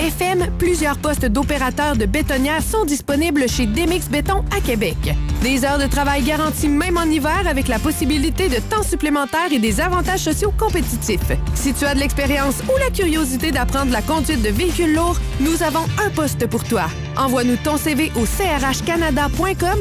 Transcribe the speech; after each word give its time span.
FM, 0.00 0.48
plusieurs 0.58 0.98
postes 0.98 1.26
d'opérateurs 1.26 1.94
de 1.94 2.04
bétonnières 2.04 2.60
sont 2.60 2.84
disponibles 2.84 3.48
chez 3.48 3.66
Demix 3.66 4.08
Béton 4.08 4.44
à 4.50 4.60
Québec. 4.60 4.96
Des 5.42 5.64
heures 5.64 5.78
de 5.78 5.86
travail 5.86 6.24
garanties 6.24 6.68
même 6.68 6.98
en 6.98 7.04
hiver 7.04 7.44
avec 7.48 7.68
la 7.68 7.78
possibilité 7.78 8.48
de 8.48 8.56
temps 8.56 8.82
supplémentaire 8.82 9.52
et 9.52 9.60
des 9.60 9.80
avantages 9.80 10.24
sociaux 10.24 10.52
compétitifs. 10.58 11.20
Si 11.54 11.72
tu 11.72 11.84
as 11.84 11.94
de 11.94 12.00
l'expérience 12.00 12.56
ou 12.64 12.76
la 12.80 12.90
curiosité 12.90 13.52
d'apprendre 13.52 13.92
la 13.92 14.02
conduite 14.02 14.42
de 14.42 14.48
véhicules 14.48 14.92
lourds, 14.92 15.20
nous 15.38 15.62
avons 15.62 15.86
un 16.04 16.10
poste 16.10 16.48
pour 16.48 16.64
toi. 16.64 16.86
Envoie-nous 17.16 17.56
ton 17.62 17.76
CV 17.76 18.10
au 18.16 18.24
crhcanada.com 18.24 19.78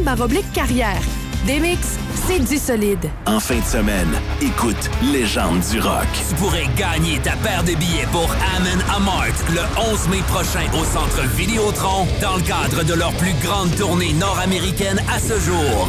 carrière. 0.54 1.02
Demix, 1.48 1.80
c'est 2.28 2.40
du 2.40 2.58
solide. 2.58 3.10
En 3.26 3.40
fin 3.40 3.60
de 3.60 3.64
semaine, 3.66 4.10
écoute 4.42 4.90
Légende 5.02 5.62
du 5.72 5.80
rock. 5.80 6.06
Tu 6.30 6.36
pourrais 6.36 6.68
gagner 6.76 7.18
ta 7.20 7.32
paire 7.38 7.64
de 7.64 7.74
billets 7.76 8.08
pour 8.12 8.30
Amon 8.58 8.96
Amart 8.96 9.28
le 9.50 9.62
11 9.92 10.10
mai 10.10 10.22
prochain 10.28 10.66
au 10.74 10.84
Centre 10.84 11.22
Vidéotron 11.36 12.08
dans 12.22 12.36
le 12.36 12.42
cadre 12.42 12.84
de 12.84 12.94
leur 12.94 13.14
plus 13.14 13.34
grande 13.42 13.74
tournée 13.76 14.14
nord-américaine 14.14 15.02
à 15.14 15.20
ce 15.20 15.40
jour. 15.40 15.88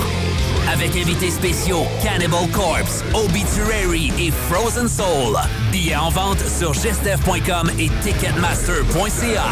Avec 0.72 0.94
invités 0.96 1.30
spéciaux 1.30 1.84
Cannibal 2.02 2.48
Corpse, 2.52 3.02
Obituary 3.12 4.12
et 4.18 4.30
Frozen 4.48 4.88
Soul. 4.88 5.36
Billets 5.72 5.96
en 5.96 6.10
vente 6.10 6.38
sur 6.46 6.72
gestev.com 6.74 7.70
et 7.78 7.90
ticketmaster.ca. 8.02 9.44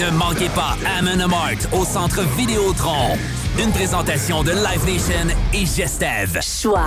Ne 0.00 0.10
manquez 0.16 0.48
pas 0.48 0.76
Amon 0.98 1.20
Amart 1.20 1.58
au 1.72 1.84
Centre 1.84 2.22
Vidéotron. 2.36 3.18
Une 3.58 3.70
présentation 3.70 4.42
de 4.42 4.52
Live 4.52 4.86
Nation 4.86 5.28
et 5.52 5.66
Gestev. 5.66 6.40
Choix. 6.40 6.86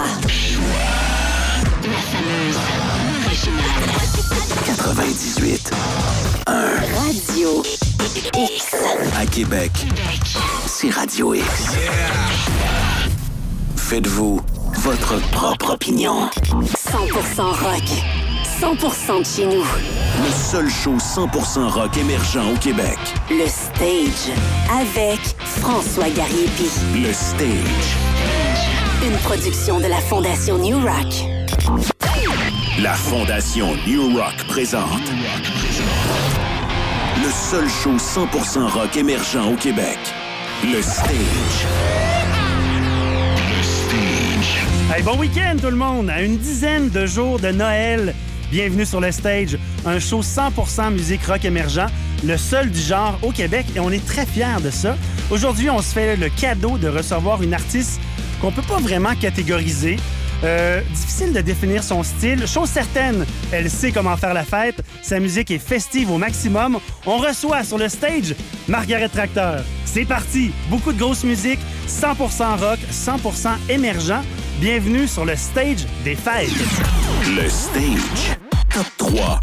La 1.83 1.99
fameuse 1.99 2.57
originale. 3.25 3.65
98. 4.65 5.71
1. 6.47 6.53
Radio 7.03 7.63
X. 8.35 8.75
À 9.15 9.25
Québec, 9.27 9.71
c'est 10.65 10.89
Radio 10.89 11.35
X. 11.35 11.45
Faites-vous 13.77 14.41
votre 14.79 15.21
propre 15.31 15.73
opinion. 15.73 16.29
100% 16.31 17.41
rock. 17.41 18.34
100% 18.61 19.19
de 19.19 19.25
chez 19.25 19.45
nous. 19.45 19.63
Le 20.23 20.31
seul 20.31 20.69
show 20.69 20.95
100% 20.97 21.67
rock 21.67 21.97
émergent 21.97 22.53
au 22.53 22.55
Québec. 22.57 22.97
Le 23.29 23.47
Stage. 23.47 24.33
Avec 24.71 25.19
François 25.39 26.09
Gariepi. 26.09 26.69
Le 26.95 27.11
Stage. 27.11 27.97
Une 29.03 29.17
production 29.19 29.79
de 29.79 29.87
la 29.87 29.97
Fondation 29.97 30.57
New 30.57 30.79
Rock. 30.79 31.83
La 32.81 32.93
Fondation 32.93 33.75
New 33.85 34.17
Rock 34.17 34.47
présente. 34.47 35.03
Le 37.23 37.29
seul 37.31 37.67
show 37.67 37.97
100% 37.97 38.69
rock 38.69 38.95
émergent 38.95 39.51
au 39.51 39.55
Québec. 39.55 39.99
Le 40.63 40.81
Stage. 40.81 41.65
Hey, 44.93 45.01
bon 45.03 45.17
week-end 45.17 45.57
tout 45.59 45.71
le 45.71 45.75
monde! 45.75 46.09
À 46.09 46.21
une 46.21 46.37
dizaine 46.37 46.89
de 46.89 47.07
jours 47.07 47.39
de 47.39 47.49
Noël, 47.49 48.13
bienvenue 48.55 48.85
sur 48.85 49.01
le 49.01 49.11
stage, 49.11 49.57
un 49.85 49.99
show 49.99 50.21
100% 50.21 50.93
musique 50.93 51.25
rock 51.25 51.43
émergent, 51.43 51.87
le 52.23 52.37
seul 52.37 52.71
du 52.71 52.79
genre 52.79 53.19
au 53.21 53.31
Québec 53.31 53.65
et 53.75 53.81
on 53.81 53.91
est 53.91 54.05
très 54.05 54.25
fiers 54.25 54.61
de 54.63 54.69
ça. 54.69 54.95
Aujourd'hui, 55.29 55.69
on 55.69 55.81
se 55.81 55.91
fait 55.91 56.15
le 56.15 56.29
cadeau 56.29 56.77
de 56.77 56.87
recevoir 56.87 57.43
une 57.43 57.53
artiste 57.53 57.99
qu'on 58.39 58.53
peut 58.53 58.61
pas 58.61 58.77
vraiment 58.77 59.13
catégoriser. 59.13 59.97
Euh, 60.45 60.79
difficile 60.93 61.33
de 61.33 61.41
définir 61.41 61.83
son 61.83 62.01
style. 62.01 62.47
Chose 62.47 62.69
certaine, 62.69 63.25
elle 63.51 63.69
sait 63.69 63.91
comment 63.91 64.15
faire 64.15 64.33
la 64.33 64.45
fête. 64.45 64.81
Sa 65.01 65.19
musique 65.19 65.51
est 65.51 65.59
festive 65.59 66.09
au 66.09 66.17
maximum. 66.17 66.79
On 67.05 67.17
reçoit 67.17 67.65
sur 67.65 67.77
le 67.77 67.89
stage 67.89 68.35
Margaret 68.69 69.09
Tracteur. 69.09 69.65
C'est 69.83 70.05
parti! 70.05 70.51
Beaucoup 70.69 70.93
de 70.93 70.97
grosse 70.97 71.25
musique, 71.25 71.59
100% 71.89 72.57
rock, 72.57 72.79
100% 72.89 73.49
émergent. 73.67 74.23
Bienvenue 74.61 75.07
sur 75.07 75.25
le 75.25 75.35
stage 75.35 75.85
des 76.05 76.15
fêtes. 76.15 76.47
Le 77.35 77.49
Stage. 77.49 78.34
Top 78.75 78.85
3. 78.97 79.39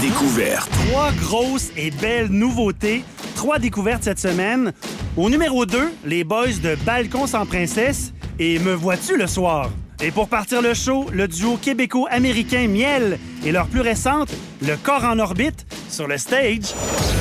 Découverte. 0.00 0.70
Trois 0.86 1.10
grosses 1.10 1.70
et 1.76 1.90
belles 1.90 2.28
nouveautés. 2.28 3.02
Trois 3.34 3.58
découvertes 3.58 4.04
cette 4.04 4.20
semaine. 4.20 4.72
Au 5.16 5.28
numéro 5.28 5.66
2, 5.66 5.92
les 6.04 6.22
boys 6.22 6.52
de 6.62 6.76
Balcon 6.86 7.26
sans 7.26 7.46
princesse 7.46 8.12
et 8.38 8.60
Me 8.60 8.74
vois-tu 8.74 9.16
le 9.16 9.26
soir? 9.26 9.70
Et 10.00 10.12
pour 10.12 10.28
partir 10.28 10.62
le 10.62 10.72
show, 10.72 11.06
le 11.12 11.26
duo 11.26 11.56
québéco-américain 11.56 12.68
Miel 12.68 13.18
et 13.44 13.50
leur 13.50 13.66
plus 13.66 13.80
récente, 13.80 14.30
Le 14.62 14.76
corps 14.76 15.02
en 15.02 15.18
orbite, 15.18 15.66
sur 15.88 16.06
le 16.06 16.16
stage. 16.16 16.72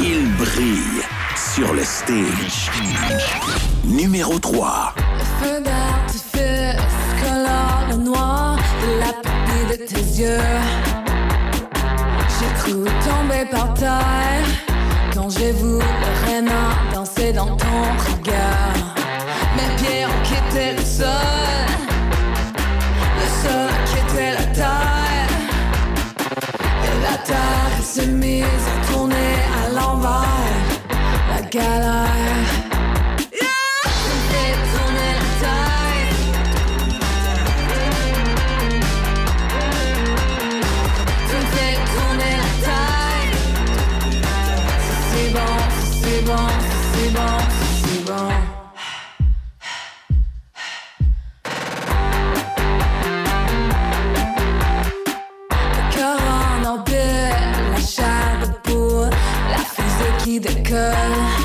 Il 0.04 0.32
brille 0.34 1.02
sur 1.36 1.74
le 1.74 1.84
stage. 1.84 2.70
Numéro 3.86 4.38
3. 4.38 4.94
J'ai 10.20 10.26
cru 12.58 12.84
tomber 13.08 13.46
par 13.50 13.74
terre 13.74 14.44
quand 15.14 15.30
j'ai 15.30 15.54
vu 15.54 15.80
le 15.80 16.94
danser 16.94 17.32
dans 17.32 17.56
ton 17.56 17.82
regard. 18.06 18.76
Mes 19.56 19.70
pieds 19.78 20.06
ont 20.06 20.22
quitté 20.24 20.74
le 20.76 20.84
sol, 20.84 21.08
le 23.16 23.28
sol 23.42 23.70
a 23.70 23.82
quitté 23.88 24.32
la 24.38 24.46
terre. 24.54 25.30
Et 26.84 26.96
la 27.02 27.18
terre 27.20 27.82
s'est 27.82 28.08
mise 28.08 28.44
à 28.44 28.92
tourner 28.92 29.36
à 29.64 29.70
l'envers, 29.70 30.66
la 31.34 31.42
galère. 31.48 32.19
Fusée 60.42 60.64
qui 60.64 61.39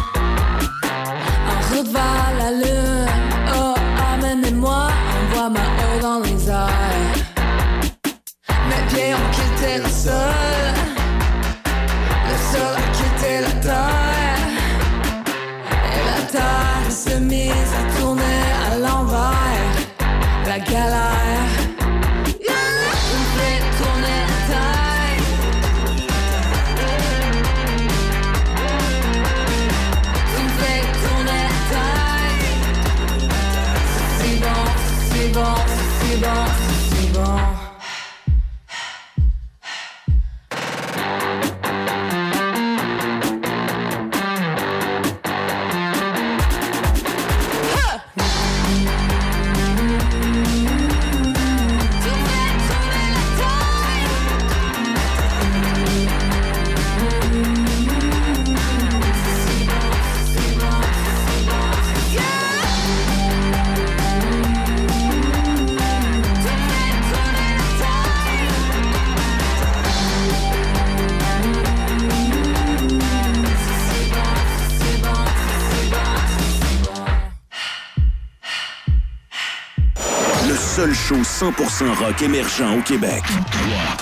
100% 81.35 81.93
rock 81.99 82.23
émergent 82.23 82.79
au 82.79 82.81
Québec. 82.83 83.25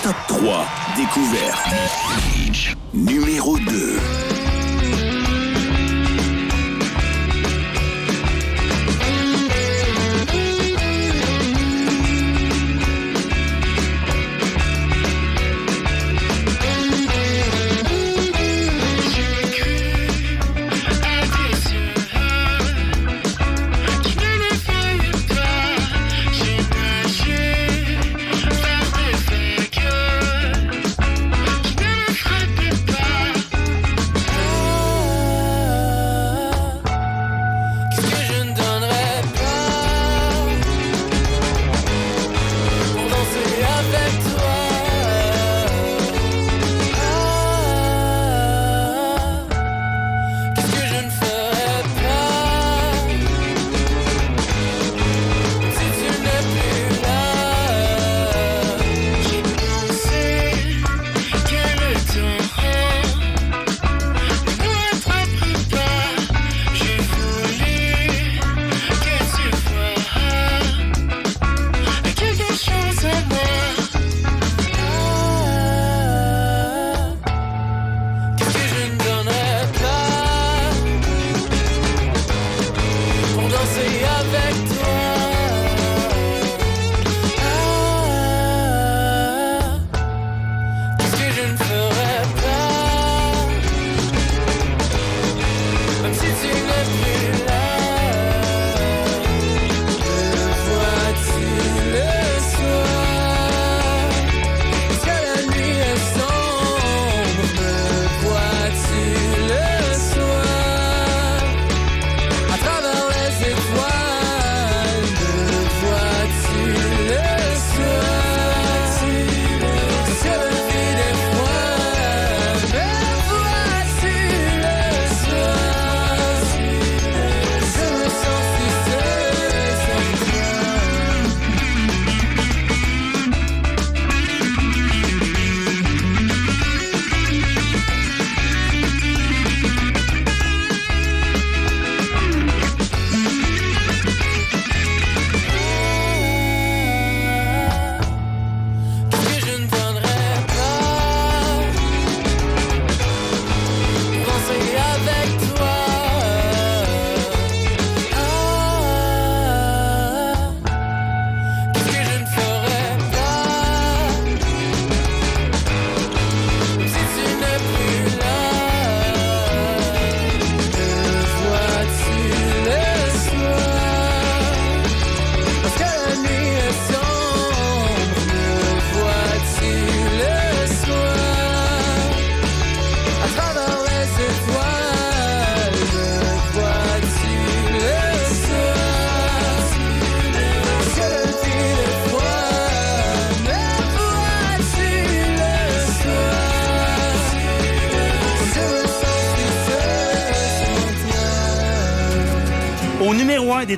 Top 0.03 0.15
3 0.27 0.67
découverte. 0.95 1.67
Numéro 2.93 3.57
2. 3.57 4.22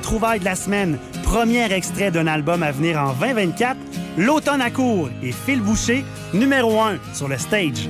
Trouvailles 0.00 0.40
de 0.40 0.44
la 0.44 0.56
semaine, 0.56 0.98
premier 1.22 1.72
extrait 1.72 2.10
d'un 2.10 2.26
album 2.26 2.62
à 2.62 2.72
venir 2.72 2.98
en 2.98 3.12
2024, 3.12 3.76
L'automne 4.18 4.62
à 4.62 4.70
court 4.70 5.10
et 5.22 5.30
Phil 5.30 5.60
Boucher, 5.60 6.02
numéro 6.32 6.80
1 6.80 6.96
sur 7.12 7.28
le 7.28 7.36
stage. 7.36 7.88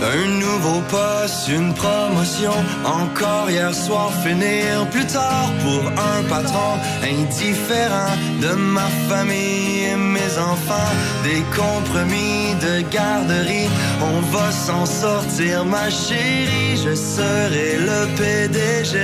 Un 0.00 0.28
nouveau 0.38 0.80
poste, 0.88 1.48
une 1.48 1.74
promotion, 1.74 2.52
encore 2.84 3.50
hier 3.50 3.74
soir 3.74 4.12
finir 4.22 4.88
plus 4.90 5.06
tard 5.06 5.50
pour 5.64 5.82
un 5.90 6.22
patron 6.28 6.78
indifférent 7.02 8.14
de 8.40 8.54
ma 8.54 8.88
famille 9.08 9.86
et 9.90 9.96
mes 9.96 10.38
enfants, 10.38 10.92
des 11.24 11.42
compromis 11.56 12.54
de 12.62 12.88
garderie, 12.92 13.68
on 14.00 14.20
va 14.36 14.52
s'en 14.52 14.86
sortir 14.86 15.64
ma 15.64 15.90
chérie, 15.90 16.76
je 16.76 16.94
serai 16.94 17.78
le 17.78 18.06
PDG 18.16 18.98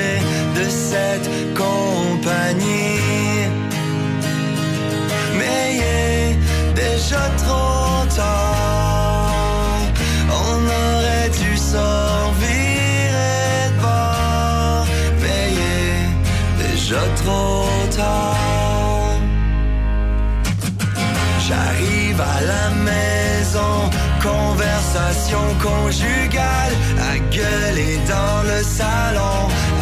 de 0.55 0.65
cette 0.71 1.29
compagnie. 1.55 3.01
Mais 5.37 5.75
il 5.75 5.83
est 5.83 6.37
déjà 6.75 7.29
trop 7.39 8.07
tard. 8.15 8.84
Déjà 16.85 17.01
trop. 17.17 17.65
J'arrive 21.47 22.21
à 22.21 22.41
la 22.53 22.67
maison, 22.91 23.75
conversation 24.23 25.45
conjugale, 25.63 26.75
à 27.11 27.19
gueuler 27.35 27.99
dans 28.09 28.39
le 28.51 28.63
salon, 28.63 29.39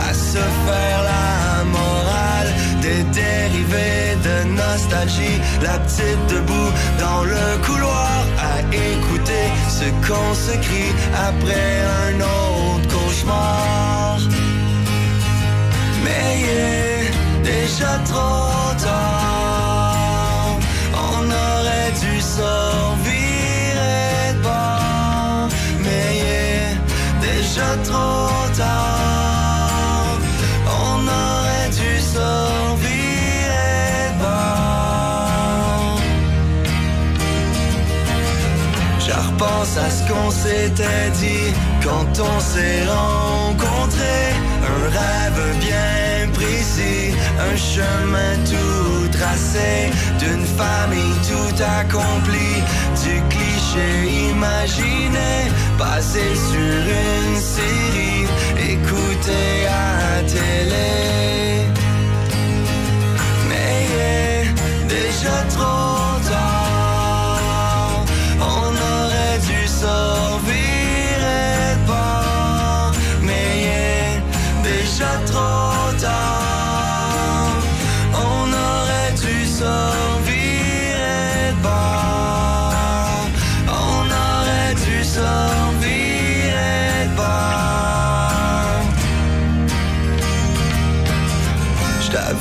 à 0.09 0.15
se 0.15 0.45
faire 0.67 1.01
la 1.13 1.65
morale, 1.65 2.51
des 2.81 3.03
dérivés 3.21 4.17
de 4.29 4.37
nostalgie, 4.63 5.41
la 5.63 5.79
petite 5.81 6.25
debout 6.29 6.73
dans 7.01 7.25
le 7.25 7.47
couloir, 7.67 8.25
à 8.53 8.61
écouter 8.91 9.47
ce 9.69 9.87
qu'on 10.07 10.35
se 10.35 10.55
crie 10.67 10.95
après 11.29 11.71
un 12.05 12.21
autre 12.21 12.89
cauchemar. 12.95 14.19
Mais 16.05 16.92
déjà 17.43 17.99
trop 18.05 18.75
tard. 18.83 20.59
On 20.95 21.25
aurait 21.27 21.93
dû 22.01 22.21
sortir 22.21 23.75
et 23.77 24.35
pas, 24.43 25.49
mais 25.85 26.17
yeah, 26.25 26.75
déjà 27.21 27.77
trop 27.85 28.49
tard. 28.57 30.19
On 30.67 30.99
aurait 31.07 31.71
dû 31.71 32.01
sortir 32.01 32.93
et. 34.21 34.53
Je 38.99 39.13
à 39.79 39.91
ce 39.91 40.03
qu'on 40.09 40.31
s'était 40.31 41.11
dit 41.21 41.53
quand 41.83 42.13
on 42.21 42.41
s'est 42.41 42.85
rencontré 42.87 44.15
Un 44.71 44.83
rêve 44.97 45.43
bien 45.61 46.29
précis 46.33 47.15
un 47.39 47.57
chemin 47.57 48.35
tout 48.45 49.09
tracé, 49.09 49.91
d'une 50.19 50.45
famille 50.45 51.17
tout 51.29 51.63
accomplie, 51.81 52.63
du 53.05 53.23
cliché 53.31 54.31
imaginé, 54.31 55.51
basé 55.79 56.35
sur 56.35 56.79
une 57.05 57.41
série, 57.41 58.27
écouté 58.73 59.67
à 59.69 60.23
télé. 60.23 61.67
Mais 63.49 63.87
est 64.01 64.89
déjà 64.89 65.37
trop 65.57 66.02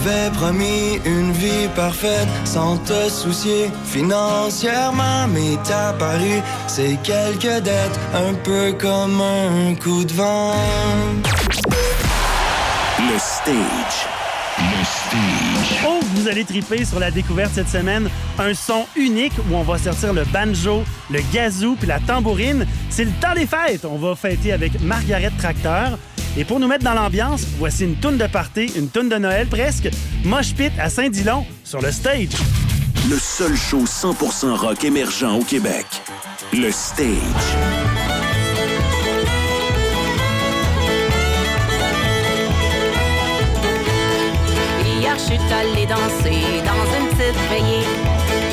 Je 0.01 0.07
t'avais 0.07 0.31
promis 0.31 0.99
une 1.05 1.31
vie 1.33 1.67
parfaite 1.75 2.27
sans 2.43 2.77
te 2.77 3.09
soucier 3.09 3.69
financièrement, 3.85 5.27
mais 5.27 5.57
t'as 5.63 5.93
paru 5.93 6.41
c'est 6.67 6.97
quelques 7.03 7.61
dettes, 7.63 7.99
un 8.13 8.33
peu 8.33 8.73
comme 8.73 9.21
un 9.21 9.75
coup 9.75 10.03
de 10.03 10.13
vent. 10.13 10.55
Le 12.99 13.19
stage. 13.19 14.07
Le 14.57 14.83
stage. 14.85 15.83
Oh, 15.87 15.99
vous 16.15 16.27
allez 16.27 16.45
triper 16.45 16.83
sur 16.85 16.99
la 16.99 17.11
découverte 17.11 17.51
cette 17.53 17.69
semaine. 17.69 18.09
Un 18.39 18.53
son 18.53 18.85
unique 18.95 19.33
où 19.49 19.55
on 19.55 19.63
va 19.63 19.77
sortir 19.77 20.13
le 20.13 20.23
banjo, 20.25 20.83
le 21.09 21.19
gazou 21.33 21.75
puis 21.75 21.87
la 21.87 21.99
tambourine. 21.99 22.65
C'est 22.89 23.05
le 23.05 23.11
temps 23.21 23.33
des 23.35 23.45
fêtes. 23.45 23.85
On 23.85 23.97
va 23.97 24.15
fêter 24.15 24.51
avec 24.51 24.81
Margaret 24.81 25.31
Tracteur. 25.37 25.97
Et 26.37 26.45
pour 26.45 26.59
nous 26.59 26.67
mettre 26.67 26.85
dans 26.85 26.93
l'ambiance, 26.93 27.45
voici 27.57 27.83
une 27.83 27.95
toune 27.95 28.17
de 28.17 28.27
party, 28.27 28.71
une 28.75 28.87
toune 28.87 29.09
de 29.09 29.17
Noël 29.17 29.47
presque. 29.47 29.89
Mosh 30.23 30.53
Pit 30.53 30.71
à 30.79 30.89
Saint-Dilon 30.89 31.45
sur 31.63 31.81
le 31.81 31.91
stage. 31.91 32.29
Le 33.09 33.17
seul 33.17 33.55
show 33.57 33.83
100% 33.83 34.55
rock 34.55 34.83
émergent 34.83 35.39
au 35.39 35.43
Québec. 35.43 35.85
Le 36.53 36.71
stage. 36.71 37.07
Hier, 44.85 45.15
je 45.17 45.23
suis 45.23 45.53
allée 45.53 45.85
danser 45.85 46.61
dans 46.63 46.85
une 46.97 47.09
petite 47.09 47.41
veillée. 47.49 47.85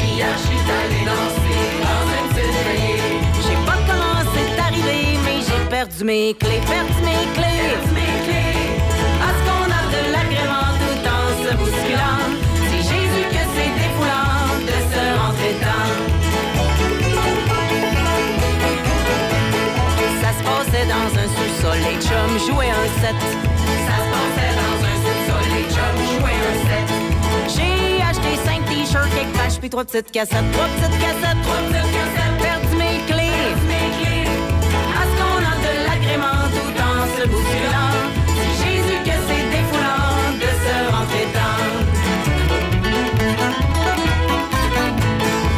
Hier, 0.04 0.28
je 0.36 0.46
suis 0.46 0.56
allée 0.56 1.04
danser 1.04 1.47
perdu 5.78 6.04
mes 6.04 6.34
clés, 6.34 6.60
perdu 6.66 7.00
mes 7.06 7.24
clés. 7.36 7.60
Perdu 7.70 7.90
mes 7.94 8.14
clés. 8.26 8.66
Parce 9.22 9.40
qu'on 9.46 9.66
a 9.80 9.82
de 9.94 10.02
l'agrément 10.14 10.70
tout 10.82 11.02
en 11.16 11.24
se 11.38 11.50
bousculant. 11.54 12.22
C'est 12.68 12.82
Jésus 12.90 13.26
que 13.34 13.42
c'est 13.54 13.72
défoulant 13.78 14.58
de 14.70 14.76
se 14.90 15.02
rentrer 15.20 15.52
dedans. 15.58 15.90
Ça 20.20 20.30
se 20.36 20.42
passait 20.48 20.86
dans 20.94 21.10
un 21.22 21.28
sous-sol, 21.36 21.78
les 21.86 21.98
chums 22.06 22.38
jouaient 22.46 22.74
un 22.82 22.88
set. 23.00 23.20
Ça 23.86 23.96
se 24.02 24.08
passait 24.14 24.54
dans 24.62 24.78
un 24.90 24.96
sous-sol, 25.04 25.44
les 25.54 25.66
chums 25.74 26.02
jouaient 26.10 26.42
un 26.50 26.56
set. 26.66 26.86
J'ai 27.54 28.02
acheté 28.02 28.30
cinq 28.44 28.60
t-shirts, 28.68 29.10
quelques 29.14 29.36
pages, 29.36 29.58
puis 29.60 29.70
trois 29.70 29.84
petites 29.84 30.10
cassettes. 30.10 30.50
Trois 30.54 30.66
petites 30.74 30.98
cassettes, 30.98 31.40
trois 31.44 31.60
petites 31.68 31.92
cassettes. 31.92 32.27
C'est 37.18 37.24
Jésus 37.26 38.98
que 39.04 39.10
c'est 39.26 39.44
défoulant 39.50 40.38
de 40.38 40.50
se 40.62 40.74
rentrer 40.94 41.26
dedans. 41.26 41.66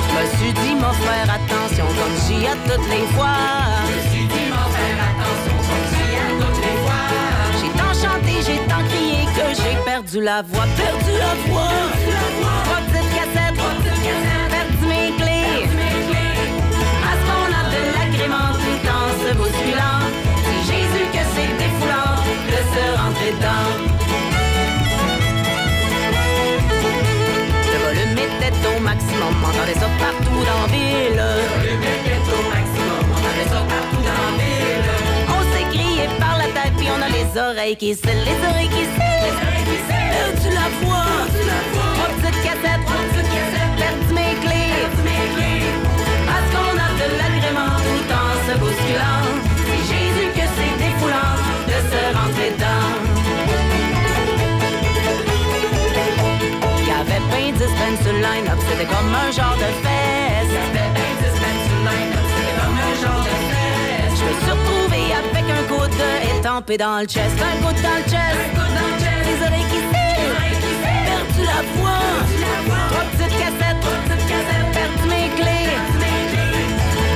Je 0.02 0.10
me 0.16 0.22
suis 0.38 0.52
dit, 0.54 0.74
mon 0.74 0.94
frère, 0.94 1.28
attention, 1.28 1.84
comme 1.84 2.16
j'y 2.24 2.38
ai 2.46 2.56
toutes 2.64 2.88
les 2.88 3.06
fois. 3.14 3.36
Je 3.84 3.92
me 3.92 4.00
suis 4.10 4.26
dit, 4.26 4.48
mon 4.48 4.68
frère, 4.72 5.00
attention, 5.10 5.56
comme 5.68 5.86
j'y 5.92 6.06
ai 6.16 6.28
toutes 6.40 6.60
les 6.64 6.76
fois. 6.80 7.06
J'ai 7.60 7.72
tant 7.76 7.92
chanté, 7.92 8.32
j'ai 8.46 8.60
tant 8.66 8.82
crié 8.88 9.22
que 9.36 9.46
j'ai 9.60 9.76
perdu 9.84 10.18
la 10.22 10.40
voix, 10.40 10.66
perdu 10.78 11.12
la 11.18 11.34
voix. 11.46 11.76
Trois 12.64 12.80
petites 12.88 13.10
cassettes, 13.16 13.56
trois 13.58 13.74
petites 13.80 14.02
cassettes, 14.06 14.48
perdu 14.48 14.84
mes 14.88 15.12
clés. 15.18 15.68
Parce 17.04 17.22
qu'on 17.26 17.48
a 17.52 17.62
de 17.68 17.80
l'agrément 17.98 18.48
tout 18.62 18.82
en 18.88 19.28
se 19.28 19.34
bousculant. 19.34 20.00
De 22.80 22.86
se 22.86 22.98
rentrer 23.02 23.32
dedans. 23.32 23.66
Le 27.72 27.78
volume 27.84 28.18
était 28.18 28.56
au 28.68 28.80
maximum, 28.80 29.34
on 29.42 29.48
entendait 29.48 29.74
ça 29.74 29.88
partout 29.98 30.40
dans 30.50 30.66
ville. 30.72 31.16
Le 31.16 31.44
volume 31.52 31.82
était 31.82 32.24
au 32.36 32.42
maximum, 32.54 33.04
on 33.10 33.18
entendait 33.18 33.50
ça 33.54 33.60
partout 33.74 34.02
dans 34.10 34.30
ville. 34.40 34.88
On 35.28 35.40
s'est 35.52 35.68
crié 35.76 36.04
par 36.18 36.38
la 36.38 36.44
tête, 36.44 36.74
puis 36.76 36.88
on 36.96 37.00
a 37.02 37.08
les 37.08 37.28
oreilles 37.38 37.76
qui 37.76 37.94
scellent, 37.94 38.24
les 38.24 38.40
oreilles 38.48 38.68
qui 38.68 38.84
scellent. 38.94 39.24
Les 39.26 39.36
oreilles 39.46 39.68
qui 39.70 39.78
scellent. 39.86 40.12
Perdu 40.16 40.48
la 40.54 40.86
voix. 40.86 41.19
Un 59.30 59.32
genre 59.32 59.56
de 59.56 59.70
fête. 59.82 60.50
Je 64.08 64.24
me 64.24 64.32
suis 64.40 64.50
retrouvé 64.50 65.00
avec 65.14 65.46
un 65.48 65.62
coup 65.68 65.86
de 65.86 66.38
étampé 66.38 66.76
dans 66.76 66.98
le 66.98 67.06
chest, 67.06 67.36
un 67.38 67.56
coup 67.64 67.72
dans 67.72 67.96
le 67.96 68.02
chest, 68.10 68.34
un 68.34 68.50
coup 68.58 68.68
dans 68.74 68.88
le 68.90 68.98
chest. 68.98 69.22
Les 69.26 69.38
oreilles 69.46 69.68
qui 69.70 69.80
perdu 71.06 71.42
la 71.46 71.60
voix. 71.76 72.04
Trois 72.90 73.04
petites 73.12 73.38
cassettes, 73.38 73.80
trois 73.80 73.98
petites 74.08 74.26
cassettes, 74.26 74.70
perdu 74.72 75.04
mes 75.08 75.28
clés. 75.38 75.70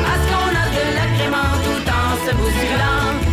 Parce 0.04 0.24
qu'on 0.28 0.50
a 0.54 0.66
de 0.76 0.84
l'agrément 0.96 1.52
tout 1.64 1.84
en 1.90 2.08
se 2.24 2.34
bousculant. 2.36 3.23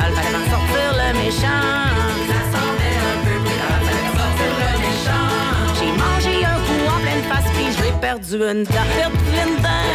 Fallait 0.00 0.32
m'en 0.36 0.44
sortir 0.50 0.88
le 1.00 1.08
méchant. 1.18 1.64
Ça 2.28 2.40
s'en 2.52 2.66
venait 2.74 2.98
un 3.10 3.16
peu 3.24 3.36
brutal, 3.44 3.80
fallait 3.86 4.04
m'en 4.06 4.14
sortir 4.22 4.50
le 4.62 4.72
méchant. 4.84 5.28
J'ai 5.78 5.92
mangé 6.02 6.34
un 6.44 6.58
coup 6.66 6.82
en 6.94 6.98
pleine 7.00 7.24
face, 7.30 7.48
puis 7.54 7.66
j'ai 7.78 7.92
perdu 8.00 8.36
une 8.36 8.64
dent. 8.64 8.86
Perdu 8.96 9.30
une 9.44 9.56
dent. 9.62 9.90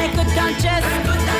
Un 0.00 0.08
coup 0.16 0.26
dans 0.36 0.46
le 0.46 0.54
chest. 0.62 1.39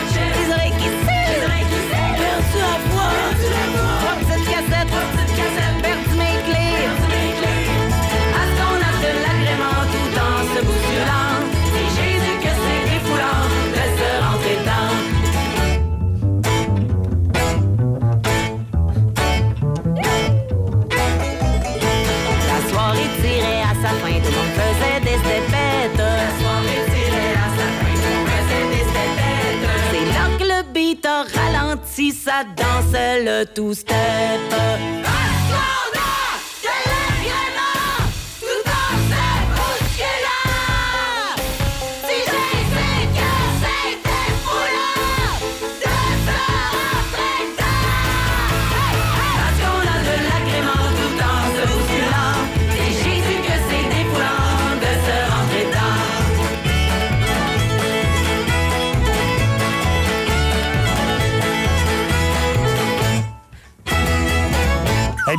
Dansait 32.44 33.22
le 33.22 33.44
two-step. 33.44 33.96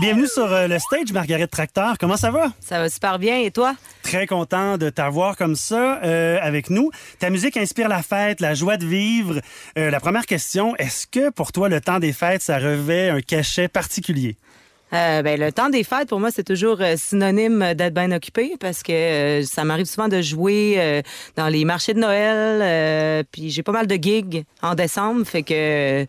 Bienvenue 0.02 0.26
sur 0.26 0.52
euh, 0.52 0.68
le 0.68 0.80
stage, 0.80 1.14
Margaret 1.14 1.46
Tracteur. 1.46 1.96
Comment 2.00 2.18
ça 2.18 2.32
va? 2.32 2.52
Ça 2.60 2.80
va 2.80 2.90
super 2.90 3.20
bien. 3.20 3.38
Et 3.38 3.52
toi? 3.52 3.76
Très 4.02 4.26
content 4.26 4.80
de 4.80 4.90
t'avoir 4.90 5.38
comme 5.38 5.56
ça 5.56 6.02
euh, 6.04 6.40
avec 6.42 6.72
nous. 6.72 6.90
Ta 7.20 7.30
musique 7.30 7.56
inspire 7.56 7.88
la 7.88 8.02
fête, 8.02 8.42
la 8.42 8.56
joie 8.56 8.78
de 8.78 8.86
vivre. 8.86 9.42
Euh, 9.78 9.92
la 9.92 10.00
première 10.00 10.26
question, 10.26 10.76
est-ce 10.78 11.06
que 11.06 11.30
pour 11.30 11.52
toi, 11.52 11.70
le 11.70 11.82
temps 11.82 12.00
des 12.00 12.14
fêtes, 12.14 12.42
ça 12.42 12.58
revêt 12.58 13.10
un 13.10 13.22
cachet 13.22 13.68
particulier? 13.68 14.38
Euh, 14.94 15.22
ben, 15.22 15.40
le 15.40 15.52
temps 15.52 15.70
des 15.70 15.84
fêtes, 15.84 16.10
pour 16.10 16.20
moi, 16.20 16.32
c'est 16.32 16.44
toujours 16.44 16.82
euh, 16.82 16.96
synonyme 16.98 17.76
d'être 17.76 17.94
bien 17.94 18.12
occupé 18.12 18.56
parce 18.60 18.82
que 18.82 18.92
euh, 18.92 19.44
ça 19.44 19.64
m'arrive 19.64 19.86
souvent 19.86 20.08
de 20.08 20.20
jouer 20.20 21.04
dans 21.36 21.48
les 21.48 21.64
marchés 21.64 21.94
de 21.94 22.00
Noël. 22.00 23.24
puis 23.32 23.52
j'ai 23.52 23.62
pas 23.62 23.72
mal 23.72 23.86
de 23.86 23.96
gigs 23.96 24.46
en 24.64 24.74
décembre. 24.74 25.26
Fait 25.28 25.44
que 25.44 26.08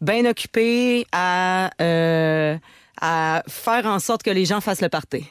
bien 0.00 0.26
occupé 0.26 1.06
à, 1.10 1.70
à 3.02 3.42
faire 3.48 3.84
en 3.84 3.98
sorte 3.98 4.22
que 4.22 4.30
les 4.30 4.46
gens 4.46 4.60
fassent 4.62 4.80
le 4.80 4.88
party. 4.88 5.26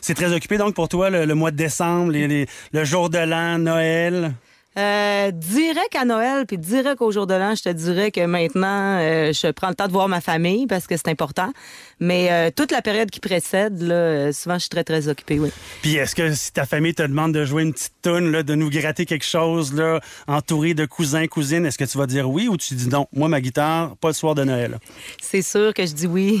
C'est 0.00 0.14
très 0.14 0.32
occupé 0.32 0.58
donc 0.58 0.74
pour 0.74 0.88
toi 0.88 1.10
le, 1.10 1.24
le 1.26 1.34
mois 1.36 1.52
de 1.52 1.56
décembre, 1.56 2.10
les- 2.10 2.26
les- 2.26 2.46
le 2.72 2.84
jour 2.84 3.08
de 3.10 3.18
l'an, 3.18 3.58
Noël? 3.58 4.32
Euh, 4.78 5.30
direct 5.32 5.94
à 5.94 6.06
Noël, 6.06 6.46
puis 6.46 6.56
direct 6.56 7.02
au 7.02 7.12
jour 7.12 7.26
de 7.26 7.34
l'an, 7.34 7.54
je 7.54 7.62
te 7.62 7.68
dirais 7.68 8.10
que 8.10 8.24
maintenant, 8.24 8.98
euh, 9.00 9.30
je 9.34 9.50
prends 9.50 9.68
le 9.68 9.74
temps 9.74 9.86
de 9.86 9.92
voir 9.92 10.08
ma 10.08 10.22
famille 10.22 10.66
parce 10.66 10.86
que 10.86 10.96
c'est 10.96 11.08
important. 11.08 11.52
Mais 12.00 12.32
euh, 12.32 12.50
toute 12.56 12.72
la 12.72 12.80
période 12.80 13.10
qui 13.10 13.20
précède, 13.20 13.82
là, 13.82 13.94
euh, 13.94 14.32
souvent, 14.32 14.54
je 14.54 14.60
suis 14.60 14.68
très, 14.70 14.82
très 14.82 15.08
occupée, 15.08 15.38
oui. 15.38 15.50
Puis 15.82 15.96
est-ce 15.96 16.14
que 16.14 16.32
si 16.34 16.52
ta 16.54 16.64
famille 16.64 16.94
te 16.94 17.02
demande 17.02 17.34
de 17.34 17.44
jouer 17.44 17.64
une 17.64 17.74
petite 17.74 17.92
toune, 18.00 18.32
là, 18.32 18.42
de 18.42 18.54
nous 18.54 18.70
gratter 18.70 19.04
quelque 19.04 19.26
chose, 19.26 19.74
là, 19.74 20.00
entouré 20.26 20.72
de 20.72 20.86
cousins, 20.86 21.26
cousines, 21.26 21.66
est-ce 21.66 21.76
que 21.76 21.84
tu 21.84 21.98
vas 21.98 22.06
dire 22.06 22.30
oui 22.30 22.48
ou 22.48 22.56
tu 22.56 22.72
dis 22.74 22.88
non? 22.88 23.06
Moi, 23.12 23.28
ma 23.28 23.42
guitare, 23.42 23.94
pas 23.98 24.08
le 24.08 24.14
soir 24.14 24.34
de 24.34 24.42
Noël. 24.42 24.78
C'est 25.20 25.42
sûr 25.42 25.74
que 25.74 25.84
je 25.84 25.92
dis 25.92 26.06
oui. 26.06 26.40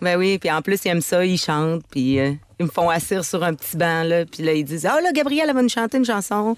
Ben 0.00 0.16
oui, 0.18 0.38
puis 0.38 0.50
en 0.50 0.62
plus, 0.62 0.84
ils 0.84 0.88
aiment 0.88 1.00
ça, 1.00 1.24
ils 1.24 1.38
chantent, 1.38 1.82
puis 1.90 2.18
euh, 2.18 2.32
ils 2.58 2.66
me 2.66 2.70
font 2.70 2.88
asseoir 2.88 3.24
sur 3.24 3.42
un 3.44 3.54
petit 3.54 3.76
banc, 3.76 4.02
là, 4.04 4.24
puis 4.24 4.42
là, 4.42 4.52
ils 4.52 4.64
disent 4.64 4.86
«Ah 4.90 5.00
là, 5.00 5.12
Gabrielle, 5.12 5.46
elle 5.48 5.54
va 5.54 5.62
nous 5.62 5.68
chanter 5.68 5.98
une 5.98 6.04
chanson.» 6.04 6.56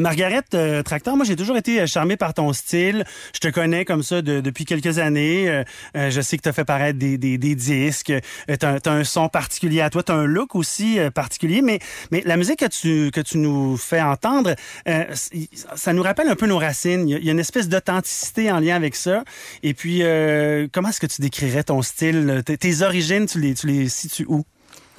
Margaret 0.00 0.42
euh, 0.54 0.82
Tracteur, 0.82 1.14
moi 1.14 1.26
j'ai 1.26 1.36
toujours 1.36 1.58
été 1.58 1.80
euh, 1.80 1.86
charmé 1.86 2.16
par 2.16 2.32
ton 2.32 2.52
style. 2.54 3.04
Je 3.34 3.40
te 3.40 3.48
connais 3.48 3.84
comme 3.84 4.02
ça 4.02 4.22
de- 4.22 4.40
depuis 4.40 4.64
quelques 4.64 4.98
années. 4.98 5.48
Euh, 5.48 5.62
euh, 5.94 6.10
je 6.10 6.20
sais 6.22 6.38
que 6.38 6.42
tu 6.42 6.48
as 6.48 6.54
fait 6.54 6.64
paraître 6.64 6.98
des, 6.98 7.18
des, 7.18 7.54
disques. 7.54 8.10
Euh, 8.10 8.56
tu 8.58 8.66
as, 8.66 8.80
un 8.90 9.04
son 9.04 9.28
particulier 9.28 9.82
à 9.82 9.90
toi. 9.90 10.02
Tu 10.02 10.10
as 10.10 10.14
un 10.14 10.24
look 10.24 10.54
aussi 10.54 10.98
particulier. 11.14 11.60
Mais, 11.60 11.80
mais 12.10 12.22
la 12.24 12.38
musique 12.38 12.60
que 12.60 12.66
tu, 12.66 13.10
que 13.10 13.20
tu 13.20 13.36
nous 13.36 13.76
fais 13.76 14.00
entendre, 14.00 14.54
ça 15.76 15.92
nous 15.92 16.02
rappelle 16.02 16.28
un 16.28 16.34
peu 16.34 16.46
nos 16.46 16.58
racines. 16.58 17.08
Il 17.08 17.22
y 17.22 17.28
a, 17.28 17.32
une 17.32 17.38
espèce 17.38 17.68
d'authenticité 17.68 18.50
en 18.50 18.60
lien 18.60 18.76
avec 18.76 18.96
ça. 18.96 19.24
Et 19.62 19.74
puis, 19.74 20.02
comment 20.72 20.88
est-ce 20.88 21.00
que 21.00 21.06
tu 21.06 21.20
décrirais 21.20 21.64
ton 21.64 21.82
style? 21.82 22.42
Tes 22.44 22.82
origines, 22.82 23.26
tu 23.26 23.40
les, 23.40 23.54
tu 23.54 23.66
les 23.66 23.88
situes 23.88 24.26
où? 24.28 24.44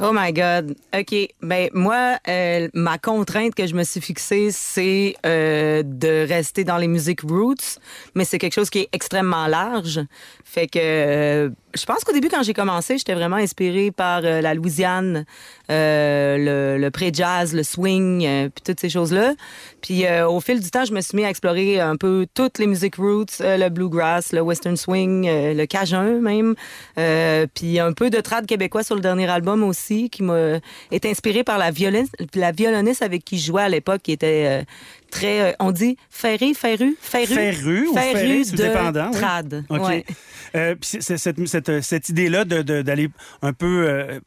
Oh 0.03 0.13
my 0.13 0.33
God. 0.33 0.75
OK. 0.97 1.15
Ben 1.43 1.69
moi, 1.73 2.17
euh, 2.27 2.69
ma 2.73 2.97
contrainte 2.97 3.53
que 3.53 3.67
je 3.67 3.75
me 3.75 3.83
suis 3.83 4.01
fixée, 4.01 4.49
c'est 4.49 5.15
euh, 5.27 5.83
de 5.85 6.27
rester 6.27 6.63
dans 6.63 6.77
les 6.77 6.87
musiques 6.87 7.21
roots, 7.21 7.77
mais 8.15 8.25
c'est 8.25 8.39
quelque 8.39 8.55
chose 8.55 8.71
qui 8.71 8.79
est 8.79 8.89
extrêmement 8.93 9.45
large. 9.45 9.99
Fait 10.43 10.65
que 10.65 10.79
euh, 10.81 11.49
je 11.75 11.85
pense 11.85 12.03
qu'au 12.03 12.13
début, 12.13 12.29
quand 12.29 12.41
j'ai 12.41 12.55
commencé, 12.55 12.97
j'étais 12.97 13.13
vraiment 13.13 13.35
inspirée 13.35 13.91
par 13.91 14.21
la 14.21 14.53
Louisiane, 14.55 15.25
le, 15.69 16.89
pré-jazz, 16.89 17.53
le 17.53 17.61
swing, 17.61 18.49
puis 18.49 18.63
toutes 18.65 18.79
ces 18.79 18.89
choses-là. 18.89 19.35
Puis 19.81 20.03
au 20.27 20.41
fil 20.41 20.59
du 20.59 20.69
temps, 20.69 20.83
je 20.83 20.93
me 20.93 20.99
suis 20.99 21.15
mis 21.15 21.23
à 21.23 21.29
explorer 21.29 21.79
un 21.79 21.95
peu 21.95 22.27
toutes 22.33 22.59
les 22.59 22.67
musiques 22.67 22.97
roots, 22.97 23.39
le 23.39 23.69
bluegrass, 23.69 24.33
le 24.33 24.41
western 24.41 24.75
swing, 24.75 25.25
le 25.29 25.65
cajun 25.65 26.19
même, 26.19 26.55
puis 27.53 27.79
un 27.79 27.93
peu 27.93 28.09
de 28.09 28.19
trad 28.19 28.45
québécois 28.45 28.83
sur 28.83 28.95
le 28.95 29.01
dernier 29.01 29.29
album 29.29 29.63
aussi, 29.63 29.90
qui 30.09 30.23
m'a 30.23 30.59
été 30.91 31.09
inspiré 31.09 31.43
par 31.43 31.57
la 31.57 31.71
violoniste, 31.71 32.15
la 32.35 32.51
violoniste 32.51 33.01
avec 33.01 33.23
qui 33.23 33.37
je 33.37 33.47
jouais 33.47 33.63
à 33.63 33.69
l'époque, 33.69 34.01
qui 34.03 34.11
était 34.11 34.45
euh, 34.47 34.63
très, 35.09 35.41
euh, 35.41 35.53
on 35.59 35.71
dit 35.71 35.97
ferré, 36.09 36.53
ferru, 36.53 36.97
ferru, 37.01 37.35
Ferru 37.35 37.87
ou 37.87 37.93
c'est 37.95 38.51
de 38.51 38.55
dépendant, 38.55 39.09
oui. 39.11 39.19
trad. 39.19 39.65
OK. 39.69 39.81
Ouais. 39.81 40.05
Euh, 40.55 40.75
cette, 40.81 41.47
cette, 41.47 41.81
cette 41.81 42.09
idée-là 42.09 42.45
d'aller 42.45 43.09
un 43.41 43.53
peu 43.53 43.85
euh, 43.87 44.19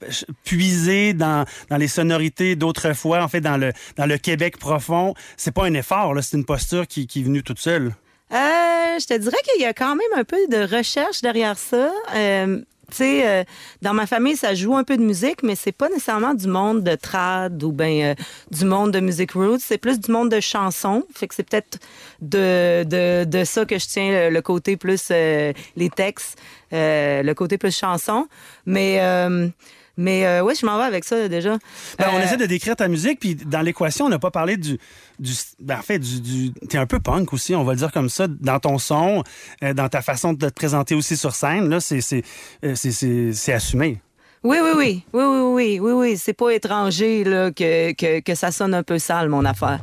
puiser 0.44 1.12
dans, 1.12 1.44
dans 1.68 1.76
les 1.76 1.88
sonorités 1.88 2.56
d'autrefois, 2.56 3.22
en 3.22 3.28
fait, 3.28 3.40
dans 3.40 3.56
le, 3.56 3.72
dans 3.96 4.06
le 4.06 4.18
Québec 4.18 4.58
profond, 4.58 5.14
c'est 5.36 5.52
pas 5.52 5.64
un 5.64 5.74
effort, 5.74 6.14
c'est 6.22 6.36
une 6.36 6.44
posture 6.44 6.86
qui, 6.86 7.06
qui 7.06 7.20
est 7.20 7.24
venue 7.24 7.42
toute 7.42 7.58
seule. 7.58 7.94
Euh, 8.32 8.98
je 8.98 9.06
te 9.06 9.14
dirais 9.18 9.36
qu'il 9.44 9.62
y 9.62 9.66
a 9.66 9.74
quand 9.74 9.94
même 9.94 10.06
un 10.16 10.24
peu 10.24 10.38
de 10.48 10.76
recherche 10.76 11.20
derrière 11.20 11.58
ça. 11.58 11.92
Euh, 12.14 12.60
tu 12.90 12.96
sais, 12.96 13.26
euh, 13.26 13.44
dans 13.82 13.94
ma 13.94 14.06
famille, 14.06 14.36
ça 14.36 14.54
joue 14.54 14.76
un 14.76 14.84
peu 14.84 14.96
de 14.96 15.02
musique, 15.02 15.42
mais 15.42 15.54
c'est 15.54 15.72
pas 15.72 15.88
nécessairement 15.88 16.34
du 16.34 16.48
monde 16.48 16.82
de 16.82 16.94
trad 16.94 17.62
ou 17.62 17.72
ben 17.72 18.02
euh, 18.02 18.14
du 18.50 18.64
monde 18.64 18.92
de 18.92 19.00
music 19.00 19.32
roots. 19.32 19.60
C'est 19.60 19.78
plus 19.78 20.00
du 20.00 20.10
monde 20.10 20.30
de 20.30 20.40
chansons. 20.40 21.04
Fait 21.14 21.28
que 21.28 21.34
c'est 21.34 21.48
peut-être 21.48 21.78
de, 22.20 22.84
de, 22.84 23.24
de 23.24 23.44
ça 23.44 23.64
que 23.64 23.78
je 23.78 23.86
tiens 23.86 24.30
le, 24.30 24.42
côté 24.42 24.76
plus 24.76 25.08
euh, 25.10 25.52
les 25.76 25.90
textes, 25.90 26.38
euh, 26.72 27.22
le 27.22 27.34
côté 27.34 27.58
plus 27.58 27.76
chanson. 27.76 28.28
Mais 28.66 28.98
euh, 29.00 29.48
mais 29.96 30.26
euh, 30.26 30.42
ouais, 30.42 30.54
je 30.54 30.64
m'en 30.66 30.76
vais 30.78 30.84
avec 30.84 31.04
ça 31.04 31.28
déjà. 31.28 31.58
Ben, 31.98 32.06
On 32.12 32.18
Euh, 32.18 32.22
essaie 32.22 32.36
de 32.36 32.46
décrire 32.46 32.76
ta 32.76 32.88
musique, 32.88 33.20
puis 33.20 33.34
dans 33.34 33.60
l'équation, 33.60 34.06
on 34.06 34.08
n'a 34.08 34.18
pas 34.18 34.30
parlé 34.30 34.56
du... 34.56 34.78
du 35.18 35.32
ben, 35.60 35.78
en 35.78 35.82
fait, 35.82 35.98
du, 35.98 36.20
du, 36.20 36.52
t'es 36.68 36.78
un 36.78 36.86
peu 36.86 37.00
punk 37.00 37.32
aussi, 37.32 37.54
on 37.54 37.64
va 37.64 37.72
le 37.72 37.78
dire 37.78 37.92
comme 37.92 38.08
ça, 38.08 38.26
dans 38.28 38.58
ton 38.58 38.78
son, 38.78 39.22
euh, 39.62 39.74
dans 39.74 39.88
ta 39.88 40.02
façon 40.02 40.32
de 40.32 40.48
te 40.48 40.52
présenter 40.54 40.94
aussi 40.94 41.16
sur 41.16 41.34
scène, 41.34 41.68
là, 41.68 41.80
c'est, 41.80 42.00
c'est, 42.00 42.22
euh, 42.64 42.74
c'est, 42.74 42.92
c'est, 42.92 43.32
c'est 43.32 43.52
assumé. 43.52 44.00
Oui, 44.42 44.58
oui, 44.62 44.70
oui, 44.76 45.04
oui, 45.14 45.22
oui, 45.24 45.40
oui, 45.40 45.78
oui, 45.80 45.92
oui. 45.92 46.18
C'est 46.18 46.34
pas 46.34 46.50
étranger 46.50 47.24
là, 47.24 47.50
que, 47.50 47.92
que, 47.92 48.20
que 48.20 48.34
ça 48.34 48.50
sonne 48.52 48.74
un 48.74 48.82
peu 48.82 48.98
sale, 48.98 49.30
mon 49.30 49.44
affaire. 49.46 49.80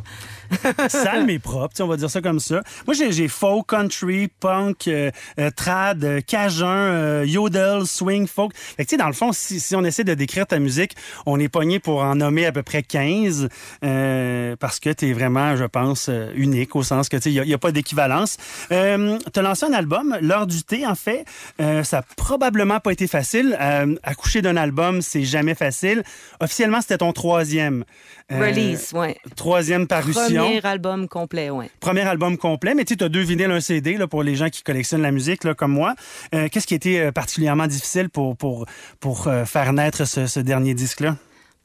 Sale 0.89 1.25
mais 1.25 1.39
propre, 1.39 1.75
on 1.81 1.87
va 1.87 1.97
dire 1.97 2.09
ça 2.09 2.21
comme 2.21 2.39
ça. 2.39 2.61
Moi, 2.87 2.95
j'ai, 2.95 3.27
folk, 3.27 3.67
country, 3.67 4.29
punk, 4.39 4.87
euh, 4.87 5.11
euh, 5.39 5.49
trad, 5.55 6.03
euh, 6.03 6.21
cajun, 6.21 7.23
yodel, 7.23 7.85
swing, 7.85 8.27
folk. 8.27 8.53
Fait 8.55 8.83
que, 8.83 8.89
tu 8.89 8.95
sais, 8.95 8.97
dans 8.97 9.07
le 9.07 9.13
fond, 9.13 9.31
si, 9.31 9.59
si 9.59 9.75
on 9.75 9.83
essaie 9.83 10.03
de 10.03 10.13
décrire 10.13 10.45
ta 10.47 10.59
musique, 10.59 10.95
on 11.25 11.39
est 11.39 11.49
pogné 11.49 11.79
pour 11.79 12.01
en 12.01 12.15
nommer 12.15 12.45
à 12.45 12.51
peu 12.51 12.63
près 12.63 12.83
15 12.83 13.49
euh, 13.83 14.55
parce 14.57 14.79
que 14.79 14.89
tu 14.89 15.09
es 15.09 15.13
vraiment, 15.13 15.55
je 15.55 15.65
pense, 15.65 16.09
unique 16.35 16.75
au 16.75 16.83
sens 16.83 17.09
que, 17.09 17.17
tu 17.17 17.23
sais, 17.23 17.31
il 17.31 17.41
n'y 17.43 17.53
a, 17.53 17.57
pas 17.57 17.71
d'équivalence. 17.71 18.37
Euh, 18.71 19.17
tu 19.33 19.39
as 19.39 19.43
lancé 19.43 19.65
un 19.65 19.73
album, 19.73 20.17
L'heure 20.21 20.47
du 20.47 20.63
thé, 20.63 20.85
en 20.85 20.95
fait. 20.95 21.25
Euh, 21.59 21.83
ça 21.83 21.99
a 21.99 22.01
probablement 22.01 22.79
pas 22.79 22.91
été 22.91 23.07
facile. 23.07 23.57
Euh, 23.59 23.95
accoucher 24.03 24.41
d'un 24.41 24.57
album, 24.57 25.01
c'est 25.01 25.23
jamais 25.23 25.55
facile. 25.55 26.03
Officiellement, 26.39 26.81
c'était 26.81 26.99
ton 26.99 27.13
troisième. 27.13 27.83
Release, 28.29 28.93
ouais. 28.93 29.17
Troisième 29.35 29.87
parution. 29.87 30.40
Premier 30.43 30.65
album 30.65 31.07
complet, 31.07 31.49
ouais. 31.49 31.69
Premier 31.79 32.01
album 32.01 32.37
complet, 32.37 32.73
mais 32.75 32.85
tu 32.85 32.95
as 33.01 33.09
deux 33.09 33.21
vinyles, 33.21 33.51
un 33.51 33.59
CD 33.59 33.97
là, 33.97 34.07
pour 34.07 34.23
les 34.23 34.35
gens 34.35 34.49
qui 34.49 34.63
collectionnent 34.63 35.01
la 35.01 35.11
musique 35.11 35.43
là, 35.43 35.53
comme 35.53 35.71
moi. 35.71 35.95
Euh, 36.33 36.47
Qu'est-ce 36.51 36.67
qui 36.67 36.73
a 36.73 36.77
été 36.77 37.01
euh, 37.01 37.11
particulièrement 37.11 37.67
difficile 37.67 38.09
pour, 38.09 38.35
pour, 38.37 38.65
pour 38.99 39.27
euh, 39.27 39.45
faire 39.45 39.73
naître 39.73 40.05
ce, 40.05 40.27
ce 40.27 40.39
dernier 40.39 40.73
disque-là? 40.73 41.15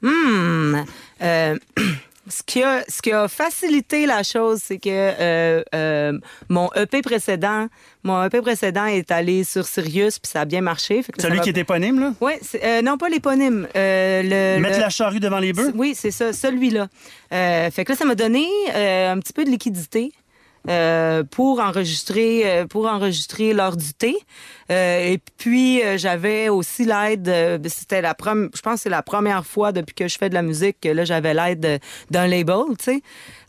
Hmm. 0.02 0.76
Euh, 1.22 1.56
ce, 2.28 2.42
qui 2.44 2.62
a, 2.62 2.82
ce 2.88 3.00
qui 3.02 3.12
a 3.12 3.28
facilité 3.28 4.06
la 4.06 4.22
chose, 4.22 4.60
c'est 4.64 4.78
que 4.78 4.88
euh, 4.90 5.62
euh, 5.74 6.18
mon 6.48 6.68
EP 6.74 7.02
précédent, 7.02 7.68
mon 8.02 8.22
EP 8.24 8.40
précédent 8.40 8.86
est 8.86 9.10
allé 9.10 9.44
sur 9.44 9.66
Sirius, 9.66 10.18
puis 10.18 10.30
ça 10.30 10.42
a 10.42 10.44
bien 10.44 10.60
marché. 10.60 11.02
Fait 11.02 11.12
que 11.12 11.20
ça 11.20 11.28
Celui 11.28 11.38
va- 11.38 11.42
qui 11.44 11.50
est 11.50 11.58
éponyme, 11.58 12.00
là? 12.00 12.12
C'est- 12.42 12.64
euh, 12.64 12.82
non, 12.82 12.98
pas 12.98 13.08
l'éponyme. 13.08 13.66
Le, 13.74 14.58
Mettre 14.60 14.76
le- 14.76 14.82
la 14.82 14.90
charrue 14.90 15.20
devant 15.20 15.38
les 15.38 15.52
bœufs? 15.52 15.72
Oui, 15.74 15.94
c'est 15.96 16.10
ça, 16.10 16.32
celui-là. 16.32 16.88
Fait 17.30 17.84
que 17.84 17.92
là, 17.92 17.96
ça 17.98 18.04
m'a 18.04 18.14
donné 18.14 18.46
un 18.74 19.18
petit 19.18 19.32
peu 19.32 19.44
de 19.44 19.50
liquidité. 19.50 20.12
Euh, 20.68 21.22
pour 21.24 21.60
enregistrer 21.60 22.42
euh, 22.44 22.66
pour 22.66 22.86
enregistrer 22.86 23.52
l'heure 23.52 23.76
du 23.76 23.92
thé 23.94 24.16
Euh, 24.68 25.12
et 25.12 25.20
puis 25.38 25.80
j'avais 25.96 26.48
aussi 26.48 26.84
l'aide 26.84 27.30
c'était 27.68 28.02
la 28.02 28.14
première 28.14 28.48
je 28.52 28.60
pense 28.62 28.74
que 28.74 28.80
c'est 28.80 28.90
la 28.90 29.02
première 29.02 29.46
fois 29.46 29.70
depuis 29.70 29.94
que 29.94 30.08
je 30.08 30.18
fais 30.18 30.28
de 30.28 30.34
la 30.34 30.42
musique 30.42 30.78
que 30.80 30.88
là 30.88 31.04
j'avais 31.04 31.34
l'aide 31.34 31.60
de- 31.60 31.78
d'un 32.10 32.26
label 32.26 32.64
tu 32.78 32.84
sais 32.86 33.00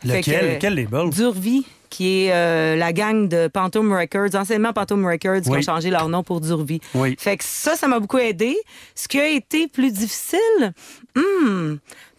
Lequel? 0.03 0.57
que, 0.57 0.61
Quel 0.61 0.75
label? 0.75 1.09
Durvie 1.09 1.65
qui 1.89 2.25
est 2.25 2.31
euh, 2.33 2.75
la 2.75 2.91
gang 2.93 3.29
de 3.29 3.49
Phantom 3.51 3.93
Records, 3.93 4.35
anciennement 4.35 4.73
Phantom 4.75 5.05
Records, 5.07 5.41
qui 5.41 5.49
Oui. 5.49 5.59
ont 5.59 5.61
changé 5.61 5.89
leur 5.89 6.09
nom 6.09 6.21
pour 6.21 6.41
Durvie. 6.41 6.81
Oui. 6.93 7.15
Fait 7.17 7.37
que 7.37 7.45
ça, 7.45 7.77
ça 7.77 7.87
m'a 7.87 7.99
beaucoup 8.01 8.17
aidé. 8.17 8.57
Ce 8.93 9.07
qui 9.07 9.17
a 9.21 9.29
été 9.29 9.69
plus 9.69 9.93
difficile, 9.93 10.73
hmm, 11.15 11.75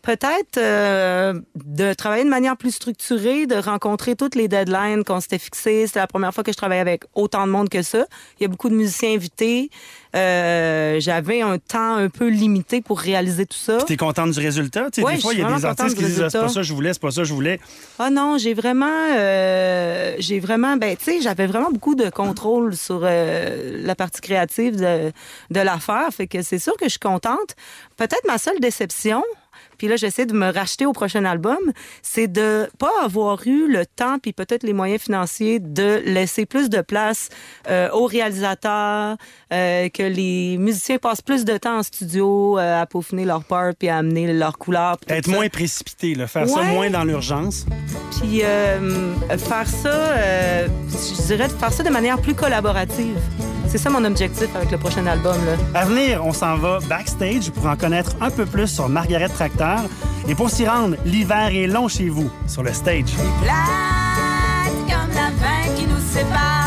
peut-être 0.09 0.57
euh, 0.57 1.39
de 1.55 1.93
travailler 1.93 2.25
de 2.25 2.31
manière 2.31 2.57
plus 2.57 2.71
structurée, 2.71 3.47
de 3.47 3.57
rencontrer 3.57 4.17
toutes 4.17 4.37
les 4.37 4.49
deadlines 4.49 5.05
qu'on 5.05 5.21
s'était 5.21 5.39
fixées. 5.39 5.87
C'était 5.87 5.99
la 5.99 6.07
première 6.07 6.33
fois 6.33 6.43
que 6.43 6.51
je 6.51 6.57
travaillais 6.57 6.81
avec 6.81 7.03
autant 7.15 7.47
de 7.47 7.53
monde 7.53 7.69
que 7.69 7.83
ça. 7.83 8.07
Il 8.41 8.45
y 8.45 8.47
a 8.47 8.49
beaucoup 8.49 8.71
de 8.71 8.75
musiciens 8.75 9.13
invités. 9.13 9.69
Euh, 10.17 10.99
J'avais 10.99 11.43
un 11.43 11.59
temps 11.59 11.97
un 11.97 12.09
peu 12.09 12.29
limité 12.29 12.81
pour 12.81 12.99
réaliser 12.99 13.45
tout 13.45 13.59
ça. 13.59 13.83
T'es 13.87 13.99
contente 13.99 14.31
du 14.31 14.41
résultat? 14.41 14.91
Tu 14.91 15.03
Ouais, 15.03 15.17
des 15.17 15.21
fois, 15.21 15.35
il 15.35 15.41
y 15.41 15.43
a 15.43 15.53
des 15.53 15.65
artistes 15.67 15.99
qui 15.99 16.05
disent 16.05 16.23
Ah, 16.23 16.31
c'est 16.31 16.41
pas 16.41 16.49
ça 16.49 16.61
que 16.61 16.67
je 16.67 16.73
voulais, 16.73 16.95
c'est 16.95 17.03
pas 17.03 17.11
ça 17.11 17.21
que 17.21 17.29
je 17.29 17.35
voulais. 17.35 17.61
Ah 17.99 18.09
non, 18.09 18.39
j'ai 18.39 18.55
vraiment, 18.55 18.87
euh, 19.15 20.15
j'ai 20.21 20.41
vraiment, 20.41 20.79
ben 20.79 20.97
tu 20.97 21.05
sais, 21.05 21.21
j'avais 21.21 21.47
vraiment 21.47 21.71
beaucoup 21.71 21.95
de 21.95 22.09
contrôle 22.09 22.75
sur 22.77 23.01
la 23.01 23.95
partie 23.95 24.23
créative 24.23 24.77
de, 24.77 25.13
de 25.51 25.61
l'affaire, 25.61 26.09
fait 26.13 26.27
que 26.27 26.41
c'est 26.41 26.59
sûr 26.59 26.79
que 26.79 26.87
je 26.87 26.93
suis 26.93 26.99
contente. 26.99 27.57
Peut-être 27.99 28.27
ma 28.27 28.39
seule 28.39 28.59
déception. 28.59 29.23
Puis 29.79 29.89
là, 29.89 29.97
j'essaie 29.97 30.27
de 30.27 30.35
me 30.35 30.53
racheter 30.53 30.87
au 30.87 30.93
prochain 30.93 31.25
album, 31.25 31.59
c'est 32.03 32.29
de 32.29 32.69
pas 32.79 32.91
avoir 33.03 33.47
eu 33.47 33.71
le 33.71 33.87
temps 33.87 34.19
puis 34.19 34.33
peut-être 34.33 34.65
les 34.65 34.73
moyens 34.73 35.01
financiers 35.03 35.61
de 35.61 36.03
laisser 36.05 36.47
plus 36.47 36.69
de 36.69 36.81
place 36.81 37.29
euh, 37.69 37.89
aux 37.91 38.07
réalisateurs, 38.07 39.17
euh, 39.53 39.89
que 39.89 40.03
les 40.03 40.59
musiciens 40.59 40.99
passent 40.99 41.23
plus 41.23 41.45
de 41.45 41.57
temps 41.57 41.79
en 41.79 41.83
studio 41.83 42.59
euh, 42.59 42.83
à 42.83 42.87
peaufiner 42.87 43.25
leur 43.25 43.45
part 43.45 43.73
puis 43.79 43.89
à 43.89 43.99
amener 43.99 44.33
leur 44.33 44.59
couleur. 44.59 44.97
Être 45.09 45.27
ça. 45.27 45.33
moins 45.33 45.49
précipité, 45.49 46.15
là, 46.15 46.27
faire 46.27 46.49
ça 46.49 46.63
moins 46.63 46.91
dans 46.91 47.05
l'urgence. 47.05 47.65
Puis 48.21 48.43
euh, 48.43 49.15
faire 49.39 49.67
ça, 49.67 50.17
je 50.89 51.27
dirais 51.27 51.49
de 51.49 51.53
faire 51.53 51.73
ça 51.73 51.83
de 51.83 51.91
manière 51.91 52.21
plus 52.21 52.35
collaborative. 52.35 53.17
C'est 53.69 53.77
ça 53.79 53.91
mon 53.91 54.03
objectif 54.05 54.49
avec 54.57 54.71
le 54.71 54.79
prochain 54.79 55.07
album. 55.07 55.37
Là. 55.45 55.81
À 55.81 55.85
venir, 55.85 56.25
on 56.25 56.33
s'en 56.33 56.57
va 56.57 56.79
backstage 56.89 57.51
pour 57.51 57.67
en 57.67 57.77
connaître 57.77 58.17
un 58.21 58.31
peu 58.31 58.47
plus 58.47 58.67
sur 58.67 58.89
Margaret 58.89 59.29
Tracteur. 59.29 59.81
Et 60.27 60.35
pour 60.35 60.49
s'y 60.49 60.67
rendre, 60.67 60.97
l'hiver 61.05 61.49
est 61.53 61.67
long 61.67 61.87
chez 61.87 62.09
vous, 62.09 62.31
sur 62.47 62.63
le 62.63 62.73
stage. 62.73 63.13
plates 63.43 63.59
comme 64.87 65.15
la 65.15 65.31
fin 65.37 65.75
qui 65.77 65.87
nous 65.87 66.01
sépare, 66.01 66.58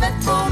comment 0.00 0.10
t'as 0.24 0.47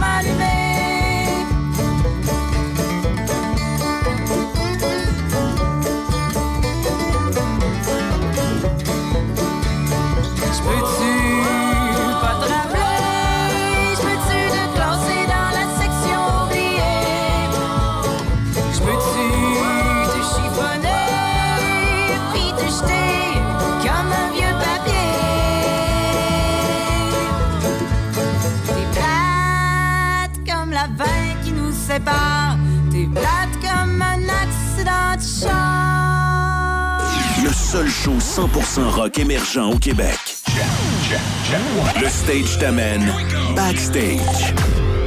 sépare. 31.96 32.56
T'es 32.90 33.06
plate 33.06 33.56
comme 33.62 34.02
un 34.02 34.22
accident 34.28 35.16
de 35.16 35.46
char. 35.46 37.00
Le 37.42 37.52
seul 37.52 37.88
show 37.88 38.14
100% 38.18 38.88
rock 38.90 39.18
émergent 39.18 39.70
au 39.70 39.78
Québec. 39.78 40.18
Le 42.00 42.09
stage 42.09 42.59
t'amène 42.59 43.12
backstage. 43.54 44.54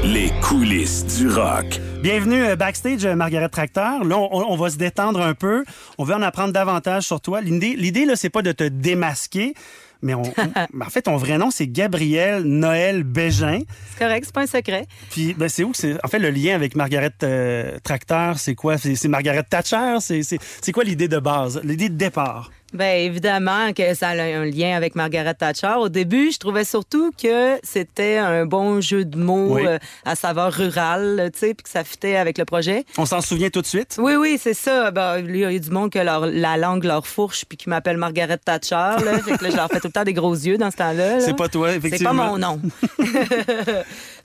Les 0.04 0.32
coulisses 0.42 1.06
du 1.18 1.30
rock. 1.30 1.80
Bienvenue 2.02 2.42
euh, 2.42 2.56
backstage, 2.56 3.06
euh, 3.06 3.16
Margaret 3.16 3.50
Tracteur. 3.50 4.06
Là, 4.06 4.18
on, 4.18 4.30
on 4.32 4.56
va 4.56 4.70
se 4.70 4.78
détendre 4.78 5.22
un 5.22 5.34
peu. 5.34 5.66
On 5.98 6.06
veut 6.06 6.16
en 6.16 6.22
apprendre 6.22 6.54
davantage 6.54 7.04
sur 7.04 7.20
toi. 7.20 7.42
L'idée, 7.42 7.76
l'idée 7.76 8.06
là, 8.06 8.16
c'est 8.16 8.30
pas 8.30 8.42
de 8.42 8.54
te 8.54 8.64
démasquer, 8.64 9.54
mais 10.02 10.14
on, 10.14 10.22
on- 10.24 10.82
en 10.86 10.90
fait, 10.90 11.04
ton 11.04 11.18
vrai 11.18 11.38
nom, 11.38 11.52
c'est 11.52 11.68
Gabriel 11.68 12.44
Noël 12.44 13.04
Bégin. 13.04 13.60
C'est 13.92 14.00
correct, 14.00 14.24
c'est 14.26 14.34
pas 14.34 14.42
un 14.42 14.48
secret. 14.48 14.86
Puis, 15.12 15.34
ben, 15.34 15.50
c'est 15.50 15.64
où 15.64 15.74
c'est? 15.74 15.96
En 16.04 16.08
fait, 16.08 16.20
le 16.20 16.30
lien 16.30 16.56
avec 16.56 16.76
Margaret 16.76 17.12
euh, 17.24 17.78
Tracteur, 17.84 18.40
c'est 18.40 18.56
quoi? 18.56 18.78
C'est, 18.78 19.08
Margaret 19.08 19.44
Thatcher? 19.44 19.98
C'est, 20.00 20.24
c'est, 20.24 20.40
c'est 20.62 20.72
quoi 20.72 20.84
l'idée 20.84 21.08
de 21.08 21.20
base? 21.20 21.60
L'idée 21.64 21.90
de 21.90 21.96
départ? 21.96 22.52
Ben 22.74 23.00
évidemment 23.00 23.74
que 23.74 23.94
ça 23.96 24.10
a 24.10 24.22
un 24.22 24.46
lien 24.46 24.76
avec 24.76 24.94
Margaret 24.96 25.34
Thatcher. 25.34 25.74
Au 25.80 25.90
début, 25.90 26.32
je 26.32 26.38
trouvais 26.38 26.64
surtout 26.64 27.12
que 27.12 27.58
c'était 27.64 28.18
un 28.18 28.46
bon 28.46 28.80
jeu 28.80 29.06
de 29.06 29.18
mots 29.18 29.56
Oui. 29.56 29.66
euh, 29.66 29.80
à 30.06 30.16
saveur 30.16 30.54
rurale, 30.54 31.32
tu 31.34 31.40
sais, 31.40 31.54
puis 31.56 31.64
que 31.64 31.70
ça 31.70 31.84
fitait 31.84 32.16
avec 32.16 32.38
le 32.38 32.46
projet. 32.46 32.86
On 32.98 33.06
s'en 33.08 33.22
souvient 33.22 33.50
tout 33.50 33.62
de 33.62 33.66
suite? 33.66 33.96
Oui, 34.00 34.14
oui, 34.16 34.38
c'est 34.40 34.54
ça. 34.54 34.92
Ben, 34.92 35.18
il 35.18 35.36
y 35.38 35.46
a 35.46 35.58
du 35.60 35.70
monde 35.72 35.92
que 35.92 36.00
leur, 36.00 36.28
la 36.28 36.58
langue 36.58 36.84
leur 36.84 37.08
fourche 37.08 37.46
puis 37.50 37.58
qui 37.58 37.70
m'appelle 37.70 37.98
Margaret 37.98 38.38
Thatcher. 38.38 38.76
Là. 38.76 39.18
fait 39.20 39.38
que 39.38 39.44
là, 39.44 39.50
je 39.50 39.56
leur 39.56 39.68
fais 39.70 39.80
tout 39.80 39.88
le 39.88 39.94
temps 39.94 40.04
des 40.04 40.14
gros 40.14 40.34
yeux 40.36 40.58
dans 40.60 40.70
ce 40.70 40.78
temps-là. 40.78 41.16
là. 41.18 41.20
C'est 41.22 41.36
pas 41.36 41.50
toi, 41.50 41.72
C'est 41.74 41.80
pas 41.80 41.88
effectivement. 41.88 42.14
mon 42.14 42.38
nom. 42.38 42.62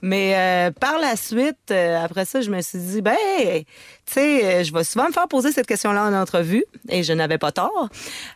Mais 0.01 0.33
euh, 0.35 0.71
par 0.71 0.99
la 0.99 1.15
suite, 1.15 1.57
euh, 1.71 2.03
après 2.03 2.25
ça, 2.25 2.41
je 2.41 2.49
me 2.51 2.61
suis 2.61 2.77
dit, 2.79 3.01
ben, 3.01 3.15
tu 4.05 4.13
sais, 4.13 4.63
je 4.63 4.71
vais 4.73 4.83
souvent 4.83 5.07
me 5.07 5.11
faire 5.13 5.27
poser 5.27 5.51
cette 5.51 5.65
question-là 5.67 6.05
en 6.05 6.13
entrevue 6.13 6.63
et 6.89 7.01
je 7.03 7.13
n'avais 7.13 7.37
pas 7.37 7.51
tort. 7.51 7.89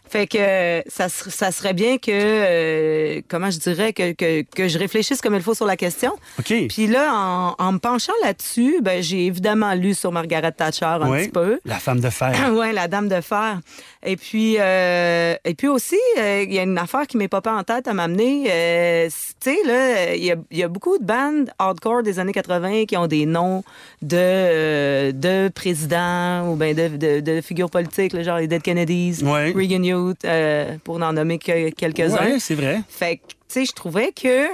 Fait 0.09 0.25
que 0.27 0.37
euh, 0.39 0.81
ça, 0.87 1.07
ça 1.07 1.51
serait 1.51 1.73
bien 1.73 1.97
que, 1.97 2.09
euh, 2.11 3.21
comment 3.27 3.51
je 3.51 3.59
dirais, 3.59 3.93
que, 3.93 4.11
que, 4.13 4.41
que 4.55 4.67
je 4.67 4.79
réfléchisse 4.79 5.21
comme 5.21 5.35
il 5.35 5.41
faut 5.41 5.53
sur 5.53 5.65
la 5.67 5.77
question. 5.77 6.13
OK. 6.39 6.53
Puis 6.67 6.87
là, 6.87 7.11
en, 7.13 7.55
en 7.57 7.71
me 7.73 7.77
penchant 7.77 8.13
là-dessus, 8.23 8.79
ben, 8.81 9.03
j'ai 9.03 9.25
évidemment 9.27 9.73
lu 9.75 9.93
sur 9.93 10.11
Margaret 10.11 10.51
Thatcher 10.51 10.85
un 10.85 11.09
Oui. 11.09 11.19
petit 11.23 11.29
peu. 11.29 11.59
La 11.65 11.77
femme 11.79 11.99
de 11.99 12.09
fer. 12.09 12.33
ouais, 12.53 12.73
la 12.73 12.87
dame 12.87 13.07
de 13.07 13.21
fer. 13.21 13.59
Et 14.03 14.15
puis, 14.15 14.55
euh, 14.59 15.35
et 15.45 15.53
puis 15.53 15.67
aussi, 15.67 15.97
euh, 16.17 16.43
il 16.47 16.53
y 16.53 16.59
a 16.59 16.63
une 16.63 16.77
affaire 16.77 17.05
qui 17.05 17.17
m'est 17.17 17.27
pas 17.27 17.41
en 17.45 17.63
tête 17.63 17.87
à 17.87 17.93
m'amener. 17.93 18.43
Tu 18.45 19.51
sais, 19.51 19.57
là, 19.65 20.15
il 20.15 20.23
y 20.23 20.31
a, 20.31 20.35
y 20.51 20.63
a 20.63 20.67
beaucoup 20.67 20.97
de 20.97 21.03
bandes 21.03 21.49
hardcore 21.59 22.01
des 22.03 22.17
années 22.19 22.31
80 22.31 22.85
qui 22.85 22.97
ont 22.97 23.07
des 23.07 23.25
noms 23.25 23.63
de, 24.01 25.11
de 25.11 25.49
présidents 25.49 26.49
ou 26.49 26.55
ben 26.55 26.75
de, 26.75 26.87
de, 26.97 27.19
de 27.19 27.41
figures 27.41 27.69
politiques, 27.69 28.13
là, 28.13 28.23
genre 28.23 28.37
les 28.37 28.47
Dead 28.47 28.61
Kennedys. 28.61 29.21
Reagan 29.23 29.83
Euh, 30.25 30.75
pour 30.83 30.99
n'en 30.99 31.13
nommer 31.13 31.37
que 31.39 31.69
quelques-uns. 31.71 32.25
Oui, 32.33 32.39
c'est 32.39 32.55
vrai. 32.55 32.81
Fait 32.89 33.17
que, 33.17 33.21
tu 33.29 33.35
sais, 33.47 33.65
je 33.65 33.71
trouvais 33.73 34.11
que, 34.11 34.45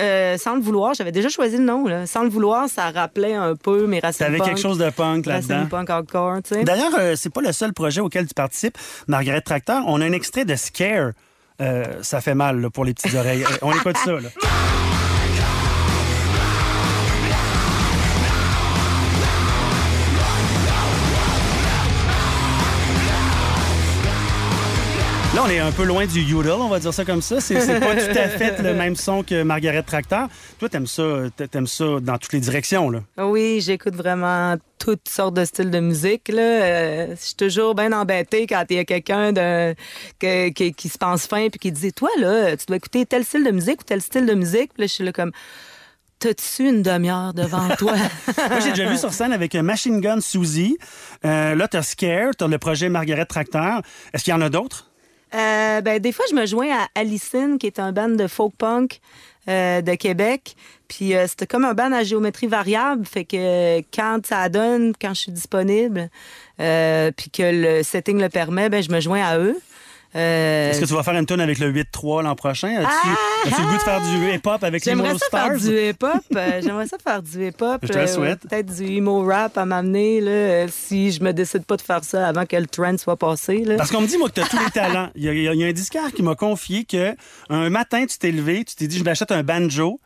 euh, 0.00 0.38
sans 0.38 0.54
le 0.54 0.60
vouloir, 0.60 0.94
j'avais 0.94 1.12
déjà 1.12 1.28
choisi 1.28 1.56
le 1.58 1.64
nom, 1.64 1.86
là. 1.86 2.06
Sans 2.06 2.22
le 2.22 2.28
vouloir, 2.28 2.68
ça 2.68 2.90
rappelait 2.90 3.34
un 3.34 3.54
peu 3.56 3.86
mes 3.86 4.00
racines 4.00 4.26
T'avais 4.26 4.38
punk. 4.38 4.48
quelque 4.48 4.60
chose 4.60 4.78
de 4.78 4.90
punk 4.90 5.26
là-dedans. 5.26 5.66
Punk 5.66 5.90
hardcore, 5.90 6.42
tu 6.42 6.54
sais. 6.54 6.64
D'ailleurs, 6.64 6.92
euh, 6.98 7.14
c'est 7.16 7.32
pas 7.32 7.40
le 7.42 7.52
seul 7.52 7.72
projet 7.72 8.00
auquel 8.00 8.26
tu 8.26 8.34
participes, 8.34 8.78
Margaret 9.08 9.40
Tracteur. 9.40 9.82
On 9.86 10.00
a 10.00 10.04
un 10.04 10.12
extrait 10.12 10.44
de 10.44 10.54
Scare. 10.56 11.12
Ça 12.00 12.22
fait 12.22 12.34
mal 12.34 12.58
là, 12.60 12.70
pour 12.70 12.86
les 12.86 12.94
petites 12.94 13.14
oreilles. 13.14 13.44
On 13.60 13.70
écoute 13.72 13.98
ça. 13.98 14.12
Là. 14.12 14.30
Là, 25.40 25.46
on 25.46 25.50
est 25.50 25.58
un 25.58 25.72
peu 25.72 25.84
loin 25.84 26.04
du 26.04 26.20
yodel, 26.20 26.52
on 26.52 26.68
va 26.68 26.78
dire 26.80 26.92
ça 26.92 27.02
comme 27.06 27.22
ça. 27.22 27.40
C'est 27.40 27.54
pas 27.80 27.94
tout 27.96 28.18
à 28.18 28.28
fait 28.28 28.60
le 28.62 28.74
même 28.74 28.94
son 28.94 29.22
que 29.22 29.42
Margaret 29.42 29.82
Tractor. 29.82 30.28
Toi, 30.58 30.68
t'aimes 30.68 30.86
ça, 30.86 31.02
t'aimes 31.50 31.66
ça 31.66 31.84
dans 32.02 32.18
toutes 32.18 32.34
les 32.34 32.40
directions, 32.40 32.90
là. 32.90 33.00
Oui, 33.16 33.62
j'écoute 33.62 33.94
vraiment 33.94 34.56
toutes 34.78 35.08
sortes 35.08 35.32
de 35.32 35.46
styles 35.46 35.70
de 35.70 35.80
musique. 35.80 36.28
Là. 36.28 36.42
Euh, 36.42 37.06
je 37.18 37.24
suis 37.24 37.34
toujours 37.36 37.74
bien 37.74 37.90
embêtée 37.92 38.46
quand 38.46 38.64
il 38.68 38.76
y 38.76 38.78
a 38.80 38.84
quelqu'un 38.84 39.32
de, 39.32 39.74
que- 40.18 40.50
qui, 40.50 40.74
qui 40.74 40.88
se 40.90 40.98
pense 40.98 41.26
fin 41.26 41.48
puis 41.48 41.58
qui 41.58 41.72
dit 41.72 41.94
Toi, 41.94 42.10
là, 42.18 42.54
tu 42.58 42.66
dois 42.66 42.76
écouter 42.76 43.06
tel 43.06 43.24
style 43.24 43.42
de 43.44 43.50
musique 43.50 43.80
ou 43.80 43.84
tel 43.84 44.02
style 44.02 44.26
de 44.26 44.34
musique. 44.34 44.74
Puis 44.74 44.82
là, 44.82 44.86
je 44.88 44.92
suis 44.92 45.04
là 45.04 45.12
comme 45.12 45.32
T'as-tu 46.18 46.68
une 46.68 46.82
demi-heure 46.82 47.32
devant 47.32 47.66
toi? 47.78 47.94
Moi, 48.36 48.60
j'ai 48.62 48.70
déjà 48.72 48.90
vu 48.90 48.98
sur 48.98 49.10
scène 49.14 49.32
avec 49.32 49.54
un 49.54 49.62
Machine 49.62 50.02
Gun 50.02 50.20
Suzy. 50.20 50.76
Euh, 51.24 51.54
là, 51.54 51.66
t'as 51.66 51.80
Scare, 51.80 52.32
t'as 52.36 52.46
le 52.46 52.58
projet 52.58 52.90
Margaret 52.90 53.24
Tractor. 53.24 53.80
Est-ce 54.12 54.24
qu'il 54.24 54.32
y 54.32 54.36
en 54.36 54.42
a 54.42 54.50
d'autres? 54.50 54.89
Euh, 55.34 55.80
ben, 55.80 55.98
des 56.00 56.12
fois, 56.12 56.24
je 56.30 56.34
me 56.34 56.46
joins 56.46 56.70
à 56.70 56.88
Alicine, 56.94 57.58
qui 57.58 57.66
est 57.66 57.78
un 57.78 57.92
band 57.92 58.08
de 58.08 58.26
folk 58.26 58.54
punk 58.56 59.00
euh, 59.48 59.80
de 59.80 59.94
Québec. 59.94 60.54
Puis 60.86 61.14
euh, 61.14 61.26
c'était 61.26 61.46
comme 61.46 61.64
un 61.64 61.72
band 61.72 61.92
à 61.92 62.04
géométrie 62.04 62.46
variable. 62.46 63.06
Fait 63.06 63.24
que 63.24 63.78
quand 63.94 64.20
ça 64.26 64.48
donne, 64.48 64.92
quand 65.00 65.14
je 65.14 65.20
suis 65.22 65.32
disponible, 65.32 66.10
euh, 66.60 67.10
puis 67.16 67.30
que 67.30 67.42
le 67.42 67.82
setting 67.82 68.20
le 68.20 68.28
permet, 68.28 68.68
ben, 68.68 68.82
je 68.82 68.90
me 68.90 69.00
joins 69.00 69.22
à 69.22 69.38
eux. 69.38 69.56
Euh, 70.16 70.70
Est-ce 70.70 70.80
que 70.80 70.86
tu 70.86 70.94
vas 70.94 71.04
faire 71.04 71.14
une 71.14 71.24
tune 71.26 71.40
avec 71.40 71.58
le 71.60 71.70
8-3 71.72 72.24
l'an 72.24 72.34
prochain? 72.34 72.68
As-tu 72.68 73.48
as-tu 73.48 73.62
le 73.62 73.66
goût 73.68 73.74
de 73.76 73.78
faire 73.82 74.00
du 74.00 74.34
hip-hop 74.34 74.64
avec 74.64 74.84
les 74.84 74.90
Ah! 74.90 74.94
J'aimerais 74.96 75.18
ça 75.18 75.26
Stars? 75.26 75.46
faire 75.48 75.58
du 75.58 75.88
hip-hop. 75.90 76.22
euh, 76.34 76.60
J'aimerais 76.62 76.86
ça 76.88 76.96
faire 76.98 77.22
du 77.22 77.46
hip-hop. 77.48 77.78
Je 77.82 77.88
te 77.88 77.92
le 77.92 77.98
euh, 78.00 78.06
souhaite. 78.08 78.40
Peut-être 78.40 78.74
du 78.74 78.96
emo 78.96 79.24
rap 79.24 79.56
à 79.56 79.64
m'amener 79.64 80.20
là, 80.20 80.66
si 80.68 81.12
je 81.12 81.22
me 81.22 81.32
décide 81.32 81.64
pas 81.64 81.76
de 81.76 81.82
faire 81.82 82.02
ça 82.02 82.26
avant 82.26 82.44
que 82.44 82.56
le 82.56 82.66
trend 82.66 82.98
soit 82.98 83.16
passé. 83.16 83.64
Là. 83.64 83.76
Parce 83.76 83.92
qu'on 83.92 84.00
me 84.00 84.06
dit, 84.08 84.18
moi, 84.18 84.28
que 84.28 84.34
tu 84.34 84.40
as 84.40 84.46
tous 84.48 84.58
les 84.58 84.70
talents. 84.72 85.10
Il 85.14 85.22
y 85.22 85.28
a, 85.28 85.32
y 85.32 85.56
y 85.58 85.64
un 85.64 85.72
disquaire 85.72 86.10
qui 86.12 86.22
m'a 86.24 86.34
confié 86.34 86.84
que 86.84 87.14
un 87.48 87.70
matin, 87.70 88.04
tu 88.06 88.18
t'es 88.18 88.32
levé, 88.32 88.64
tu 88.64 88.74
t'es 88.74 88.88
dit, 88.88 88.98
je 88.98 89.04
m'achète 89.04 89.30
un 89.30 89.44
banjo, 89.44 90.00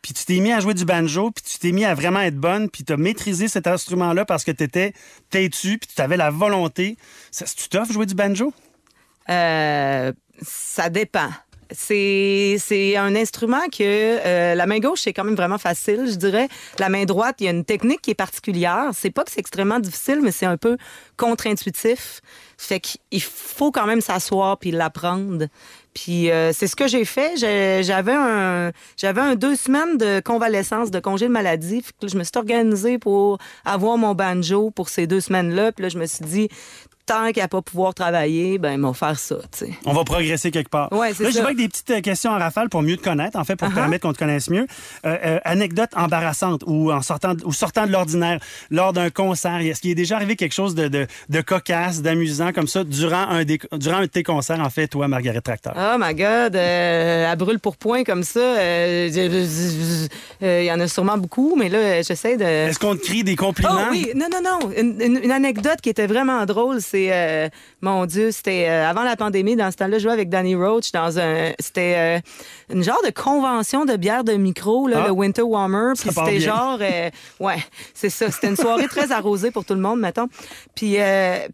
puis 0.00 0.14
tu 0.14 0.24
t'es 0.24 0.38
mis 0.38 0.52
à 0.52 0.60
jouer 0.60 0.74
du 0.74 0.84
banjo, 0.84 1.30
puis 1.32 1.42
tu 1.44 1.58
t'es 1.58 1.72
mis 1.72 1.84
à 1.84 1.94
vraiment 1.94 2.20
être 2.20 2.36
bonne, 2.36 2.70
puis 2.70 2.84
tu 2.84 2.92
as 2.92 2.96
maîtrisé 2.96 3.48
cet 3.48 3.66
instrument-là 3.66 4.24
parce 4.24 4.44
que 4.44 4.52
tu 4.52 4.62
étais 4.62 4.92
têtu, 5.28 5.76
puis 5.78 5.90
tu 5.94 6.00
avais 6.00 6.16
la 6.16 6.30
volonté. 6.30 6.96
Ça, 7.32 7.44
tu 7.44 7.68
t'offres 7.68 7.92
jouer 7.92 8.06
du 8.06 8.14
banjo? 8.14 8.54
Euh, 9.28 10.12
ça 10.42 10.88
dépend. 10.88 11.28
C'est 11.72 12.96
un 12.96 13.14
instrument 13.14 13.68
que 13.70 13.82
euh, 13.82 14.54
la 14.56 14.66
main 14.66 14.80
gauche, 14.80 15.02
c'est 15.02 15.12
quand 15.12 15.22
même 15.22 15.36
vraiment 15.36 15.58
facile, 15.58 16.08
je 16.10 16.16
dirais. 16.16 16.48
La 16.80 16.88
main 16.88 17.04
droite, 17.04 17.36
il 17.38 17.44
y 17.44 17.48
a 17.48 17.52
une 17.52 17.64
technique 17.64 18.02
qui 18.02 18.10
est 18.10 18.16
particulière. 18.16 18.90
C'est 18.92 19.10
pas 19.10 19.22
que 19.22 19.30
c'est 19.30 19.38
extrêmement 19.38 19.78
difficile, 19.78 20.20
mais 20.20 20.32
c'est 20.32 20.46
un 20.46 20.56
peu 20.56 20.76
contre-intuitif. 21.16 22.22
Fait 22.58 22.80
qu'il 22.80 23.22
faut 23.22 23.70
quand 23.70 23.86
même 23.86 24.00
s'asseoir 24.00 24.58
puis 24.58 24.72
l'apprendre. 24.72 25.46
Puis 25.94 26.30
euh, 26.30 26.52
c'est 26.52 26.66
ce 26.66 26.76
que 26.76 26.88
j'ai 26.88 27.04
fait. 27.04 27.36
J'avais 27.36 28.12
un 28.12 28.72
un 29.02 29.34
deux 29.36 29.56
semaines 29.56 29.96
de 29.96 30.20
convalescence, 30.20 30.90
de 30.90 30.98
congé 30.98 31.26
de 31.26 31.32
maladie. 31.32 31.84
Je 32.02 32.16
me 32.16 32.24
suis 32.24 32.32
organisée 32.36 32.98
pour 32.98 33.38
avoir 33.64 33.96
mon 33.96 34.14
banjo 34.14 34.70
pour 34.70 34.88
ces 34.88 35.06
deux 35.06 35.20
semaines-là. 35.20 35.72
Puis 35.72 35.84
là, 35.84 35.88
je 35.88 35.98
me 35.98 36.06
suis 36.06 36.24
dit, 36.24 36.48
tant 37.10 37.32
qu'à 37.32 37.48
pas 37.48 37.60
pouvoir 37.62 37.92
travailler, 37.94 38.58
ben, 38.58 38.72
ils 38.74 38.80
vont 38.80 38.92
faire 38.92 39.18
ça, 39.18 39.36
tu 39.50 39.66
sais. 39.66 39.70
On 39.84 39.92
va 39.92 40.04
progresser 40.04 40.50
quelque 40.52 40.68
part. 40.70 40.92
Ouais, 40.92 41.12
c'est 41.12 41.24
Là, 41.24 41.30
je 41.30 41.34
vais 41.36 41.40
avec 41.40 41.56
des 41.56 41.68
petites 41.68 41.90
euh, 41.90 42.00
questions 42.00 42.30
en 42.30 42.38
rafale 42.38 42.68
pour 42.68 42.82
mieux 42.82 42.96
te 42.96 43.02
connaître, 43.02 43.36
en 43.38 43.44
fait, 43.44 43.56
pour 43.56 43.68
te 43.68 43.72
Uh-huh. 43.72 43.76
permettre 43.76 44.02
qu'on 44.06 44.12
te 44.12 44.18
connaisse 44.18 44.48
mieux. 44.50 44.66
Euh, 45.06 45.16
euh, 45.24 45.38
anecdote 45.44 45.90
embarrassante 45.96 46.62
ou 46.66 46.92
en 46.92 47.02
sortant, 47.02 47.34
ou 47.44 47.52
sortant 47.52 47.86
de 47.86 47.92
l'ordinaire 47.92 48.38
lors 48.70 48.92
d'un 48.92 49.10
concert. 49.10 49.58
Est-ce 49.60 49.80
qu'il 49.80 49.90
est 49.90 49.94
déjà 49.96 50.16
arrivé 50.16 50.36
quelque 50.36 50.52
chose 50.54 50.74
de, 50.74 50.88
de, 50.88 51.06
de 51.28 51.40
cocasse, 51.40 52.02
d'amusant 52.02 52.52
comme 52.52 52.66
ça 52.68 52.84
durant 52.84 53.26
un, 53.28 53.44
des, 53.44 53.58
durant 53.72 53.96
un 53.98 54.02
de 54.02 54.06
tes 54.06 54.22
concerts, 54.22 54.60
en 54.60 54.70
fait, 54.70 54.86
toi, 54.88 55.08
Margaret 55.08 55.40
Tractor? 55.40 55.72
Oh 55.76 55.96
my 55.98 56.14
God, 56.14 56.54
euh, 56.56 57.30
à 57.32 57.34
brûle 57.36 57.58
pour 57.58 57.76
point 57.76 58.04
comme 58.04 58.22
ça, 58.22 58.40
il 59.02 60.64
y 60.64 60.72
en 60.72 60.80
a 60.80 60.88
sûrement 60.88 61.18
beaucoup, 61.18 61.56
mais 61.56 61.68
là, 61.68 62.02
j'essaie 62.02 62.36
de... 62.36 62.44
Est-ce 62.44 62.78
qu'on 62.78 62.96
te 62.96 63.02
crie 63.02 63.24
des 63.24 63.36
compliments? 63.36 63.86
Oh 63.88 63.90
oui, 63.90 64.10
non, 64.14 64.26
non, 64.30 64.40
non. 64.42 64.70
Une, 64.76 65.00
une- 65.00 65.20
une 65.24 65.30
anecdote 65.32 65.80
qui 65.82 65.88
était 65.88 66.06
vraiment 66.06 66.44
drôle, 66.46 66.80
c'est, 66.80 66.99
euh, 67.10 67.48
mon 67.80 68.04
Dieu, 68.06 68.30
c'était 68.30 68.68
euh, 68.68 68.88
avant 68.88 69.02
la 69.02 69.16
pandémie, 69.16 69.56
dans 69.56 69.70
ce 69.70 69.76
temps-là, 69.78 69.98
je 69.98 70.02
jouais 70.02 70.12
avec 70.12 70.28
Danny 70.28 70.54
Roach 70.54 70.92
dans 70.92 71.18
un, 71.18 71.52
c'était 71.58 71.94
euh, 71.96 72.74
une 72.74 72.82
genre 72.84 73.00
de 73.04 73.10
convention 73.10 73.84
de 73.84 73.96
bière 73.96 74.24
de 74.24 74.34
micro, 74.34 74.86
là, 74.88 75.02
Ah. 75.04 75.06
le 75.06 75.12
Winter 75.12 75.42
Warmer. 75.42 75.92
Puis 75.98 76.10
c'était 76.12 76.40
genre, 76.40 76.78
ouais, 77.40 77.64
c'est 77.94 78.10
ça. 78.10 78.30
C'était 78.30 78.48
une 78.48 78.56
soirée 78.56 78.88
très 78.88 79.12
arrosée 79.12 79.50
pour 79.50 79.64
tout 79.64 79.74
le 79.74 79.80
monde, 79.80 80.00
mettons. 80.00 80.28
Puis, 80.74 80.96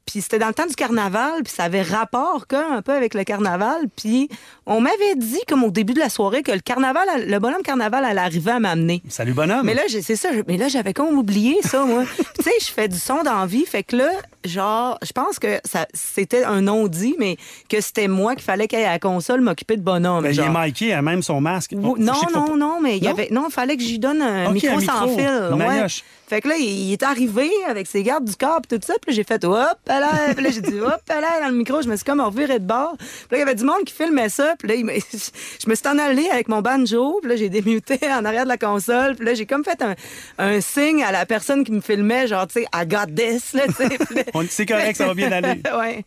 puis 0.04 0.20
c'était 0.20 0.38
dans 0.38 0.48
le 0.48 0.54
temps 0.54 0.66
du 0.66 0.74
carnaval, 0.74 1.42
puis 1.44 1.52
ça 1.52 1.64
avait 1.64 1.82
rapport 1.82 2.46
comme 2.48 2.72
un 2.72 2.82
peu 2.82 2.92
avec 2.92 3.14
le 3.14 3.24
carnaval. 3.24 3.82
Puis 3.94 4.28
on 4.66 4.80
m'avait 4.80 5.14
dit, 5.16 5.40
comme 5.48 5.62
au 5.64 5.70
début 5.70 5.94
de 5.94 6.00
la 6.00 6.08
soirée, 6.08 6.42
que 6.42 6.50
le 6.52 6.58
carnaval, 6.60 7.06
le 7.26 7.38
bonhomme 7.38 7.62
carnaval 7.62 8.04
allait 8.04 8.20
arriver 8.20 8.50
à 8.50 8.58
m'amener. 8.60 9.00
Salut, 9.08 9.32
bonhomme. 9.32 9.64
Mais 9.64 9.74
là, 9.74 9.82
c'est 9.88 10.16
ça. 10.16 10.30
Mais 10.48 10.56
là, 10.56 10.68
j'avais 10.68 10.92
comme 10.92 11.16
oublié 11.16 11.56
ça, 11.62 11.84
moi. 11.84 12.04
Tu 12.36 12.42
sais, 12.42 12.50
je 12.60 12.66
fais 12.66 12.88
du 12.88 12.98
son 12.98 13.22
d'envie. 13.22 13.64
Fait 13.64 13.82
que 13.82 13.96
là, 13.96 14.10
genre, 14.44 14.98
je 15.02 15.12
pense 15.12 15.38
que 15.38 15.58
ça, 15.64 15.86
c'était 15.94 16.44
un 16.44 16.60
non-dit, 16.62 17.14
mais 17.18 17.36
que 17.68 17.80
c'était 17.80 18.08
moi 18.08 18.34
qu'il 18.34 18.44
fallait 18.44 18.66
qu'elle 18.68 18.84
à 18.84 18.92
la 18.92 18.98
console 18.98 19.40
m'occuper 19.40 19.76
de 19.76 19.82
bonhomme. 19.82 20.22
Ben, 20.24 20.32
il 20.32 20.40
est. 20.40 20.48
Mickey, 20.48 20.92
à 20.92 21.00
même 21.02 21.22
son 21.22 21.40
masque. 21.40 21.72
Ou- 21.74 21.96
non, 21.98 22.12
je 22.14 22.32
pas- 22.32 22.38
non, 22.40 22.56
non, 22.56 22.80
mais 22.82 22.98
il 22.98 23.02
y 23.04 23.06
Non? 23.06 23.12
avait, 23.12 23.28
non, 23.30 23.46
il 23.48 23.52
fallait 23.52 23.76
que 23.76 23.82
j'y 23.82 23.98
donne 23.98 24.20
un 24.22 24.50
micro 24.52 24.76
un 24.76 24.80
sans 24.80 25.08
fil. 25.08 25.26
ouais. 25.54 25.86
Fait 26.28 26.40
que 26.40 26.48
là, 26.48 26.56
il, 26.56 26.92
est 26.92 27.02
arrivé 27.04 27.50
avec 27.68 27.86
ses 27.86 28.02
gardes 28.02 28.24
du 28.24 28.34
corps 28.34 28.60
et 28.70 28.78
tout 28.78 28.84
ça. 28.84 28.94
Puis 29.00 29.12
là, 29.12 29.16
j'ai 29.16 29.24
fait 29.24 29.44
hop, 29.44 29.78
là. 29.86 30.34
Puis 30.34 30.44
là, 30.44 30.50
j'ai 30.50 30.60
dit 30.60 30.80
hop, 30.80 31.00
là, 31.08 31.40
dans 31.40 31.48
le 31.48 31.54
micro. 31.54 31.82
Je 31.82 31.88
me 31.88 31.94
suis 31.94 32.04
comme 32.04 32.20
reviré 32.20 32.58
de 32.58 32.64
bord. 32.64 32.96
Puis 32.98 33.06
là, 33.30 33.36
il 33.36 33.40
y 33.40 33.42
avait 33.42 33.54
du 33.54 33.64
monde 33.64 33.84
qui 33.84 33.94
filmait 33.94 34.28
ça. 34.28 34.54
Puis 34.58 34.68
là, 34.68 34.74
il 34.74 34.86
je 35.64 35.70
me 35.70 35.74
suis 35.74 35.88
en 35.88 35.98
allée 35.98 36.28
avec 36.28 36.48
mon 36.48 36.62
banjo. 36.62 37.20
Puis 37.22 37.30
là, 37.30 37.36
j'ai 37.36 37.48
démuté 37.48 37.98
en 38.10 38.24
arrière 38.24 38.42
de 38.42 38.48
la 38.48 38.58
console. 38.58 39.14
Puis 39.14 39.24
là, 39.24 39.34
j'ai 39.34 39.46
comme 39.46 39.64
fait 39.64 39.80
un, 39.82 39.94
un 40.38 40.60
signe 40.60 41.04
à 41.04 41.12
la 41.12 41.26
personne 41.26 41.64
qui 41.64 41.70
me 41.70 41.80
filmait, 41.80 42.26
genre, 42.26 42.46
tu 42.48 42.60
sais, 42.60 42.66
I 42.74 42.86
got 42.86 43.06
this, 43.14 43.52
là, 43.52 43.64
C'est 44.50 44.66
correct, 44.66 44.96
ça 44.96 45.06
va 45.06 45.14
bien 45.14 45.30
aller. 45.30 45.60
ouais. 45.78 46.04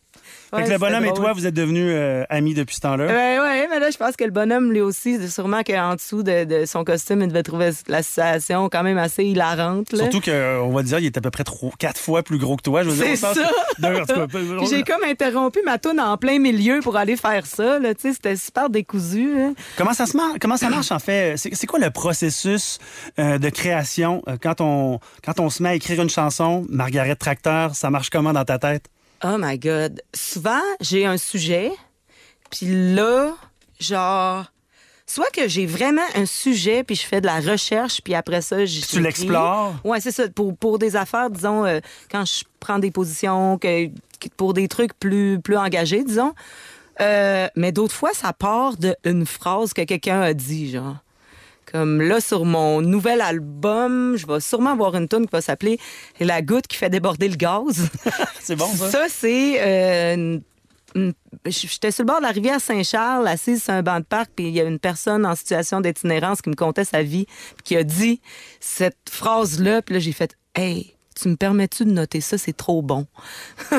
Fait 0.50 0.56
Ouais, 0.56 0.64
que 0.66 0.70
le 0.72 0.78
bonhomme 0.80 1.06
et 1.06 1.14
toi, 1.14 1.34
vous 1.34 1.46
êtes 1.46 1.54
devenus 1.54 1.92
euh, 1.94 2.24
amis 2.30 2.54
depuis 2.56 2.76
ce 2.76 2.82
temps-là. 2.82 3.06
Ouais, 3.06 3.40
ouais, 3.40 3.68
mais 3.70 3.80
là, 3.80 3.92
je 3.92 3.98
pense 3.98 4.16
que 4.16 4.24
le 4.24 4.32
bonhomme, 4.32 4.72
lui 4.72 4.82
aussi, 4.82 5.30
sûrement 5.30 5.62
qu'en 5.64 5.96
dessous 5.96 6.24
de, 6.24 6.44
de 6.44 6.66
son 6.66 6.84
costume, 6.84 7.22
il 7.22 7.28
devait 7.28 7.44
trouver 7.44 7.70
la 7.88 8.02
situation 8.02 8.68
quand 8.70 8.82
même 8.84 8.98
assez 8.98 9.24
hilarante. 9.26 9.92
Là. 9.92 10.10
Surtout 10.10 10.22
qu'on 10.22 10.70
va 10.72 10.84
dire, 10.84 11.00
il 11.00 11.06
est 11.06 11.18
à 11.18 11.22
peu 11.22 11.30
près 11.30 11.44
trois, 11.44 11.72
quatre 11.78 12.00
fois 12.00 12.24
plus 12.24 12.38
gros 12.40 12.56
que 12.56 12.64
toi. 12.64 12.84
Je 12.84 12.90
veux 12.90 13.06
dire, 13.06 13.16
ça. 13.18 13.34
j'ai 14.70 14.84
comme 14.84 15.04
interrompu 15.04 15.60
ma 15.66 15.78
toune 15.78 16.00
en 16.00 16.18
plein 16.18 16.40
milieu 16.40 16.80
pour 16.82 16.98
aller 16.98 17.16
faire 17.16 17.46
ça. 17.46 17.80
Là, 17.80 17.94
tu 17.94 18.02
sais, 18.02 18.14
c'était 18.14 18.36
super 18.36 18.70
décousu. 18.70 19.34
hein. 19.40 19.54
Comment 19.78 19.94
ça, 19.94 20.06
se 20.06 20.18
marche, 20.18 20.38
comment 20.42 20.58
ça 20.58 20.70
marche, 20.70 20.92
en 20.92 21.00
fait? 21.00 21.36
C'est 21.38 21.68
quoi 21.68 21.80
le 21.80 21.90
processus 21.92 22.80
euh, 23.20 23.38
de 23.38 23.50
création 23.50 24.22
euh, 24.28 24.38
quand, 24.42 24.62
on, 24.62 25.00
quand 25.24 25.40
on 25.40 25.50
se 25.50 25.62
met 25.64 25.70
à 25.70 25.76
écrire 25.76 26.02
une 26.02 26.10
chanson? 26.10 26.66
Margaret 26.70 27.16
Tracteur, 27.16 27.76
ça 27.76 27.90
marche 27.90 28.10
comment 28.10 28.34
dans 28.34 28.46
ta 28.46 28.58
tête? 28.60 28.86
Oh 29.24 29.36
my 29.38 29.58
God. 29.60 30.02
Souvent, 30.14 30.62
j'ai 30.80 31.06
un 31.06 31.18
sujet, 31.18 31.72
puis 32.50 32.94
là, 32.96 33.36
genre, 33.80 34.46
soit 35.06 35.30
que 35.32 35.48
j'ai 35.48 35.66
vraiment 35.66 36.02
un 36.16 36.26
sujet, 36.26 36.84
puis 36.84 36.96
je 36.96 37.06
fais 37.06 37.20
de 37.22 37.26
la 37.26 37.40
recherche, 37.40 38.02
puis 38.02 38.16
après 38.16 38.42
ça, 38.42 38.64
j'y 38.66 38.82
tu 38.82 39.02
l'explores? 39.02 39.76
Ouais, 39.84 40.00
c'est 40.00 40.12
ça. 40.12 40.30
Pour, 40.30 40.56
pour 40.56 40.80
des 40.80 40.96
affaires, 40.96 41.30
disons, 41.30 41.66
euh, 41.66 41.80
quand 42.10 42.24
je 42.26 42.44
prends 42.60 42.80
des 42.80 42.92
positions, 42.92 43.58
que, 43.58 43.88
que- 43.88 44.30
pour 44.38 44.54
des 44.54 44.68
trucs 44.68 44.94
plus, 44.98 45.40
plus 45.42 45.58
engagés, 45.58 46.04
disons. 46.04 46.34
Euh, 47.02 47.48
mais 47.56 47.72
d'autres 47.72 47.96
fois, 47.96 48.12
ça 48.14 48.34
part 48.34 48.74
d'une 49.04 49.26
phrase 49.26 49.74
que 49.74 49.82
quelqu'un 49.84 50.22
a 50.22 50.34
dit, 50.34 50.72
genre. 50.72 50.98
Comme 51.72 52.02
là, 52.02 52.20
sur 52.20 52.46
mon 52.46 52.82
nouvel 52.82 53.22
album, 53.22 54.16
je 54.18 54.26
vais 54.26 54.40
sûrement 54.40 54.72
avoir 54.72 54.96
une 54.96 55.08
tune 55.08 55.26
qui 55.26 55.32
va 55.32 55.42
s'appeler 55.42 55.80
La 56.20 56.42
goutte 56.42 56.68
qui 56.68 56.78
fait 56.78 56.90
déborder 56.90 57.28
le 57.30 57.36
gaz. 57.36 57.90
C'est 58.42 58.56
bon, 58.56 58.68
ça? 58.74 58.90
Ça, 58.90 59.06
c'est. 59.10 59.58
euh, 59.62 60.40
une- 60.96 61.14
J'étais 61.46 61.92
sur 61.92 62.04
le 62.04 62.08
bord 62.08 62.18
de 62.18 62.24
la 62.24 62.32
rivière 62.32 62.60
Saint-Charles, 62.60 63.28
assise 63.28 63.64
sur 63.64 63.74
un 63.74 63.84
banc 63.84 64.00
de 64.00 64.06
parc, 64.06 64.32
puis 64.36 64.48
il 64.48 64.54
y 64.56 64.60
a 64.60 64.64
une 64.64 64.80
personne 64.80 65.24
en 65.26 65.36
situation 65.36 65.80
d'itinérance 65.82 66.42
qui 66.42 66.50
me 66.50 66.56
contait 66.56 66.84
sa 66.86 67.04
vie, 67.04 67.26
puis 67.28 67.64
qui 67.64 67.78
a 67.78 67.84
dit 67.84 68.20
cette 68.60 68.98
phrase-là, 69.12 69.84
puis 69.84 69.94
là, 69.94 70.00
j'ai 70.00 70.12
fait 70.14 70.36
Hey, 70.56 70.96
tu 71.22 71.30
me 71.30 71.36
permets-tu 71.36 71.86
de 71.86 71.92
noter 71.92 72.22
ça? 72.22 72.38
C'est 72.38 72.56
trop 72.56 72.82
bon. 72.82 73.06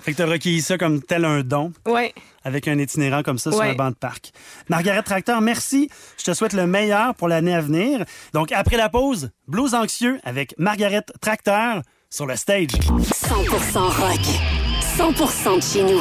Fait 0.00 0.12
que 0.12 0.16
t'as 0.16 0.26
recueilli 0.26 0.60
ça 0.62 0.78
comme 0.78 1.02
tel 1.02 1.24
un 1.24 1.42
don. 1.42 1.72
Ouais. 1.86 2.12
avec 2.44 2.68
un 2.68 2.78
itinérant 2.78 3.22
comme 3.22 3.38
ça 3.38 3.50
sur 3.50 3.62
un 3.62 3.74
banc 3.74 3.90
de 3.90 3.96
parc. 3.96 4.32
Margaret 4.68 5.02
Tracteur, 5.02 5.40
merci. 5.40 5.88
Je 6.18 6.24
te 6.24 6.34
souhaite 6.34 6.52
le 6.52 6.66
meilleur 6.66 7.14
pour 7.14 7.28
l'année 7.28 7.54
à 7.54 7.60
venir. 7.60 8.04
Donc, 8.32 8.52
après 8.52 8.76
la 8.76 8.88
pause, 8.88 9.30
Blues 9.48 9.74
Anxieux 9.74 10.20
avec 10.24 10.54
Margaret 10.58 11.04
Tracteur 11.20 11.82
sur 12.10 12.26
le 12.26 12.36
stage. 12.36 12.68
100% 12.68 13.78
rock. 13.78 14.20
100% 14.96 15.56
de 15.56 15.62
chez 15.62 15.82
nous. 15.82 16.00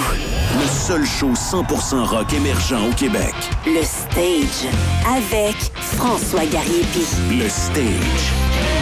Le 0.60 0.68
seul 0.68 1.04
show 1.06 1.32
100% 1.34 2.04
rock 2.06 2.32
émergent 2.34 2.88
au 2.88 2.94
Québec. 2.94 3.34
Le 3.66 3.82
stage. 3.84 4.70
Avec 5.08 5.56
François 5.98 6.46
Gariepi. 6.46 7.06
Le 7.32 7.50
Stage. 7.50 8.73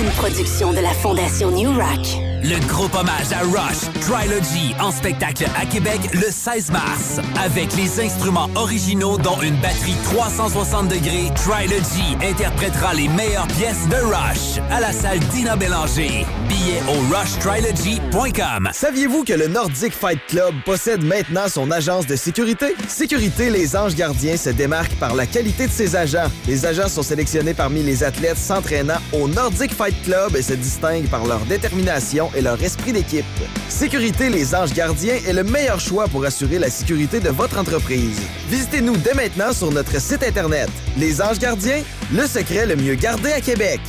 Une 0.00 0.08
production 0.12 0.72
de 0.72 0.80
la 0.80 0.94
Fondation 0.94 1.50
New 1.50 1.70
Rock. 1.74 2.29
Le 2.42 2.58
groupe 2.68 2.94
hommage 2.94 3.32
à 3.32 3.40
Rush, 3.40 3.90
Trilogy, 4.00 4.74
en 4.80 4.90
spectacle 4.90 5.44
à 5.60 5.66
Québec 5.66 6.00
le 6.14 6.30
16 6.30 6.70
mars. 6.70 7.20
Avec 7.38 7.76
les 7.76 8.00
instruments 8.00 8.48
originaux 8.54 9.18
dont 9.18 9.42
une 9.42 9.56
batterie 9.56 9.94
360 10.04 10.88
degrés, 10.88 11.30
Trilogy 11.34 12.16
interprétera 12.22 12.94
les 12.94 13.08
meilleures 13.08 13.46
pièces 13.48 13.86
de 13.88 13.96
Rush 13.96 14.58
à 14.70 14.80
la 14.80 14.90
salle 14.90 15.18
Dina 15.30 15.54
Bélanger. 15.54 16.24
Billets 16.48 16.82
au 16.88 17.14
rushtrilogy.com. 17.14 18.70
Saviez-vous 18.72 19.24
que 19.24 19.34
le 19.34 19.48
Nordic 19.48 19.92
Fight 19.92 20.20
Club 20.28 20.54
possède 20.64 21.04
maintenant 21.04 21.48
son 21.48 21.70
agence 21.70 22.06
de 22.06 22.16
sécurité? 22.16 22.74
Sécurité 22.88 23.50
Les 23.50 23.76
Anges 23.76 23.94
Gardiens 23.94 24.38
se 24.38 24.50
démarque 24.50 24.94
par 24.94 25.14
la 25.14 25.26
qualité 25.26 25.66
de 25.66 25.72
ses 25.72 25.94
agents. 25.94 26.30
Les 26.48 26.64
agents 26.64 26.88
sont 26.88 27.02
sélectionnés 27.02 27.54
parmi 27.54 27.82
les 27.82 28.02
athlètes 28.02 28.38
s'entraînant 28.38 28.98
au 29.12 29.28
Nordic 29.28 29.74
Fight 29.74 30.02
Club 30.04 30.36
et 30.36 30.42
se 30.42 30.54
distinguent 30.54 31.08
par 31.08 31.26
leur 31.26 31.40
détermination 31.40 32.29
et 32.34 32.40
leur 32.40 32.62
esprit 32.62 32.92
d'équipe. 32.92 33.24
Sécurité 33.68 34.28
Les 34.28 34.54
Anges 34.54 34.72
Gardiens 34.72 35.18
est 35.26 35.32
le 35.32 35.44
meilleur 35.44 35.80
choix 35.80 36.08
pour 36.08 36.24
assurer 36.24 36.58
la 36.58 36.70
sécurité 36.70 37.20
de 37.20 37.30
votre 37.30 37.58
entreprise. 37.58 38.20
Visitez-nous 38.48 38.96
dès 38.96 39.14
maintenant 39.14 39.52
sur 39.52 39.70
notre 39.70 40.00
site 40.00 40.22
Internet. 40.22 40.70
Les 40.96 41.20
Anges 41.20 41.38
Gardiens, 41.38 41.82
le 42.12 42.26
secret 42.26 42.66
le 42.66 42.76
mieux 42.76 42.94
gardé 42.94 43.32
à 43.32 43.40
Québec. 43.40 43.80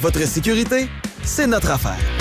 Votre 0.00 0.26
sécurité, 0.26 0.88
c'est 1.24 1.46
notre 1.46 1.70
affaire. 1.70 2.15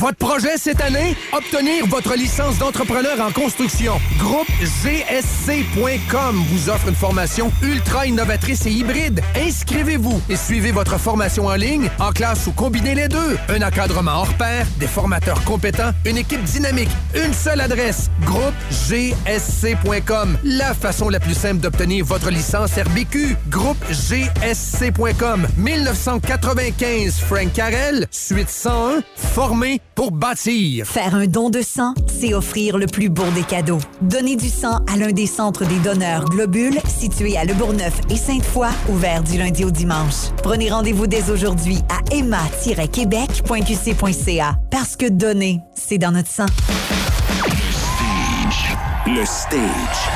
Votre 0.00 0.16
projet 0.16 0.56
cette 0.56 0.80
année? 0.80 1.14
Obtenir 1.34 1.86
votre 1.86 2.14
licence 2.14 2.56
d'entrepreneur 2.56 3.20
en 3.20 3.30
construction. 3.32 4.00
Groupe 4.18 4.48
GSC.com 4.82 6.42
vous 6.48 6.70
offre 6.70 6.88
une 6.88 6.94
formation 6.94 7.52
ultra 7.62 8.06
innovatrice 8.06 8.64
et 8.64 8.70
hybride. 8.70 9.20
Inscrivez-vous 9.36 10.22
et 10.30 10.36
suivez 10.36 10.72
votre 10.72 10.98
formation 10.98 11.48
en 11.48 11.54
ligne, 11.54 11.90
en 11.98 12.12
classe 12.12 12.46
ou 12.46 12.52
combinez 12.52 12.94
les 12.94 13.08
deux. 13.08 13.36
Un 13.50 13.60
encadrement 13.60 14.22
hors 14.22 14.32
pair, 14.38 14.66
des 14.78 14.86
formateurs 14.86 15.44
compétents, 15.44 15.92
une 16.06 16.16
équipe 16.16 16.44
dynamique, 16.44 16.88
une 17.14 17.34
seule 17.34 17.60
adresse. 17.60 18.10
Groupe 18.22 18.54
GSC.com. 18.70 20.38
La 20.44 20.72
façon 20.72 21.10
la 21.10 21.20
plus 21.20 21.34
simple 21.34 21.60
d'obtenir 21.60 22.06
votre 22.06 22.30
licence 22.30 22.70
RBQ. 22.72 23.36
Groupe 23.50 23.84
GSC.com. 23.90 25.46
1995 25.58 27.20
Frank 27.20 27.52
Carrel, 27.52 28.06
suite 28.10 28.48
101, 28.48 29.02
formé 29.14 29.82
pour 30.00 30.12
bâtir. 30.12 30.86
Faire 30.86 31.14
un 31.14 31.26
don 31.26 31.50
de 31.50 31.60
sang, 31.60 31.92
c'est 32.06 32.32
offrir 32.32 32.78
le 32.78 32.86
plus 32.86 33.10
beau 33.10 33.28
des 33.34 33.42
cadeaux. 33.42 33.80
Donner 34.00 34.34
du 34.34 34.48
sang 34.48 34.78
à 34.90 34.96
l'un 34.96 35.12
des 35.12 35.26
centres 35.26 35.66
des 35.66 35.78
donneurs 35.80 36.24
Globules, 36.24 36.78
situés 36.88 37.36
à 37.36 37.44
Le 37.44 37.52
Bourgneuf 37.52 38.00
et 38.08 38.16
Sainte-Foy, 38.16 38.70
ouvert 38.88 39.22
du 39.22 39.36
lundi 39.36 39.62
au 39.62 39.70
dimanche. 39.70 40.30
Prenez 40.42 40.70
rendez-vous 40.70 41.06
dès 41.06 41.30
aujourd'hui 41.30 41.80
à 41.90 41.98
emma-québec.qc.ca. 42.14 44.56
Parce 44.70 44.96
que 44.96 45.04
donner, 45.04 45.60
c'est 45.74 45.98
dans 45.98 46.12
notre 46.12 46.30
sang. 46.30 46.46
Le 49.06 49.26
stage. 49.26 50.08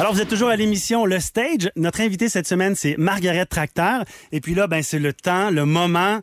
Alors, 0.00 0.12
vous 0.12 0.20
êtes 0.20 0.28
toujours 0.28 0.50
à 0.50 0.56
l'émission 0.56 1.06
Le 1.06 1.18
Stage. 1.18 1.70
Notre 1.76 2.02
invité 2.02 2.28
cette 2.28 2.46
semaine, 2.46 2.74
c'est 2.74 2.96
Margaret 2.98 3.46
Tracteur. 3.46 4.04
Et 4.32 4.42
puis 4.42 4.54
là, 4.54 4.66
ben, 4.66 4.82
c'est 4.82 4.98
le 4.98 5.14
temps, 5.14 5.50
le 5.50 5.64
moment 5.64 6.20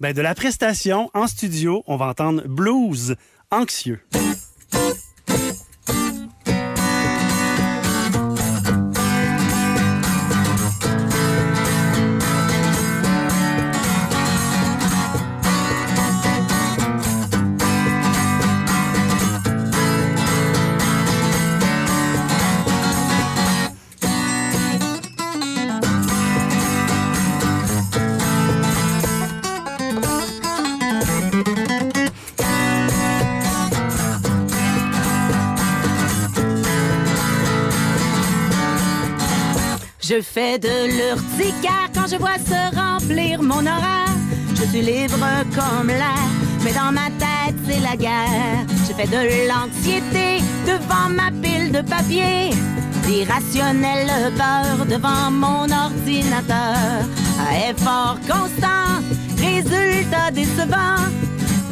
ben, 0.00 0.12
de 0.12 0.22
la 0.22 0.34
prestation 0.34 1.10
en 1.14 1.26
studio. 1.26 1.82
On 1.86 1.96
va 1.96 2.06
entendre 2.08 2.42
Blues 2.46 3.16
anxieux. 3.50 4.00
Je 40.08 40.20
fais 40.22 40.56
de 40.56 40.68
l'urticaire 40.68 41.88
quand 41.92 42.06
je 42.06 42.14
vois 42.14 42.38
se 42.38 42.76
remplir 42.76 43.42
mon 43.42 43.66
horaire. 43.66 44.14
Je 44.54 44.62
suis 44.66 44.80
libre 44.80 45.18
comme 45.52 45.88
l'air, 45.88 46.28
mais 46.62 46.72
dans 46.72 46.92
ma 46.92 47.06
tête 47.18 47.56
c'est 47.66 47.80
la 47.80 47.96
guerre. 47.96 48.64
Je 48.86 48.92
fais 48.94 49.08
de 49.08 49.48
l'anxiété 49.48 50.44
devant 50.64 51.08
ma 51.10 51.32
pile 51.42 51.72
de 51.72 51.80
papier. 51.80 52.50
L'irrationnel 53.08 54.08
peur 54.36 54.86
devant 54.86 55.28
mon 55.32 55.66
ordinateur. 55.72 57.02
À 57.44 57.70
effort 57.70 58.18
constant, 58.20 59.02
résultat 59.38 60.30
décevant. 60.30 61.02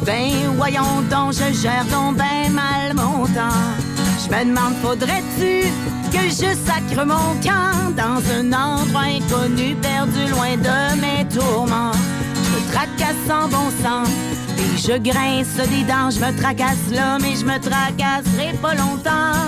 Ben 0.05 0.51
voyons 0.57 1.01
donc, 1.09 1.31
je 1.31 1.53
gère 1.53 1.85
donc 1.85 2.17
ben 2.17 2.51
mal 2.51 2.95
mon. 2.95 3.25
Je 3.27 4.29
me 4.29 4.43
demande, 4.43 4.73
faudrait-tu 4.81 5.71
que 6.15 6.29
je 6.29 6.55
sacre 6.65 7.05
mon 7.05 7.35
camp 7.43 7.91
dans 7.95 8.21
un 8.37 8.47
endroit 8.53 9.07
inconnu, 9.19 9.75
perdu 9.75 10.27
loin 10.31 10.55
de 10.55 10.99
mes 11.01 11.27
tourments? 11.27 11.91
Je 12.43 12.49
me 12.55 12.71
tracasse 12.71 13.21
sans 13.27 13.47
bon 13.49 13.69
sens, 13.83 14.07
et 14.57 14.77
je 14.77 14.97
grince 14.97 15.55
des 15.69 15.83
dents. 15.83 16.09
Je 16.09 16.19
me 16.19 16.31
tracasse 16.39 16.89
là, 16.91 17.17
mais 17.21 17.35
je 17.35 17.45
me 17.45 17.59
tracasserai 17.59 18.53
pas 18.61 18.75
longtemps. 18.75 19.43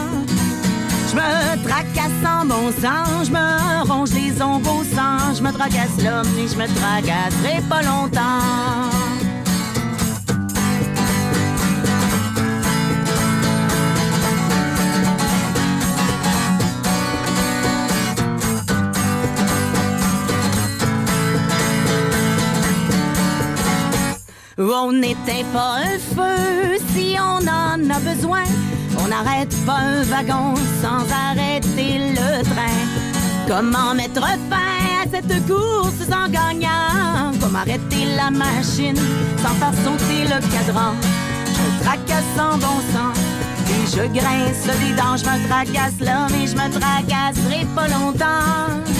Je 1.10 1.16
me 1.16 1.64
tracasse 1.64 2.18
sans 2.22 2.46
bon 2.46 2.70
sens, 2.72 3.28
je 3.28 3.32
me 3.32 3.88
ronge 3.90 4.12
les 4.12 4.42
ongles 4.42 4.68
au 4.68 4.84
sang. 4.84 5.34
Je 5.38 5.42
me 5.42 5.52
tracasse 5.52 5.98
là, 6.04 6.22
mais 6.36 6.48
je 6.48 6.58
me 6.58 6.68
tracasserai 6.68 7.62
pas 7.70 7.82
longtemps. 7.82 9.07
On 24.70 24.92
n'éteint 24.92 25.46
pas 25.54 25.78
un 25.78 25.98
feu 25.98 26.78
si 26.94 27.16
on 27.18 27.48
en 27.48 27.90
a 27.90 28.00
besoin. 28.00 28.44
On 29.00 29.08
n'arrête 29.08 29.56
pas 29.66 29.78
un 29.78 30.04
wagon 30.04 30.56
sans 30.82 31.06
arrêter 31.30 32.14
le 32.14 32.44
train. 32.44 32.78
Comment 33.48 33.94
mettre 33.96 34.22
fin 34.50 35.02
à 35.02 35.08
cette 35.10 35.48
course 35.48 36.02
sans 36.10 36.28
gagnant? 36.30 37.32
Comment 37.40 37.60
arrêter 37.60 38.06
la 38.18 38.30
machine 38.30 38.98
sans 39.38 39.56
faire 39.56 39.74
sauter 39.86 40.24
le 40.24 40.42
cadran? 40.52 40.94
Je 41.46 41.84
tracasse 41.84 42.26
sans 42.36 42.58
bon 42.58 42.82
sens 42.94 43.18
et 43.70 43.86
je 43.90 44.20
grince 44.20 44.66
des 44.80 44.94
dents. 44.96 45.16
Je 45.16 45.26
me 45.26 45.48
tracasse 45.48 46.00
là, 46.02 46.28
mais 46.30 46.46
je 46.46 46.56
me 46.56 46.70
tracasserai 46.70 47.66
pas 47.74 47.88
longtemps. 47.88 48.97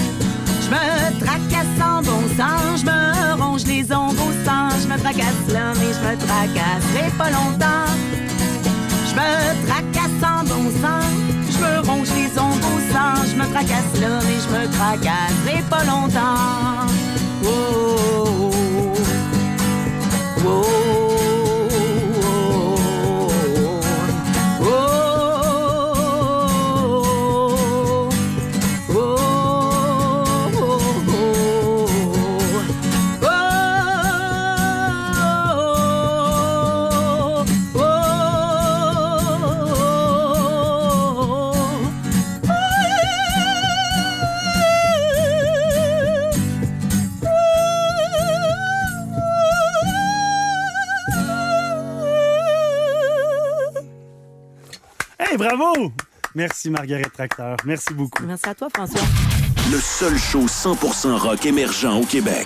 Je 0.68 0.72
me 0.72 1.20
tracasse 1.26 1.72
sans 1.80 2.02
bon 2.02 2.22
sens, 2.36 2.82
je 2.82 2.86
me 2.86 3.42
ronge 3.42 3.64
les 3.64 3.84
ongles 3.94 4.20
au 4.20 4.34
sang. 4.46 4.68
Je 4.82 4.88
me 4.90 4.98
tracasse 5.00 5.48
là, 5.54 5.72
mais 5.80 5.94
je 5.94 6.02
me 6.06 6.14
tracasserai 6.28 7.10
pas 7.18 7.30
longtemps. 7.30 7.88
Je 9.08 9.16
me 9.16 9.66
tracasse 9.66 10.16
sans 10.20 10.44
bon 10.44 10.70
sens, 10.84 11.08
je 11.54 11.58
me 11.64 11.88
ronge 11.88 12.10
les 12.20 12.38
ongles 12.38 12.66
au 12.76 12.80
sang. 12.92 13.16
Je 13.32 13.36
me 13.38 13.46
tracasse 13.54 13.94
là, 14.02 14.20
mais 14.26 14.40
je 14.44 14.50
me 14.56 14.64
tracasserai 14.78 15.64
pas 15.70 15.86
longtemps. 15.86 16.92
Oh, 17.46 17.77
Merci, 56.38 56.70
Marguerite 56.70 57.12
Tracteur. 57.14 57.58
Merci 57.66 57.96
beaucoup. 57.96 58.24
Merci 58.24 58.48
à 58.48 58.54
toi, 58.54 58.68
François. 58.72 59.02
Le 59.72 59.80
seul 59.80 60.16
show 60.20 60.46
100% 60.46 61.18
rock 61.18 61.44
émergent 61.48 62.00
au 62.00 62.06
Québec, 62.06 62.46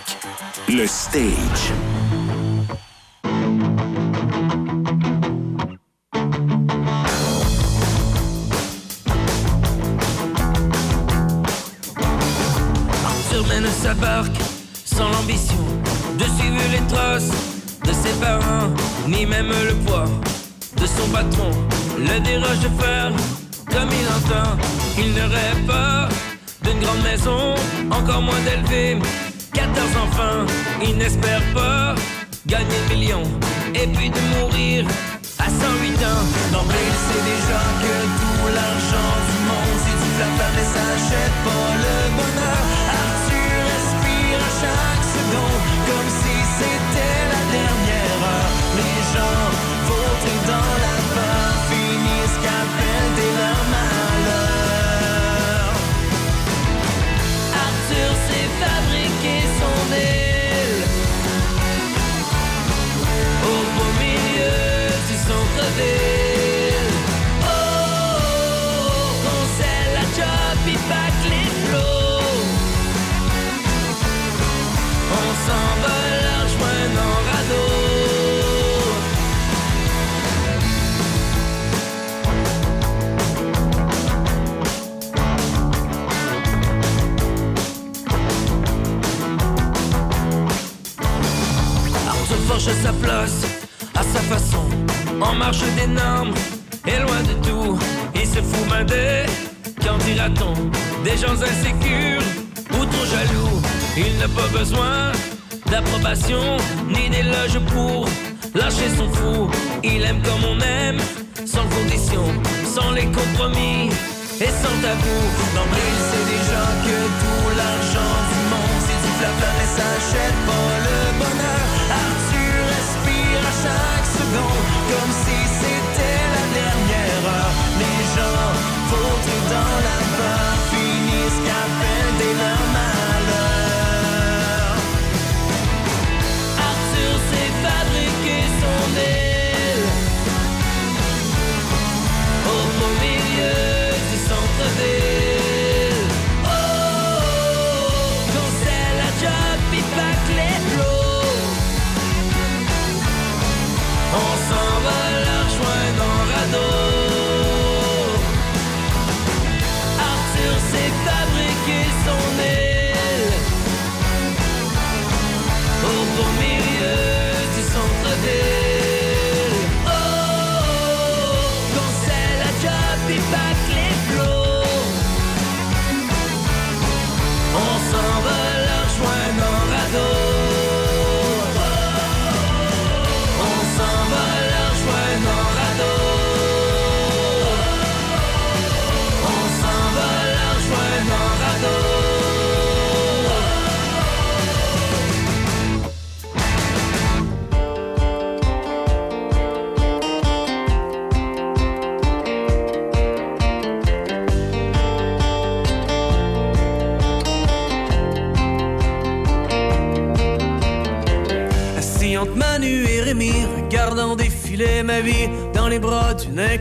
le 0.70 0.88
Stage. 0.88 1.74
Arthur 13.04 13.46
sa 13.82 13.94
barque 13.96 14.38
sans 14.86 15.10
l'ambition 15.10 15.66
de 16.18 16.24
suivre 16.24 16.62
les 16.72 16.88
traces 16.88 17.30
de 17.84 17.92
ses 17.92 18.18
parents, 18.22 18.74
ni 19.06 19.26
même 19.26 19.50
le 19.50 19.76
poids 19.86 20.06
de 20.78 20.86
son 20.86 21.10
patron. 21.10 21.52
Le 21.98 22.22
déroge 22.22 22.60
de 22.62 22.70
comme 23.74 23.90
il 23.92 24.08
entend. 24.08 24.58
Il 24.98 25.14
ne 25.14 25.22
rêve 25.22 25.66
pas 25.66 26.10
d'une 26.64 26.80
grande 26.80 27.04
maison, 27.04 27.56
encore 27.90 28.22
moins 28.22 28.42
d'élever 28.46 29.00
14 29.54 29.70
enfants. 30.04 30.46
Il 30.82 30.98
n'espère 30.98 31.42
pas 31.54 31.96
gagner 32.46 32.80
le 32.90 32.96
million 32.96 33.24
et 33.74 33.88
puis 33.88 34.10
de 34.10 34.22
mourir 34.34 34.86
à 35.40 35.46
108 35.46 36.06
ans. 36.12 36.24
D'emblée, 36.54 36.86
il 36.94 37.00
sait 37.08 37.24
déjà 37.34 37.62
que 37.84 37.94
tout 38.20 38.44
l'argent 38.58 39.12
du 39.30 39.38
monde, 39.50 39.78
si 39.84 39.92
tu 40.02 40.08
flattes 40.16 40.54
mais 40.56 40.68
ça 40.74 40.84
achète 40.98 41.38
pas 41.48 41.70
le 41.86 41.96
bonheur. 42.18 42.64
Arthur 43.02 43.58
respire 43.76 44.40
à 44.50 44.52
chaque 44.62 45.06
seconde, 45.18 45.64
comme 45.88 46.10
si 46.22 46.36
c'était 46.60 47.22
la 47.34 47.42
dernière 47.58 48.20
heure. 48.28 48.52
Les 48.80 49.00
gens 49.14 49.51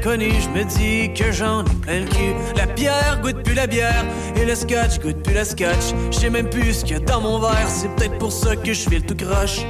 je 0.03 0.49
me 0.49 0.65
dis 0.65 1.13
que 1.13 1.31
j'en 1.31 1.65
ai 1.65 1.75
plein 1.83 2.01
le 2.01 2.07
cul. 2.07 2.35
La 2.57 2.67
bière 2.67 3.21
goûte 3.23 3.43
plus 3.43 3.55
la 3.55 3.67
bière 3.67 4.05
et 4.37 4.45
le 4.45 4.55
scotch 4.55 4.99
goûte 5.01 5.23
plus 5.23 5.35
la 5.35 5.45
scotch. 5.45 5.95
Je 6.11 6.19
sais 6.19 6.31
même 6.31 6.49
plus 6.49 6.73
ce 6.75 6.85
qu'il 6.85 6.97
y 6.97 7.01
a 7.01 7.01
dans 7.01 7.21
mon 7.21 7.39
verre, 7.39 7.69
c'est 7.69 7.89
peut-être 7.97 8.19
pour 8.19 8.33
ça 8.33 8.57
que 8.57 8.73
je 8.73 8.89
file 8.89 9.05
tout 9.05 9.17
croche. 9.17 9.61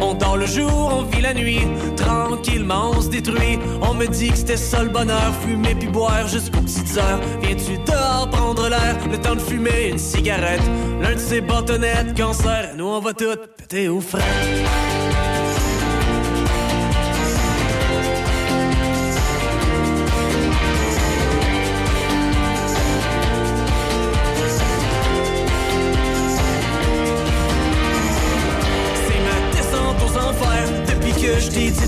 On 0.00 0.14
dort 0.14 0.36
le 0.36 0.46
jour, 0.46 0.92
on 0.98 1.02
vit 1.02 1.22
la 1.22 1.34
nuit, 1.34 1.62
tranquillement 1.96 2.90
on 2.96 3.00
se 3.00 3.08
détruit. 3.08 3.58
On 3.82 3.94
me 3.94 4.06
dit 4.06 4.30
que 4.30 4.36
c'était 4.36 4.56
ça 4.56 4.82
le 4.82 4.88
bonheur, 4.88 5.32
fumer 5.42 5.74
puis 5.74 5.88
boire 5.88 6.26
jusqu'aux 6.26 6.60
petites 6.60 6.96
heures. 6.98 7.20
Viens-tu 7.40 7.78
prendre 8.26 8.68
l'air, 8.68 8.96
le 9.10 9.18
temps 9.18 9.34
de 9.34 9.40
fumer 9.40 9.88
une 9.88 9.98
cigarette, 9.98 10.62
l'un 11.00 11.14
de 11.14 11.18
ces 11.18 11.40
bâtonnettes, 11.40 12.16
cancer, 12.16 12.74
nous 12.76 12.86
on 12.86 13.00
va 13.00 13.12
tout 13.12 13.36
péter 13.56 13.88
au 13.88 14.00
frais. 14.00 14.20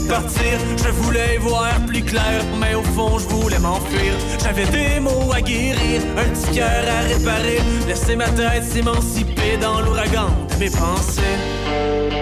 Je 0.07 0.89
voulais 0.91 1.39
voir 1.39 1.81
plus 1.87 2.03
clair 2.03 2.45
Mais 2.61 2.75
au 2.75 2.83
fond 2.83 3.19
je 3.19 3.27
voulais 3.27 3.59
m'enfuir. 3.59 4.13
J'avais 4.43 4.67
des 4.67 5.01
mots 5.01 5.33
à 5.33 5.41
guérir 5.41 6.03
Un 6.17 6.29
petit 6.31 6.59
cœur 6.59 6.85
à 6.89 7.01
réparer. 7.09 7.61
Laisser 7.89 8.17
ma 8.17 8.29
tête 8.29 8.65
s'émanciper 8.65 9.57
Dans 9.61 9.81
l'ouragan 9.81 10.29
de 10.51 10.57
mes 10.61 10.71
pensées 10.71 12.14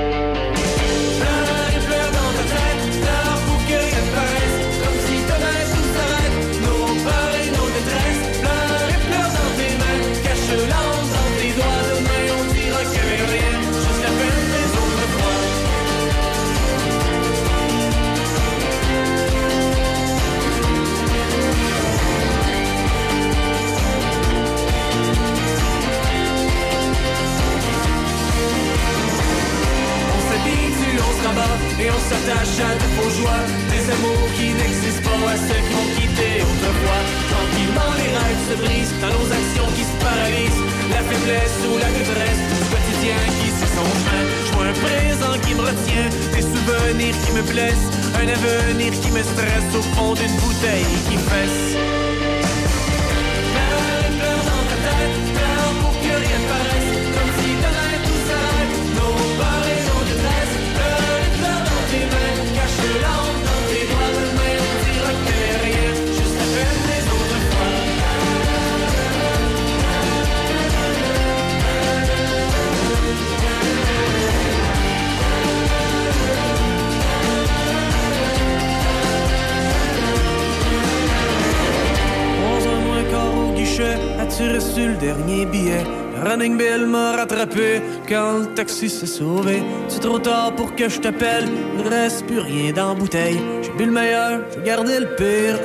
taxi 88.82 88.88
s'est 88.88 89.06
sauvé. 89.06 89.62
C'est 89.88 90.00
trop 90.00 90.18
tard 90.18 90.54
pour 90.54 90.74
que 90.74 90.88
je 90.88 91.00
t'appelle, 91.00 91.44
il 91.78 91.88
reste 91.88 92.26
plus 92.26 92.40
rien 92.40 92.72
dans 92.72 92.88
la 92.88 92.94
bouteille. 92.94 93.40
J'ai 93.62 93.70
bu 93.72 93.84
le 93.86 93.92
meilleur, 93.92 94.40
j'ai 94.54 94.62
gardé 94.62 94.98
le 94.98 95.14
pire. 95.14 95.58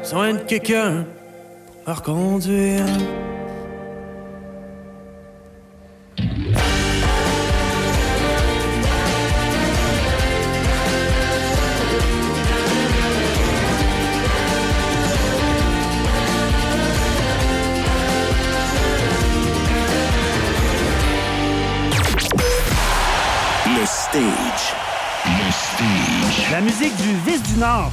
Besoin 0.00 0.34
de 0.34 0.38
quelqu'un 0.38 1.04
pour 1.84 1.88
me 1.88 1.98
reconduire. 1.98 2.84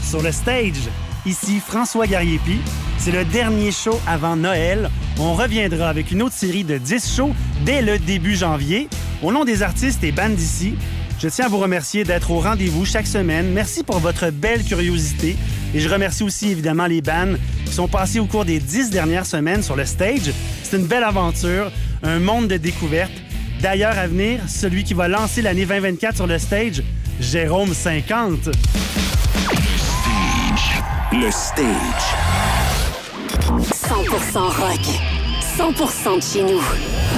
Sur 0.10 0.24
le 0.24 0.32
stage. 0.32 0.90
Ici 1.26 1.60
François 1.60 2.08
Gariepi. 2.08 2.60
C'est 2.98 3.12
le 3.12 3.26
dernier 3.26 3.72
show 3.72 4.00
avant 4.08 4.36
Noël. 4.36 4.90
On 5.20 5.36
reviendra 5.36 5.88
avec 5.88 6.12
une 6.12 6.24
autre 6.24 6.34
série 6.34 6.64
de 6.64 6.80
10 6.80 7.16
shows 7.16 7.36
dès 7.64 7.84
le 7.84 8.00
début 8.00 8.36
janvier. 8.36 8.90
Au 9.22 9.32
nom 9.32 9.46
des 9.46 9.62
artistes 9.62 10.04
et 10.04 10.12
bandes 10.12 10.34
d'ici, 10.34 10.74
je 11.20 11.28
tiens 11.28 11.46
à 11.46 11.48
vous 11.50 11.60
remercier 11.60 12.06
d'être 12.06 12.32
au 12.32 12.40
rendez-vous 12.40 12.86
chaque 12.86 13.06
semaine. 13.06 13.52
Merci 13.52 13.84
pour 13.84 14.00
votre 14.00 14.32
belle 14.32 14.64
curiosité. 14.64 15.36
Et 15.76 15.80
je 15.80 15.88
remercie 15.88 16.24
aussi 16.24 16.50
évidemment 16.50 16.88
les 16.88 17.02
bands 17.02 17.36
qui 17.66 17.74
sont 17.74 17.88
passés 17.88 18.20
au 18.20 18.26
cours 18.26 18.46
des 18.46 18.60
10 18.60 18.90
dernières 18.90 19.28
semaines 19.28 19.62
sur 19.62 19.76
le 19.76 19.86
stage. 19.86 20.32
C'est 20.64 20.78
une 20.78 20.88
belle 20.88 21.04
aventure, 21.04 21.72
un 22.02 22.18
monde 22.18 22.48
de 22.48 22.58
découvertes. 22.58 23.12
D'ailleurs, 23.62 23.98
à 24.00 24.08
venir, 24.08 24.40
celui 24.48 24.84
qui 24.84 24.96
va 24.96 25.08
lancer 25.08 25.44
l'année 25.44 25.66
2024 25.68 26.16
sur 26.16 26.28
le 26.28 26.40
stage, 26.40 26.82
Jérôme 27.20 27.74
50. 27.74 28.50
Le 31.12 31.32
stage. 31.32 31.66
100% 33.48 34.38
rock. 34.38 34.80
100% 35.58 36.16
de 36.18 36.22
chez 36.22 36.44
nous. 36.44 36.62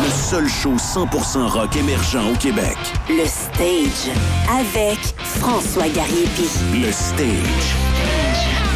Le 0.02 0.10
seul 0.10 0.48
show 0.48 0.76
100% 0.78 1.46
rock 1.50 1.76
émergent 1.76 2.32
au 2.32 2.36
Québec. 2.38 2.78
Le 3.10 3.26
Stage. 3.26 4.16
Avec 4.50 4.98
François 5.18 5.90
Gariepi. 5.90 6.48
Le 6.74 6.90
stage. 6.90 7.76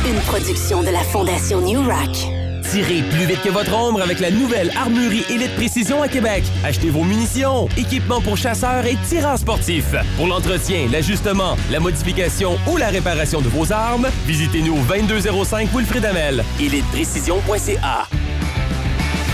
Une 0.06 0.20
production 0.24 0.84
de 0.84 0.90
la 0.90 1.00
Fondation 1.00 1.62
New 1.62 1.82
Rock. 1.82 2.35
Tirez 2.72 3.04
plus 3.04 3.26
vite 3.26 3.42
que 3.42 3.50
votre 3.50 3.74
ombre 3.74 4.02
avec 4.02 4.20
la 4.20 4.32
nouvelle 4.32 4.72
Armurerie 4.76 5.24
Élite 5.30 5.56
Précision 5.56 6.02
à 6.02 6.08
Québec. 6.08 6.44
Achetez 6.64 6.90
vos 6.90 7.04
munitions, 7.04 7.70
équipements 7.78 8.22
pour 8.22 8.38
chasseurs 8.38 8.86
et 8.86 8.98
tireurs 9.08 9.38
sportifs. 9.38 9.96
Pour 10.18 10.28
l'entretien, 10.28 10.88
l'ajustement, 10.92 11.56
la 11.72 11.80
modification 11.80 12.58
ou 12.68 12.78
la 12.78 12.90
réparation 12.90 13.42
de 13.42 13.50
vos 13.50 13.72
armes, 13.72 14.08
visitez-nous 14.26 14.74
au 14.74 14.84
2205 14.84 15.70
Wilfrid 15.74 16.06
Amel. 16.06 16.44
ElitePrécision.ca 16.60 18.08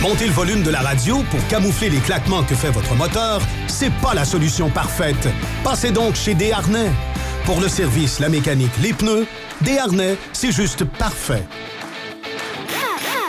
Monter 0.01 0.25
le 0.25 0.33
volume 0.33 0.63
de 0.63 0.71
la 0.71 0.79
radio 0.81 1.23
pour 1.29 1.45
camoufler 1.47 1.89
les 1.89 1.99
claquements 1.99 2.43
que 2.43 2.55
fait 2.55 2.71
votre 2.71 2.95
moteur, 2.95 3.41
c'est 3.67 3.93
pas 4.01 4.13
la 4.13 4.25
solution 4.25 4.69
parfaite. 4.69 5.27
Passez 5.63 5.91
donc 5.91 6.15
chez 6.15 6.33
Desharnais. 6.33 6.91
Pour 7.45 7.61
le 7.61 7.69
service, 7.69 8.19
la 8.19 8.29
mécanique, 8.29 8.71
les 8.81 8.93
pneus, 8.93 9.25
Desharnais, 9.61 10.17
c'est 10.33 10.51
juste 10.51 10.83
parfait. 10.85 11.43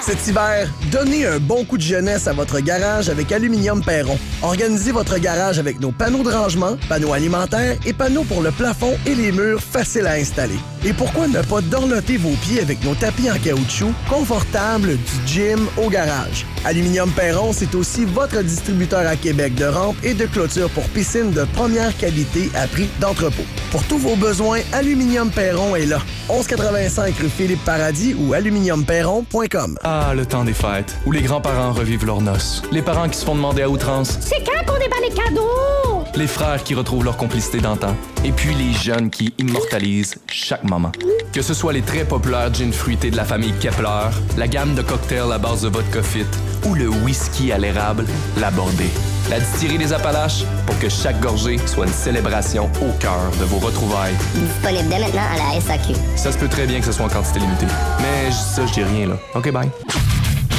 Cet 0.04 0.26
hiver, 0.26 0.68
donnez 0.90 1.26
un 1.26 1.38
bon 1.38 1.64
coup 1.64 1.78
de 1.78 1.82
jeunesse 1.82 2.26
à 2.26 2.32
votre 2.32 2.58
garage 2.58 3.08
avec 3.08 3.30
Aluminium 3.30 3.84
Perron. 3.84 4.18
Organisez 4.42 4.90
votre 4.90 5.16
garage 5.18 5.60
avec 5.60 5.78
nos 5.78 5.92
panneaux 5.92 6.24
de 6.24 6.28
rangement, 6.28 6.76
panneaux 6.88 7.12
alimentaires 7.12 7.76
et 7.86 7.92
panneaux 7.92 8.24
pour 8.24 8.42
le 8.42 8.50
plafond 8.50 8.98
et 9.06 9.14
les 9.14 9.30
murs 9.30 9.60
faciles 9.60 10.08
à 10.08 10.14
installer. 10.14 10.58
Et 10.84 10.92
pourquoi 10.92 11.28
ne 11.28 11.40
pas 11.42 11.60
dorloter 11.60 12.16
vos 12.16 12.34
pieds 12.42 12.60
avec 12.60 12.82
nos 12.82 12.96
tapis 12.96 13.30
en 13.30 13.38
caoutchouc 13.38 13.92
confortables 14.08 14.96
du 14.96 15.26
gym 15.26 15.68
au 15.76 15.88
garage? 15.88 16.46
Aluminium 16.64 17.10
Perron, 17.12 17.52
c'est 17.52 17.74
aussi 17.76 18.04
votre 18.04 18.42
distributeur 18.42 19.06
à 19.06 19.14
Québec 19.14 19.54
de 19.54 19.66
rampes 19.66 19.96
et 20.02 20.14
de 20.14 20.26
clôtures 20.26 20.70
pour 20.70 20.84
piscines 20.88 21.30
de 21.30 21.44
première 21.54 21.96
qualité 21.96 22.50
à 22.56 22.66
prix 22.66 22.88
d'entrepôt. 23.00 23.44
Pour 23.70 23.84
tous 23.84 23.98
vos 23.98 24.16
besoins, 24.16 24.60
Aluminium 24.72 25.30
Perron 25.30 25.76
est 25.76 25.86
là. 25.86 26.00
1185 26.28 27.14
rue 27.18 27.28
Philippe 27.28 27.64
Paradis 27.64 28.14
ou 28.18 28.34
aluminiumperron.com. 28.34 29.78
le 30.14 30.26
temps 30.26 30.44
des 30.44 30.52
fêtes, 30.52 30.96
où 31.06 31.12
les 31.12 31.22
grands-parents 31.22 31.72
revivent 31.72 32.06
leurs 32.06 32.20
noces. 32.20 32.62
Les 32.72 32.82
parents 32.82 33.08
qui 33.08 33.18
se 33.18 33.24
font 33.24 33.34
demander 33.34 33.62
à 33.62 33.68
outrance. 33.68 34.18
C'est 34.20 34.42
quand 34.44 34.64
qu'on 34.66 34.78
déballe 34.78 35.02
les 35.02 35.14
cadeaux? 35.14 36.04
Les 36.14 36.26
frères 36.26 36.62
qui 36.62 36.74
retrouvent 36.74 37.04
leur 37.04 37.16
complicité 37.16 37.58
d'antan. 37.58 37.94
Et 38.24 38.32
puis 38.32 38.54
les 38.54 38.72
jeunes 38.72 39.10
qui 39.10 39.34
immortalisent 39.38 40.16
chaque 40.26 40.64
moment. 40.64 40.92
Que 41.32 41.42
ce 41.42 41.54
soit 41.54 41.72
les 41.72 41.82
très 41.82 42.04
populaires 42.04 42.52
gin 42.52 42.72
fruités 42.72 43.10
de 43.10 43.16
la 43.16 43.24
famille 43.24 43.52
Kepler, 43.60 44.10
la 44.36 44.48
gamme 44.48 44.74
de 44.74 44.82
cocktails 44.82 45.32
à 45.32 45.38
base 45.38 45.62
de 45.62 45.68
vodka 45.68 46.02
fit 46.02 46.26
ou 46.66 46.74
le 46.74 46.88
whisky 46.88 47.52
à 47.52 47.58
l'érable, 47.58 48.04
l'abordé. 48.38 48.90
La 49.30 49.40
distillerie 49.40 49.78
des 49.78 49.92
Appalaches 49.92 50.44
pour 50.66 50.78
que 50.78 50.88
chaque 50.88 51.18
gorgée 51.20 51.58
soit 51.66 51.86
une 51.86 51.92
célébration 51.92 52.70
au 52.82 52.92
cœur 52.98 53.30
de 53.40 53.44
vos 53.44 53.58
retrouvailles. 53.58 54.14
Disponible 54.34 54.88
dès 54.88 54.98
maintenant 54.98 55.22
à 55.34 55.54
la 55.54 55.60
SAQ. 55.60 55.94
Ça 56.16 56.32
se 56.32 56.38
peut 56.38 56.48
très 56.48 56.66
bien 56.66 56.80
que 56.80 56.86
ce 56.86 56.92
soit 56.92 57.06
en 57.06 57.08
quantité 57.08 57.38
limitée. 57.40 57.66
Mais 58.00 58.30
je- 58.30 58.36
ça, 58.36 58.66
je 58.66 58.72
dis 58.74 58.82
rien 58.84 59.08
là. 59.08 59.14
OK, 59.34 59.50
bye. 59.50 59.70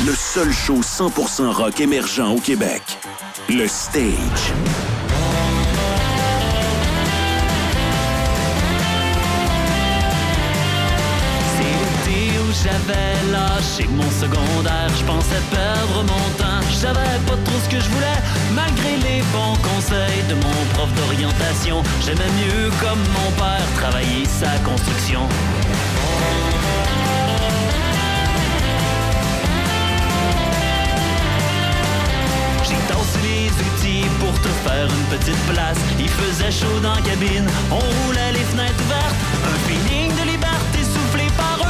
Le 0.06 0.14
seul 0.16 0.52
show 0.52 0.82
100% 0.82 1.52
rock 1.54 1.80
émergent 1.80 2.20
au 2.36 2.40
Québec. 2.40 2.82
Le 3.50 3.68
stage. 3.68 4.54
J'avais 12.64 13.14
lâché 13.32 13.88
mon 13.90 14.10
secondaire. 14.12 14.90
Je 14.98 15.04
pensais 15.04 15.44
perdre 15.52 16.04
mon 16.04 16.26
temps. 16.40 16.62
Je 16.70 16.88
pas 16.88 17.38
trop 17.46 17.60
ce 17.64 17.70
que 17.70 17.80
je 17.80 17.90
voulais. 17.90 18.20
Malgré 18.54 18.98
les 19.08 19.22
bons 19.34 19.58
conseils 19.70 20.24
de 20.30 20.36
mon 20.36 20.60
prof 20.74 20.90
d'orientation, 20.96 21.82
j'aimais 22.06 22.32
mieux 22.42 22.70
comme 22.82 23.00
mon 23.00 23.32
père 23.38 23.68
travailler 23.80 24.26
sa 24.26 24.52
construction. 24.70 25.22
Les 33.24 33.48
outils 33.48 34.06
pour 34.20 34.34
te 34.42 34.50
faire 34.66 34.86
une 34.86 35.18
petite 35.18 35.40
place. 35.54 35.78
Il 35.98 36.10
faisait 36.10 36.52
chaud 36.52 36.80
dans 36.82 36.94
la 36.94 37.02
cabine, 37.02 37.48
on 37.72 37.76
roulait 37.76 38.34
les 38.34 38.44
fenêtres 38.52 38.84
ouvertes. 38.86 39.16
Un 39.46 39.58
feeling 39.66 40.13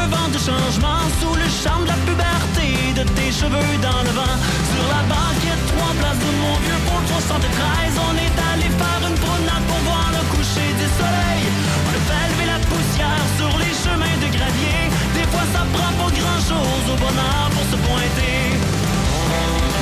un 0.03 0.07
vent 0.07 0.29
de 0.35 0.37
changement. 0.37 1.01
Sous 1.19 1.35
le 1.35 1.47
charme 1.47 1.83
de 1.83 1.89
la 1.95 1.99
puberté, 2.07 2.67
de 2.99 3.03
tes 3.15 3.31
cheveux 3.31 3.73
dans 3.87 4.01
le 4.07 4.11
vent. 4.19 4.35
Sur 4.71 4.85
la 4.95 5.03
banquette, 5.11 5.63
trois 5.71 5.93
places 5.99 6.21
de 6.25 6.31
mon 6.43 6.55
vieux 6.63 6.81
pour 6.87 6.99
le 7.01 7.07
73. 7.07 7.91
On 8.07 8.15
est 8.25 8.37
allé 8.51 8.67
faire 8.81 9.01
une 9.09 9.19
promenade 9.25 9.63
pour 9.69 9.81
voir 9.87 10.07
le 10.17 10.23
coucher 10.33 10.69
du 10.81 10.87
soleil. 10.99 11.43
On 11.87 11.91
a 11.99 12.01
fait 12.07 12.25
lever 12.31 12.47
la 12.53 12.59
poussière 12.69 13.25
sur 13.37 13.53
les 13.63 13.73
chemins 13.83 14.17
de 14.23 14.29
gravier. 14.35 14.81
Des 15.17 15.27
fois, 15.31 15.45
ça 15.53 15.63
prend 15.75 15.93
pas 15.99 16.11
grand 16.19 16.41
chose 16.51 16.85
au 16.93 16.97
bonheur 17.03 17.43
pour 17.55 17.65
se 17.71 17.77
pointer. 17.87 19.72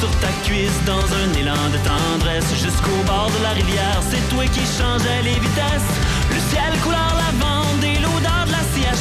sur 0.00 0.10
ta 0.16 0.32
cuisse 0.48 0.80
dans 0.86 1.04
un 1.20 1.28
élan 1.38 1.68
de 1.68 1.78
tendresse 1.84 2.48
jusqu'au 2.56 2.96
bord 3.04 3.30
de 3.36 3.42
la 3.42 3.50
rivière. 3.50 4.00
C'est 4.08 4.24
toi 4.32 4.44
qui 4.48 4.64
changeais 4.64 5.20
les 5.22 5.36
vitesses. 5.36 5.92
Le 6.32 6.40
ciel 6.48 6.72
couleur 6.80 7.12
lavande 7.20 7.84
et 7.84 8.00
l'odeur 8.00 8.44
de 8.48 8.52
la 8.56 8.64
scie 8.72 8.88
à. 8.88 8.96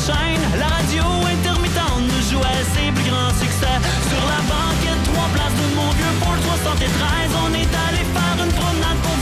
La 0.60 0.68
radio 0.68 1.04
intermittente 1.24 2.04
nous 2.04 2.24
jouait 2.28 2.64
ses 2.76 2.92
plus 2.92 3.08
grands 3.10 3.32
succès. 3.40 3.78
Sur 4.12 4.24
la 4.28 4.42
banquette, 4.52 5.04
trois 5.08 5.30
places 5.36 5.58
de 5.64 5.68
mon 5.80 5.90
vieux 5.96 6.16
Paul 6.20 6.38
73, 6.68 6.84
on 7.48 7.52
est 7.56 7.74
allé 7.88 8.04
faire 8.04 8.38
une 8.44 8.54
promenade 8.60 9.00
pour 9.00 9.16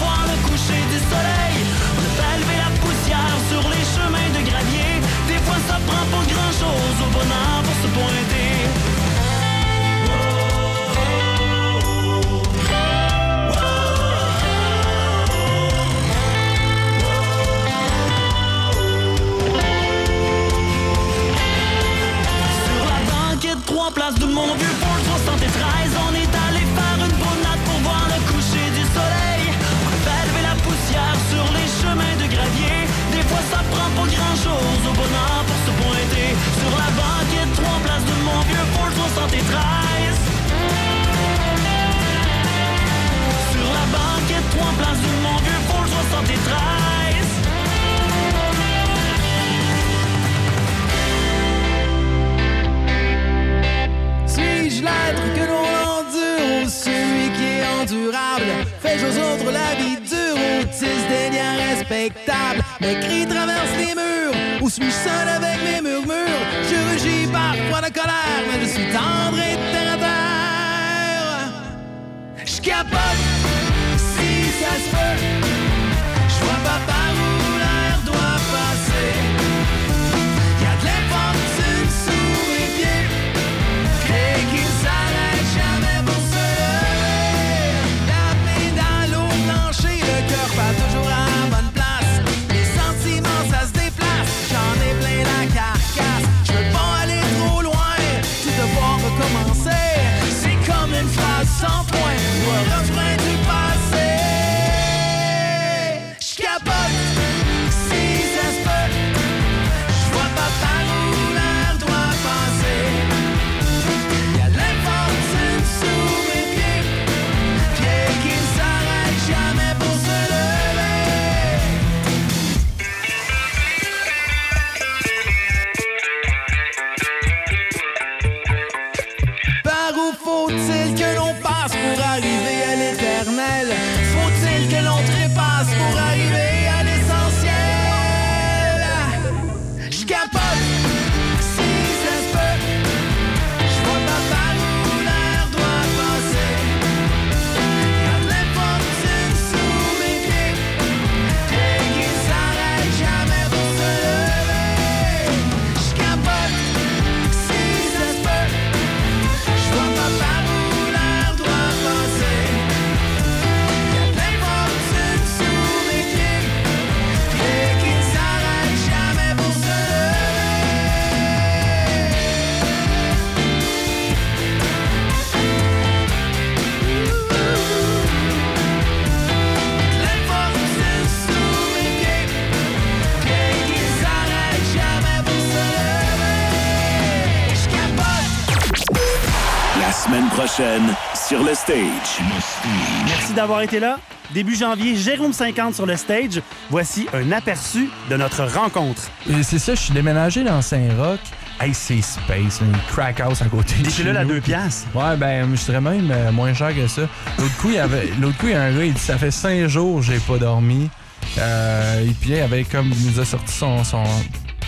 d'avoir 193.37 193.61
été 193.61 193.79
là. 193.79 193.99
Début 194.33 194.55
janvier, 194.55 194.95
Jérôme 194.95 195.31
50 195.31 195.75
sur 195.75 195.85
le 195.85 195.95
stage. 195.95 196.41
Voici 196.71 197.07
un 197.13 197.31
aperçu 197.31 197.87
de 198.09 198.17
notre 198.17 198.43
rencontre. 198.45 199.03
C'est 199.43 199.59
ça, 199.59 199.75
je 199.75 199.79
suis 199.79 199.93
déménagé 199.93 200.43
dans 200.43 200.59
Saint-Roch. 200.63 201.19
Hey, 201.59 201.71
c'est 201.71 202.01
space, 202.01 202.61
une 202.61 202.75
crack 202.89 203.19
house 203.19 203.43
à 203.43 203.45
côté 203.45 203.75
chez 203.91 204.03
là, 204.03 204.13
la 204.13 204.25
deux 204.25 204.41
piastres? 204.41 204.87
Ouais, 204.95 205.15
ben, 205.17 205.47
je 205.51 205.55
serais 205.57 205.81
même 205.81 206.09
euh, 206.11 206.31
moins 206.31 206.53
cher 206.55 206.75
que 206.75 206.87
ça. 206.87 207.03
L'autre 207.37 207.57
coup, 207.57 207.69
il 207.69 207.75
y 207.75 207.79
avait, 207.79 208.09
l'autre 208.19 208.37
coup, 208.37 208.47
il 208.47 208.53
y 208.53 208.55
a 208.55 208.63
un 208.63 208.75
gars, 208.75 208.85
il 208.85 208.93
dit 208.93 208.99
Ça 208.99 209.19
fait 209.19 209.31
cinq 209.31 209.67
jours, 209.67 210.01
j'ai 210.01 210.17
pas 210.17 210.39
dormi. 210.39 210.89
Euh, 211.37 212.03
et 212.03 212.13
puis, 212.19 212.31
il 212.31 212.39
avait 212.39 212.63
comme, 212.63 212.91
il 212.91 213.11
nous 213.11 213.19
a 213.19 213.25
sorti 213.25 213.53
son. 213.53 213.83
son 213.83 214.03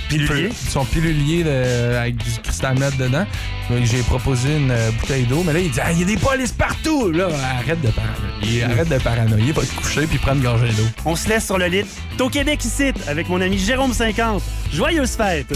Pilulier? 0.09 0.49
Son 0.69 0.83
pilulier 0.85 1.43
de- 1.43 1.95
avec 1.95 2.17
du 2.17 2.29
cristal 2.43 2.77
meth 2.77 2.97
dedans. 2.97 3.25
Donc, 3.69 3.83
j'ai 3.83 4.01
proposé 4.01 4.57
une 4.57 4.71
euh, 4.71 4.91
bouteille 4.99 5.23
d'eau, 5.25 5.43
mais 5.45 5.53
là, 5.53 5.59
il 5.59 5.69
dit 5.71 5.79
Ah, 5.81 5.91
il 5.91 5.99
y 5.99 6.03
a 6.03 6.05
des 6.05 6.17
polices 6.17 6.51
partout! 6.51 7.11
Là, 7.11 7.27
arrête 7.59 7.79
de 7.81 7.89
paranoïer. 7.89 8.63
Arrête 8.63 8.89
de 8.89 8.97
paranoïer, 8.97 9.51
va 9.51 9.61
te 9.61 9.75
coucher 9.75 10.07
puis 10.07 10.17
prendre 10.17 10.37
une 10.37 10.43
gorgée 10.43 10.73
d'eau. 10.73 10.87
On 11.05 11.15
se 11.15 11.29
laisse 11.29 11.45
sur 11.45 11.57
le 11.57 11.67
lit. 11.67 11.83
T'es 12.17 12.23
au 12.23 12.29
Québec 12.29 12.63
ici, 12.65 12.91
avec 13.07 13.29
mon 13.29 13.39
ami 13.39 13.57
Jérôme 13.59 13.93
50. 13.93 14.41
Joyeuse 14.73 15.11
fête! 15.15 15.47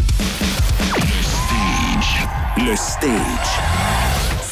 Le 2.58 2.76
stage. 2.76 3.10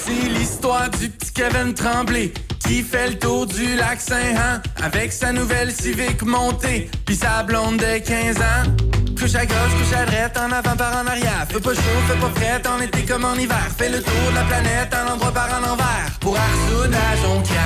C'est 0.04 0.28
l'histoire 0.30 0.90
du 0.90 1.10
petit 1.10 1.32
Kevin 1.32 1.74
Tremblay 1.74 2.34
qui 2.66 2.82
fait 2.82 3.10
le 3.12 3.20
tour 3.20 3.46
du 3.46 3.76
lac 3.76 4.02
Saint-Han 4.02 4.62
avec 4.84 5.14
sa 5.14 5.32
nouvelle 5.32 5.72
Civic 5.72 6.22
montée 6.24 6.90
puis 7.06 7.16
sa 7.16 7.44
blonde 7.44 7.78
de 7.78 8.00
15 8.00 8.38
ans. 8.38 8.91
Couche 9.22 9.36
à 9.36 9.46
gauche, 9.46 9.76
couche 9.78 9.94
à 9.96 10.04
droite, 10.04 10.36
en 10.36 10.52
avant 10.52 10.76
par 10.76 10.98
en 10.98 11.06
arrière. 11.06 11.46
Fais 11.48 11.60
pas 11.60 11.76
chaud, 11.76 11.82
fais 12.08 12.18
pas 12.18 12.32
frais, 12.34 12.62
en 12.68 12.82
été 12.82 13.04
comme 13.06 13.24
en 13.24 13.36
hiver. 13.36 13.68
Fais 13.78 13.90
le 13.90 14.02
tour 14.02 14.32
de 14.32 14.36
la 14.36 14.44
planète, 14.46 14.92
un 14.96 15.14
endroit 15.14 15.32
par 15.32 15.48
en 15.48 15.74
envers. 15.74 16.12
Pour 16.20 16.36
Arsoud 16.36 16.92
à 16.92 17.16
Jonquière. 17.18 17.62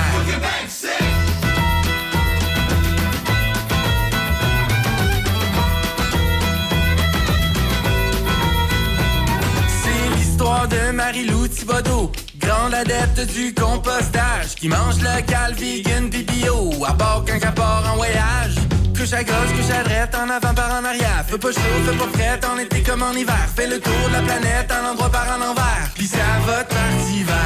C'est 9.82 10.16
l'histoire 10.18 10.68
de 10.68 10.90
Marie-Lou 10.92 11.48
Thibodeau, 11.48 12.12
grande 12.38 12.74
adepte 12.74 13.32
du 13.32 13.54
compostage, 13.54 14.56
qui 14.56 14.68
mange 14.68 15.00
local, 15.00 15.54
vegan, 15.54 16.10
pis 16.10 16.22
bio, 16.22 16.84
à 16.86 16.92
bord 16.92 17.24
quand 17.26 17.38
qu'à 17.38 17.52
part 17.52 17.90
en 17.90 17.96
voyage. 17.96 18.56
Couche 18.96 19.12
à 19.12 19.22
gauche, 19.22 19.52
couche 19.54 19.70
à 19.70 19.82
droite, 19.84 20.14
en 20.14 20.30
avant 20.30 20.54
par 20.54 20.70
en 20.72 20.84
arrière. 20.84 21.22
Fais 21.28 21.36
pas 21.36 21.52
chaud, 21.52 21.60
fais 21.84 21.96
pas 21.96 22.08
frais, 22.14 22.40
en 22.50 22.58
été 22.58 22.82
comme 22.82 23.02
en 23.02 23.12
hiver. 23.12 23.46
Fais 23.54 23.66
le 23.66 23.78
tour 23.78 23.92
de 24.08 24.12
la 24.12 24.22
planète, 24.22 24.72
un 24.72 24.92
endroit 24.92 25.10
par 25.10 25.28
en 25.28 25.50
envers. 25.50 25.90
Pis 25.94 26.06
ça 26.06 26.16
va 26.46 26.62
de 26.62 26.68
parti 26.68 27.22
vert. 27.22 27.36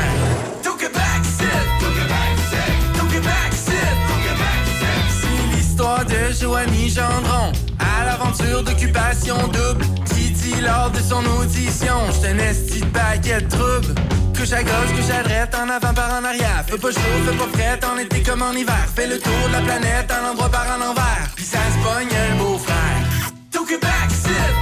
Tout 0.62 0.76
Québec, 0.76 1.22
c'est 1.24 1.84
Tout 1.84 1.92
Québec, 1.92 2.34
c'est 2.50 2.98
Tout 2.98 3.06
Québec, 3.06 3.50
c'est 3.50 3.90
Tout 4.06 4.20
Québec, 4.22 4.62
c'est 4.80 5.26
C'est 5.26 5.56
l'histoire 5.56 6.04
de 6.04 6.32
Joanie 6.40 6.88
Gendron, 6.88 7.52
à 7.80 8.04
l'aventure 8.04 8.62
d'occupation 8.62 9.36
double. 9.48 9.84
Dit 10.14 10.60
lors 10.62 10.90
de 10.90 11.00
son 11.00 11.24
audition, 11.40 11.96
j'étais 12.14 12.28
un 12.28 12.38
esti 12.38 12.80
de 12.80 12.86
paquet 12.86 13.40
de 13.40 13.48
troubles. 13.48 13.94
Couche 14.40 14.52
à 14.52 14.62
gauche, 14.62 14.92
couche 14.96 15.10
à 15.10 15.22
droite, 15.22 15.54
en 15.54 15.68
avant 15.68 15.92
par 15.92 16.18
en 16.18 16.24
arrière. 16.24 16.64
Fais 16.66 16.78
pas 16.78 16.90
chaud, 16.90 17.00
fais 17.26 17.36
pas 17.36 17.46
prête, 17.52 17.84
en 17.84 17.98
été 17.98 18.22
comme 18.22 18.40
en 18.40 18.52
hiver. 18.52 18.88
Fais 18.96 19.06
le 19.06 19.18
tour 19.18 19.48
de 19.48 19.52
la 19.52 19.60
planète, 19.60 20.10
un 20.10 20.30
endroit 20.30 20.48
par 20.48 20.66
en 20.78 20.90
envers. 20.90 21.28
Puis 21.36 21.44
ça 21.44 21.58
se 21.58 21.76
pogne 21.84 22.08
un 22.08 22.36
beau 22.36 22.56
frère. 22.56 22.76
Back, 23.80 24.10
sit. 24.10 24.60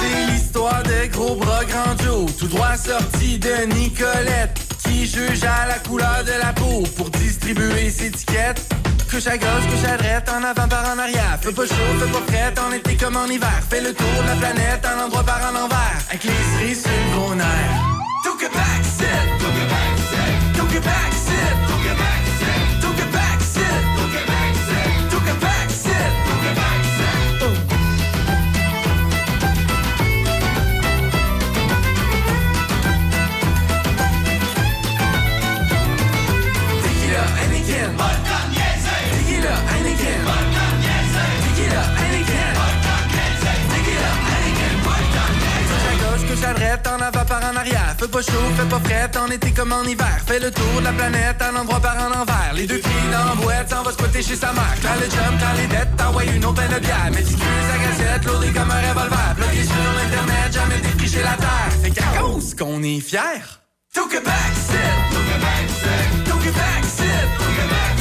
C'est 0.00 0.32
l'histoire 0.32 0.82
de 0.82 1.06
gros 1.12 1.36
bras 1.36 1.64
grand 1.64 1.96
Joe, 2.02 2.36
tout 2.36 2.48
droit 2.48 2.76
sorti 2.76 3.38
de 3.38 3.66
Nicolette, 3.74 4.59
juge 5.06 5.44
à 5.44 5.66
la 5.66 5.78
couleur 5.78 6.24
de 6.24 6.32
la 6.42 6.52
peau 6.52 6.82
pour 6.96 7.10
distribuer 7.10 7.90
ses 7.90 8.06
étiquettes. 8.06 8.62
Couche 9.10 9.26
à 9.26 9.36
gauche, 9.36 9.66
couche 9.70 9.88
à 9.88 9.96
droite, 9.96 10.30
en 10.30 10.44
avant 10.44 10.68
par 10.68 10.84
en 10.92 10.98
arrière. 10.98 11.38
Fais 11.40 11.52
pas 11.52 11.66
chaud, 11.66 11.92
fais 11.98 12.12
pas 12.12 12.20
prête, 12.26 12.58
en 12.58 12.72
été 12.72 12.96
comme 12.96 13.16
en 13.16 13.26
hiver. 13.26 13.60
Fais 13.68 13.80
le 13.80 13.92
tour 13.92 14.06
de 14.22 14.28
la 14.28 14.36
planète, 14.36 14.84
un 14.84 15.04
endroit 15.04 15.24
par 15.24 15.40
en 15.50 15.64
envers. 15.64 15.98
Avec 16.08 16.24
les 16.24 16.30
cerises 16.30 16.82
sur 16.82 17.34
le. 17.34 17.44
Took 18.24 18.42
it 18.42 18.52
back, 18.52 18.84
sit. 18.84 19.06
Took 19.40 19.54
it 19.54 19.68
back, 19.68 19.98
sit. 20.10 20.56
Took 20.56 20.74
it 20.74 20.84
back, 20.84 21.12
sit. 21.12 21.69
En 49.30 49.34
été 49.34 49.50
comme 49.52 49.72
en 49.72 49.84
hiver. 49.84 50.18
Fais 50.26 50.40
le 50.40 50.50
tour 50.50 50.80
de 50.80 50.84
la 50.84 50.92
planète, 50.92 51.40
un 51.40 51.56
endroit 51.56 51.80
par 51.80 51.96
en 51.96 52.20
envers. 52.20 52.52
Les 52.54 52.66
deux 52.66 52.78
pieds 52.78 53.10
dans 53.12 53.24
la 53.30 53.34
boîte, 53.34 53.70
s'en 53.70 53.82
va 53.82 53.92
squatter 53.92 54.22
chez 54.22 54.36
sa 54.36 54.52
mère. 54.52 54.74
Quand 54.82 54.94
le 55.00 55.08
jump, 55.08 55.40
quand 55.40 55.56
les 55.56 55.66
dettes, 55.68 55.96
t'envoies 55.96 56.24
une 56.24 56.44
autre 56.44 56.62
de 56.62 56.80
bière. 56.80 57.10
Méticule 57.12 57.62
sa 57.70 57.78
gazette, 57.78 58.24
lourdé 58.24 58.48
comme 58.48 58.70
un 58.70 58.80
revolver. 58.88 59.34
Bloqué 59.36 59.64
sur 59.64 59.92
l'internet, 59.98 60.52
jamais 60.52 60.80
défriché 60.80 61.22
la 61.22 61.36
terre. 61.36 61.72
Fait 61.82 61.90
qu'à 61.90 62.20
cause 62.20 62.54
qu'on 62.54 62.82
est 62.82 63.00
fiers. 63.00 63.46
Took 63.94 64.12
it 64.14 64.24
back, 64.24 64.52
sit. 64.54 64.76
Took 65.12 65.28
it 65.34 65.40
back, 65.40 65.66
sit. 65.82 66.24
Took 66.26 66.44
it 66.44 66.54
back, 66.54 66.84
sit. 66.84 67.26
Took 67.38 67.58
it 67.62 67.70
back, 67.70 67.99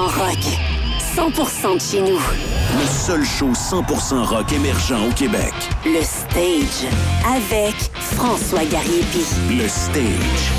rock. 0.00 0.38
100% 1.14 1.74
de 1.74 1.80
chez 1.80 2.00
nous. 2.00 2.18
Le 2.18 2.86
seul 2.86 3.24
show 3.24 3.50
100% 3.52 4.24
rock 4.24 4.52
émergent 4.52 5.08
au 5.08 5.12
Québec. 5.12 5.52
Le 5.84 6.02
Stage. 6.02 6.90
Avec 7.26 7.74
François 8.16 8.64
Gariepi. 8.64 9.24
Le 9.50 9.68
Stage. 9.68 10.52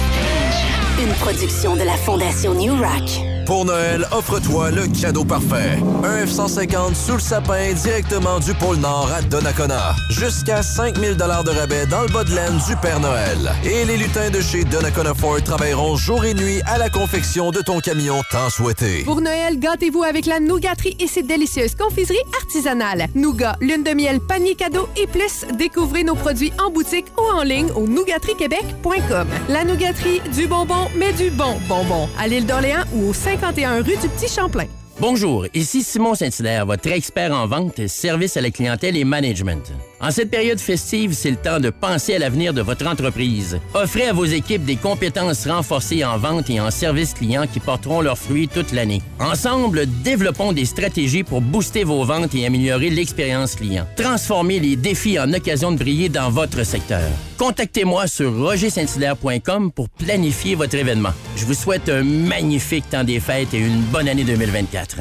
Une 1.01 1.13
production 1.15 1.75
de 1.75 1.83
la 1.83 1.95
Fondation 1.97 2.53
New 2.53 2.75
Rock. 2.75 3.32
Pour 3.45 3.65
Noël, 3.65 4.07
offre-toi 4.11 4.71
le 4.71 4.87
cadeau 4.87 5.25
parfait. 5.25 5.77
Un 6.03 6.25
F-150 6.25 6.95
sous 6.95 7.13
le 7.13 7.19
sapin 7.19 7.73
directement 7.73 8.39
du 8.39 8.53
pôle 8.53 8.77
Nord 8.77 9.09
à 9.13 9.21
Donnacona. 9.21 9.95
Jusqu'à 10.09 10.63
5000 10.63 11.17
de 11.17 11.23
rabais 11.23 11.85
dans 11.87 12.01
le 12.03 12.07
bas 12.07 12.23
de 12.23 12.33
laine 12.33 12.57
du 12.67 12.75
Père 12.77 13.01
Noël. 13.01 13.51
Et 13.65 13.83
les 13.83 13.97
lutins 13.97 14.29
de 14.29 14.39
chez 14.39 14.63
Donnacona 14.63 15.13
Ford 15.13 15.41
travailleront 15.43 15.97
jour 15.97 16.23
et 16.23 16.33
nuit 16.33 16.61
à 16.65 16.77
la 16.77 16.89
confection 16.89 17.51
de 17.51 17.59
ton 17.59 17.79
camion 17.79 18.21
tant 18.31 18.49
souhaité. 18.49 19.03
Pour 19.03 19.19
Noël, 19.19 19.59
gâtez-vous 19.59 20.03
avec 20.03 20.25
la 20.25 20.39
nougaterie 20.39 20.95
et 20.99 21.07
ses 21.07 21.23
délicieuses 21.23 21.75
confiseries 21.75 22.17
artisanales. 22.41 23.07
Nougat, 23.13 23.57
lune 23.59 23.83
de 23.83 23.91
miel, 23.91 24.21
panier 24.21 24.55
cadeau 24.55 24.87
et 24.95 25.07
plus. 25.07 25.45
Découvrez 25.57 26.03
nos 26.03 26.15
produits 26.15 26.53
en 26.65 26.71
boutique 26.71 27.07
ou 27.17 27.37
en 27.37 27.43
ligne 27.43 27.71
au 27.75 27.87
nougateriequebec.com. 27.87 29.27
La 29.49 29.65
nougaterie, 29.65 30.21
du 30.33 30.47
bonbon, 30.47 30.87
mais 30.95 31.11
du 31.13 31.29
bon 31.29 31.57
bonbon. 31.67 32.07
À 32.17 32.27
l'île 32.27 32.45
d'Orléans 32.45 32.83
ou 32.93 33.09
au 33.09 33.13
51 33.33 33.81
rue 33.81 33.97
du 33.97 34.07
Petit 34.09 34.31
Champlain. 34.31 34.67
Bonjour, 34.99 35.47
ici 35.55 35.81
Simon 35.81 36.13
Saint-Hilaire, 36.13 36.67
votre 36.67 36.87
expert 36.91 37.33
en 37.33 37.47
vente, 37.47 37.87
service 37.87 38.37
à 38.37 38.41
la 38.41 38.51
clientèle 38.51 38.95
et 38.95 39.03
management. 39.03 39.73
En 40.03 40.11
cette 40.11 40.29
période 40.29 40.59
festive, 40.59 41.13
c'est 41.13 41.31
le 41.31 41.37
temps 41.37 41.61
de 41.61 41.69
penser 41.69 42.15
à 42.15 42.19
l'avenir 42.19 42.53
de 42.53 42.61
votre 42.61 42.85
entreprise. 42.87 43.57
Offrez 43.73 44.07
à 44.07 44.11
vos 44.11 44.25
équipes 44.25 44.65
des 44.65 44.75
compétences 44.75 45.47
renforcées 45.47 46.03
en 46.03 46.17
vente 46.17 46.49
et 46.49 46.59
en 46.59 46.71
service 46.71 47.13
client 47.13 47.45
qui 47.47 47.61
porteront 47.61 48.01
leurs 48.01 48.17
fruits 48.17 48.49
toute 48.49 48.73
l'année. 48.73 49.01
Ensemble, 49.21 49.85
développons 50.03 50.51
des 50.51 50.65
stratégies 50.65 51.23
pour 51.23 51.39
booster 51.39 51.85
vos 51.85 52.03
ventes 52.03 52.35
et 52.35 52.45
améliorer 52.45 52.89
l'expérience 52.89 53.55
client. 53.55 53.87
Transformez 53.95 54.59
les 54.59 54.75
défis 54.75 55.17
en 55.17 55.31
occasion 55.31 55.71
de 55.71 55.77
briller 55.77 56.09
dans 56.09 56.29
votre 56.29 56.65
secteur. 56.65 57.09
Contactez-moi 57.37 58.07
sur 58.07 58.35
rogersainthilaire.com 58.37 59.71
pour 59.71 59.87
planifier 59.87 60.55
votre 60.55 60.75
événement. 60.75 61.13
Je 61.37 61.45
vous 61.45 61.53
souhaite 61.53 61.87
un 61.87 62.03
magnifique 62.03 62.89
temps 62.89 63.05
des 63.05 63.21
fêtes 63.21 63.53
et 63.53 63.59
une 63.59 63.79
bonne 63.83 64.09
année 64.09 64.25
2024. 64.25 64.97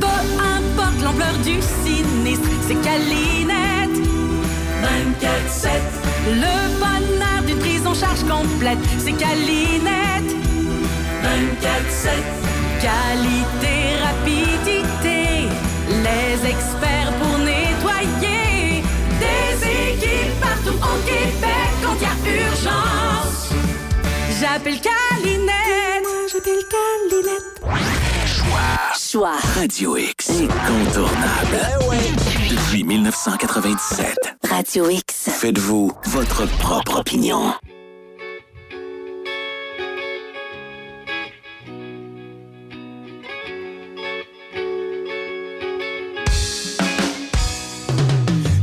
Peu 0.00 0.06
importe 0.06 1.02
l'ampleur 1.04 1.38
du 1.44 1.60
sinistre, 1.62 1.81
c'est 2.66 2.80
Calinette. 2.80 3.98
24-7. 4.82 5.68
Le 6.26 6.56
bonheur 6.78 7.42
d'une 7.46 7.58
prise 7.58 7.86
en 7.86 7.94
charge 7.94 8.22
complète, 8.24 8.78
c'est 8.98 9.12
Calinette. 9.12 10.36
24-7. 11.22 12.08
Qualité, 12.80 13.74
rapidité, 14.02 15.48
les 15.88 16.50
experts 16.50 17.12
pour 17.20 17.38
nettoyer. 17.38 18.82
Des 19.20 19.66
équipes 19.66 20.40
partout 20.40 20.78
au 20.78 20.96
Québec 21.06 21.70
quand 21.82 21.96
il 21.96 22.02
y 22.02 22.40
a 22.40 22.46
urgence. 22.46 23.50
J'appelle 24.40 24.80
Calinette. 24.80 26.06
J'appelle 26.32 26.64
Calinette. 26.68 28.11
Choix. 28.98 29.36
Radio 29.56 29.96
X. 29.96 30.30
Incontournable. 30.30 31.60
Depuis 32.50 32.84
1997. 32.84 34.16
Radio 34.48 34.88
X. 34.88 35.28
Faites-vous 35.30 35.92
votre 36.06 36.46
propre 36.58 37.00
opinion. 37.00 37.54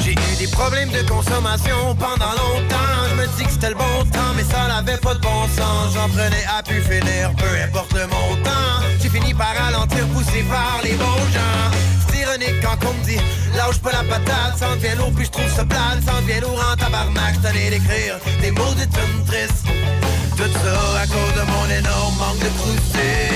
J'ai 0.03 0.11
eu 0.11 0.35
des 0.39 0.47
problèmes 0.51 0.89
de 0.89 1.07
consommation 1.07 1.95
pendant 1.95 2.31
longtemps. 2.31 2.75
Je 3.09 3.15
me 3.15 3.27
dis 3.37 3.43
que 3.43 3.51
c'était 3.51 3.69
le 3.69 3.75
bon 3.75 4.09
temps, 4.11 4.33
mais 4.35 4.43
ça 4.43 4.67
n'avait 4.67 4.97
pas 4.97 5.13
de 5.13 5.21
bon 5.21 5.47
sens. 5.55 5.93
J'en 5.93 6.09
prenais 6.09 6.43
à 6.57 6.58
peu 6.89 7.63
importe 7.63 7.93
le 7.93 8.07
montant. 8.07 8.81
J'ai 8.99 9.09
fini 9.09 9.33
par 9.33 9.53
ralentir, 9.55 10.07
poussé 10.07 10.43
par 10.49 10.79
les 10.83 10.93
bons 10.93 11.25
gens. 11.31 11.69
C'est 12.09 12.21
ironique 12.21 12.61
quand 12.61 12.77
on 12.87 12.93
me 12.93 13.03
dit 13.03 13.21
lâche 13.55 13.79
pas 13.79 13.91
la 13.91 14.03
patate, 14.03 14.61
en 14.63 14.75
devient 14.75 14.95
lourd, 14.97 15.11
puis 15.15 15.25
je 15.25 15.31
trouve 15.31 15.49
ça 15.55 15.65
plate, 15.65 16.01
ça 16.05 16.15
en 16.15 16.21
devient 16.21 16.41
lourd 16.41 16.59
en 16.71 16.75
tabarnak. 16.75 17.35
J't'en 17.35 17.51
d'écrire 17.51 18.15
des 18.41 18.51
mots 18.51 18.73
de 18.73 18.85
tunes 18.85 19.25
tristes. 19.27 19.65
Tout 20.35 20.51
ça 20.63 21.01
à 21.01 21.05
cause 21.05 21.33
de 21.35 21.45
mon 21.51 21.65
énorme 21.69 22.15
manque 22.17 22.39
de 22.39 22.49
croustilles. 22.57 23.29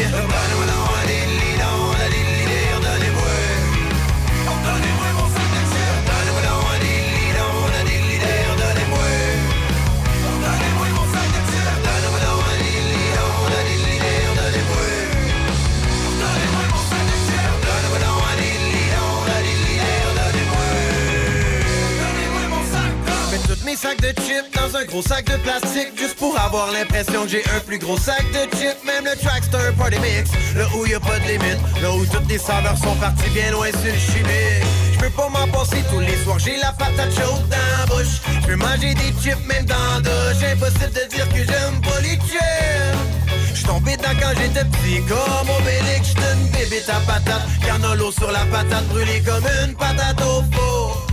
Dans 24.55 24.77
un 24.77 24.85
gros 24.85 25.01
sac 25.01 25.25
de 25.25 25.37
plastique 25.37 25.91
juste 25.97 26.15
pour 26.17 26.37
avoir 26.39 26.71
l'impression 26.71 27.23
que 27.23 27.29
j'ai 27.29 27.43
un 27.55 27.59
plus 27.59 27.79
gros 27.79 27.97
sac 27.97 28.23
de 28.31 28.57
chips. 28.57 28.83
Même 28.85 29.05
le 29.05 29.15
Trackster 29.17 29.71
Party 29.77 29.99
Mix, 29.99 30.31
là 30.55 30.65
où 30.75 30.85
y 30.85 30.93
a 30.93 30.99
pas 30.99 31.19
de 31.19 31.27
limite, 31.27 31.59
là 31.81 31.91
où 31.91 32.05
toutes 32.05 32.27
les 32.29 32.37
saveurs 32.37 32.77
sont 32.77 32.95
parties 32.95 33.29
bien 33.29 33.51
loin 33.51 33.67
sur 33.67 33.93
le 33.93 33.99
chimique. 33.99 34.65
Je 34.93 34.99
peux 34.99 35.09
pas 35.09 35.29
m'en 35.29 35.47
passer 35.47 35.83
tous 35.89 35.99
les 35.99 36.15
soirs, 36.23 36.39
j'ai 36.39 36.57
la 36.57 36.71
patate 36.71 37.13
chaude 37.13 37.47
dans 37.49 37.77
la 37.77 37.85
bouche. 37.85 38.03
bouche. 38.03 38.21
Je 38.41 38.47
peux 38.47 38.55
manger 38.55 38.93
des 38.93 39.13
chips 39.21 39.45
même 39.47 39.65
dans 39.65 39.75
la 39.95 40.01
douche. 40.01 40.43
Impossible 40.51 40.93
de 40.93 41.15
dire 41.15 41.29
que 41.29 41.37
j'aime 41.37 41.81
pas 41.81 41.99
les 42.01 42.15
chips. 42.27 43.53
J'suis 43.53 43.65
tombé 43.65 43.97
dedans 43.97 44.15
quand 44.19 44.33
j'étais 44.39 44.65
petit 44.65 45.01
comme 45.07 45.49
Obélix, 45.49 46.09
j'étais 46.09 46.33
une 46.33 46.47
bébête 46.49 46.89
à 46.89 46.99
patate. 47.11 47.41
Y'en 47.67 47.89
a 47.89 47.95
l'eau 47.95 48.11
sur 48.11 48.31
la 48.31 48.45
patate, 48.45 48.85
brûlée 48.87 49.21
comme 49.21 49.45
une 49.65 49.75
patate 49.75 50.21
au 50.21 50.43
four. 50.53 51.12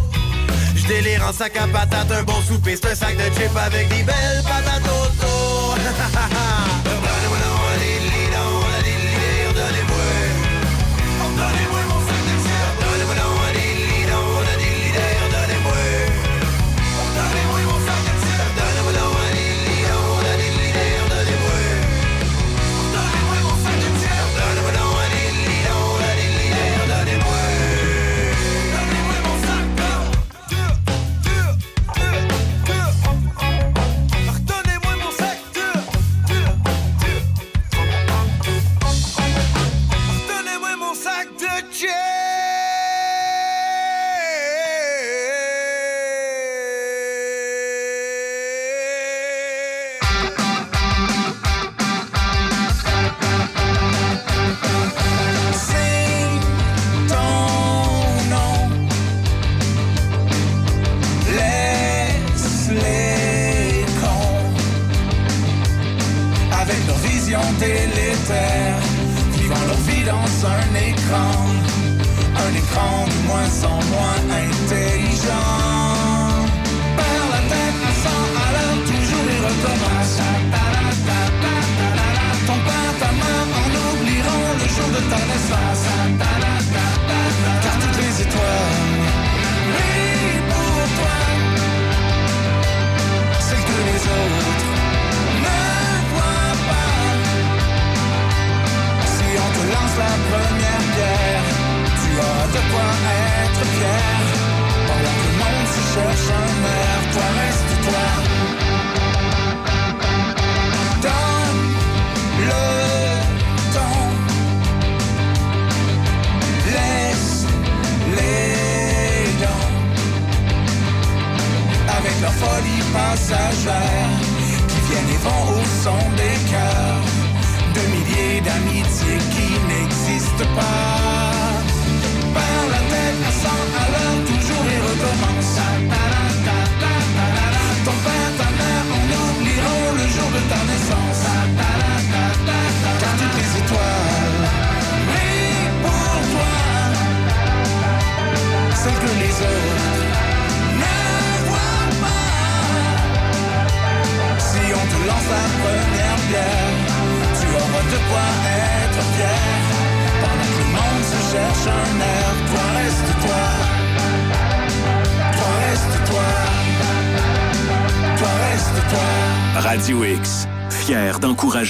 J'délire 0.90 1.24
en 1.24 1.32
sac 1.32 1.56
à 1.56 1.68
patate, 1.68 2.10
un 2.10 2.24
bon 2.24 2.42
souper, 2.42 2.74
c'est 2.74 2.90
un 2.90 2.94
sac 2.96 3.16
de 3.16 3.22
chips 3.22 3.56
avec 3.56 3.88
des 3.90 4.02
belles 4.02 4.42
patates 4.42 4.82
autour. 4.82 5.76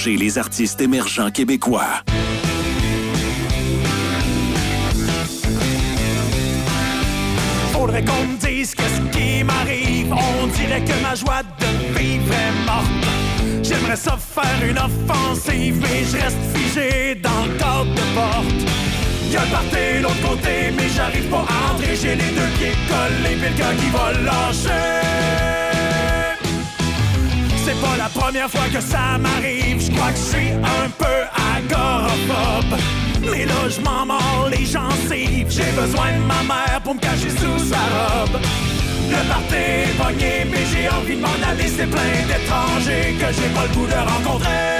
d'encourager 0.01 0.17
les 0.17 0.37
artistes 0.37 0.81
émergents 0.81 1.31
québécois. 1.31 2.03
Faudrait 7.71 8.03
qu'on 8.03 8.25
me 8.25 8.37
dise 8.37 8.75
qu'est-ce 8.75 9.01
qui 9.17 9.43
m'arrive. 9.43 10.13
On 10.13 10.47
dirait 10.47 10.83
que 10.83 11.01
ma 11.01 11.15
joie 11.15 11.43
de 11.59 11.99
vivre 11.99 12.33
est 12.33 12.65
morte. 12.65 13.63
J'aimerais 13.63 13.95
ça 13.95 14.17
faire 14.17 14.69
une 14.69 14.77
offensive, 14.77 15.77
mais 15.81 16.03
je 16.03 16.17
reste 16.17 16.37
figé 16.53 17.15
dans 17.15 17.45
le 17.45 17.57
cadre 17.57 17.93
de 17.93 18.15
porte. 18.15 18.71
Y'a 19.31 19.45
le 19.45 19.51
party 19.51 20.01
l'autre 20.01 20.29
côté, 20.29 20.71
mais 20.75 20.89
j'arrive 20.95 21.29
pas 21.29 21.45
à 21.47 21.73
entrer. 21.73 21.95
J'ai 21.95 22.15
les 22.15 22.31
deux 22.37 22.51
pieds 22.57 22.75
collés, 22.87 23.35
pis 23.35 23.49
le 23.49 23.57
gars 23.57 23.75
qui 23.79 23.89
va 23.89 24.11
lâcher. 24.23 25.70
C'est 27.71 27.79
pas 27.79 27.95
la 27.95 28.09
première 28.09 28.49
fois 28.49 28.67
que 28.73 28.81
ça 28.81 29.17
m'arrive. 29.17 29.79
Je 29.79 29.91
crois 29.95 30.11
que 30.11 30.17
je 30.17 30.35
suis 30.35 30.51
un 30.51 30.89
peu 30.89 31.19
agoraphobe. 31.55 32.77
Mais 33.21 33.45
là, 33.45 33.69
je 33.69 33.79
m'en 33.79 34.05
mords 34.05 34.49
les 34.51 34.65
gencives. 34.65 35.49
J'ai 35.49 35.71
besoin 35.71 36.11
de 36.17 36.23
ma 36.25 36.43
mère 36.43 36.81
pour 36.83 36.95
me 36.95 36.99
cacher 36.99 37.29
sous 37.29 37.59
sa 37.71 37.79
robe. 37.95 38.41
Le 39.09 39.25
party 39.29 39.55
est 39.55 39.97
pogné, 39.97 40.47
mais 40.51 40.65
j'ai 40.69 40.89
envie 40.89 41.15
de 41.15 41.21
m'en 41.21 41.49
aller. 41.49 41.69
C'est 41.69 41.87
plein 41.87 42.13
d'étrangers 42.27 43.15
que 43.17 43.27
j'ai 43.37 43.49
pas 43.55 43.63
le 43.63 43.73
goût 43.73 43.87
de 43.87 44.01
rencontrer. 44.11 44.77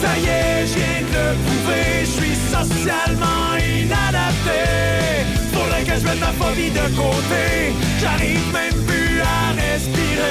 Ça 0.00 0.16
y 0.16 0.24
est, 0.24 0.66
je 0.66 0.74
viens 0.78 1.02
de 1.12 1.28
le 1.28 1.36
prouver, 1.44 1.84
je 2.00 2.10
suis 2.20 2.36
socialement 2.56 3.52
inadapté. 3.58 5.35
Que 5.86 5.92
je 5.92 6.04
mette 6.04 6.18
ma 6.18 6.32
phobie 6.32 6.70
de 6.70 6.86
côté, 6.96 7.72
j'arrive 8.00 8.52
même 8.52 8.74
plus 8.86 9.20
à 9.20 9.52
respirer. 9.52 10.26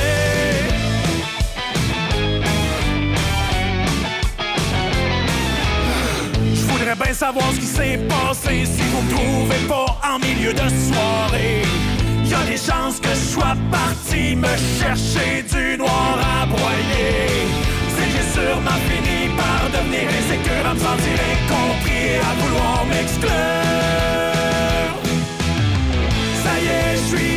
Je 6.53 6.61
voudrais 6.61 6.95
bien 6.95 7.13
savoir 7.13 7.45
ce 7.53 7.59
qui 7.61 7.65
s'est 7.67 7.99
passé 8.09 8.65
si 8.65 8.81
vous 8.91 9.01
me 9.03 9.11
trouvez 9.11 9.67
pas 9.69 9.85
en 10.03 10.19
milieu 10.19 10.51
de 10.51 10.59
soirée. 10.59 11.61
Y 12.25 12.33
a 12.33 12.43
des 12.51 12.57
chances 12.57 12.99
que 12.99 13.09
je 13.09 13.33
sois 13.33 13.55
parti 13.71 14.35
me 14.35 14.53
chercher 14.77 15.43
du 15.43 15.77
noir 15.77 16.19
à 16.41 16.45
broyer. 16.47 17.47
C'est 17.95 18.09
j'ai 18.11 18.27
sûrement 18.33 18.79
fini 18.89 19.29
par 19.37 19.69
devenir 19.71 20.09
insécure, 20.09 20.69
à 20.69 20.73
me 20.73 20.79
sentir 20.79 21.17
incompris 21.31 22.19
à 22.19 22.33
vouloir 22.41 22.85
m'exclure. 22.87 24.34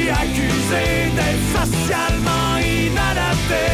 Suis 0.09 0.25
accusé 0.25 0.85
d'être 1.17 1.47
socialement 1.59 2.57
inadapté. 2.59 3.67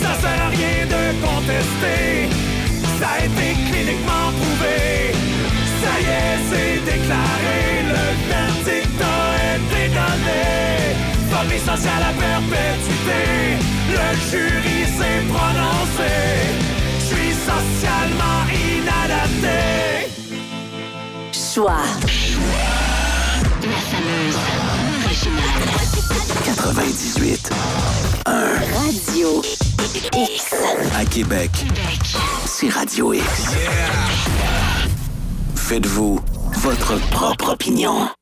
Ça 0.00 0.12
sert 0.20 0.40
à 0.42 0.48
rien 0.48 0.86
de 0.86 1.02
contester. 1.24 2.28
Ça 2.98 3.08
a 3.08 3.24
été 3.24 3.46
cliniquement 3.68 4.28
prouvé. 4.38 5.12
Ça 5.80 5.92
y 6.00 6.06
est, 6.22 6.38
c'est 6.50 6.76
déclaré. 6.90 7.60
Le 7.92 8.04
verdict 8.30 9.00
a 9.00 9.56
été 9.56 9.82
donné. 9.98 10.44
Phobie 11.30 11.58
sociale 11.58 12.04
à 12.10 12.12
perpétuité. 12.24 13.22
Le 13.96 14.08
jury 14.30 14.80
s'est 14.96 15.22
prononcé. 15.32 16.12
Je 16.98 17.04
suis 17.14 17.32
socialement 17.50 18.40
inadapté. 18.72 19.60
Choix. 21.32 21.84
La 23.62 23.78
fameuse 23.90 24.83
98. 26.44 27.50
1. 28.26 28.32
Radio 28.74 29.42
X. 30.12 30.54
À 30.94 31.04
Québec, 31.04 31.50
c'est 32.44 32.68
Radio 32.68 33.12
X. 33.12 33.24
Faites-vous 35.56 36.20
votre 36.58 36.98
propre 37.10 37.52
opinion. 37.52 38.14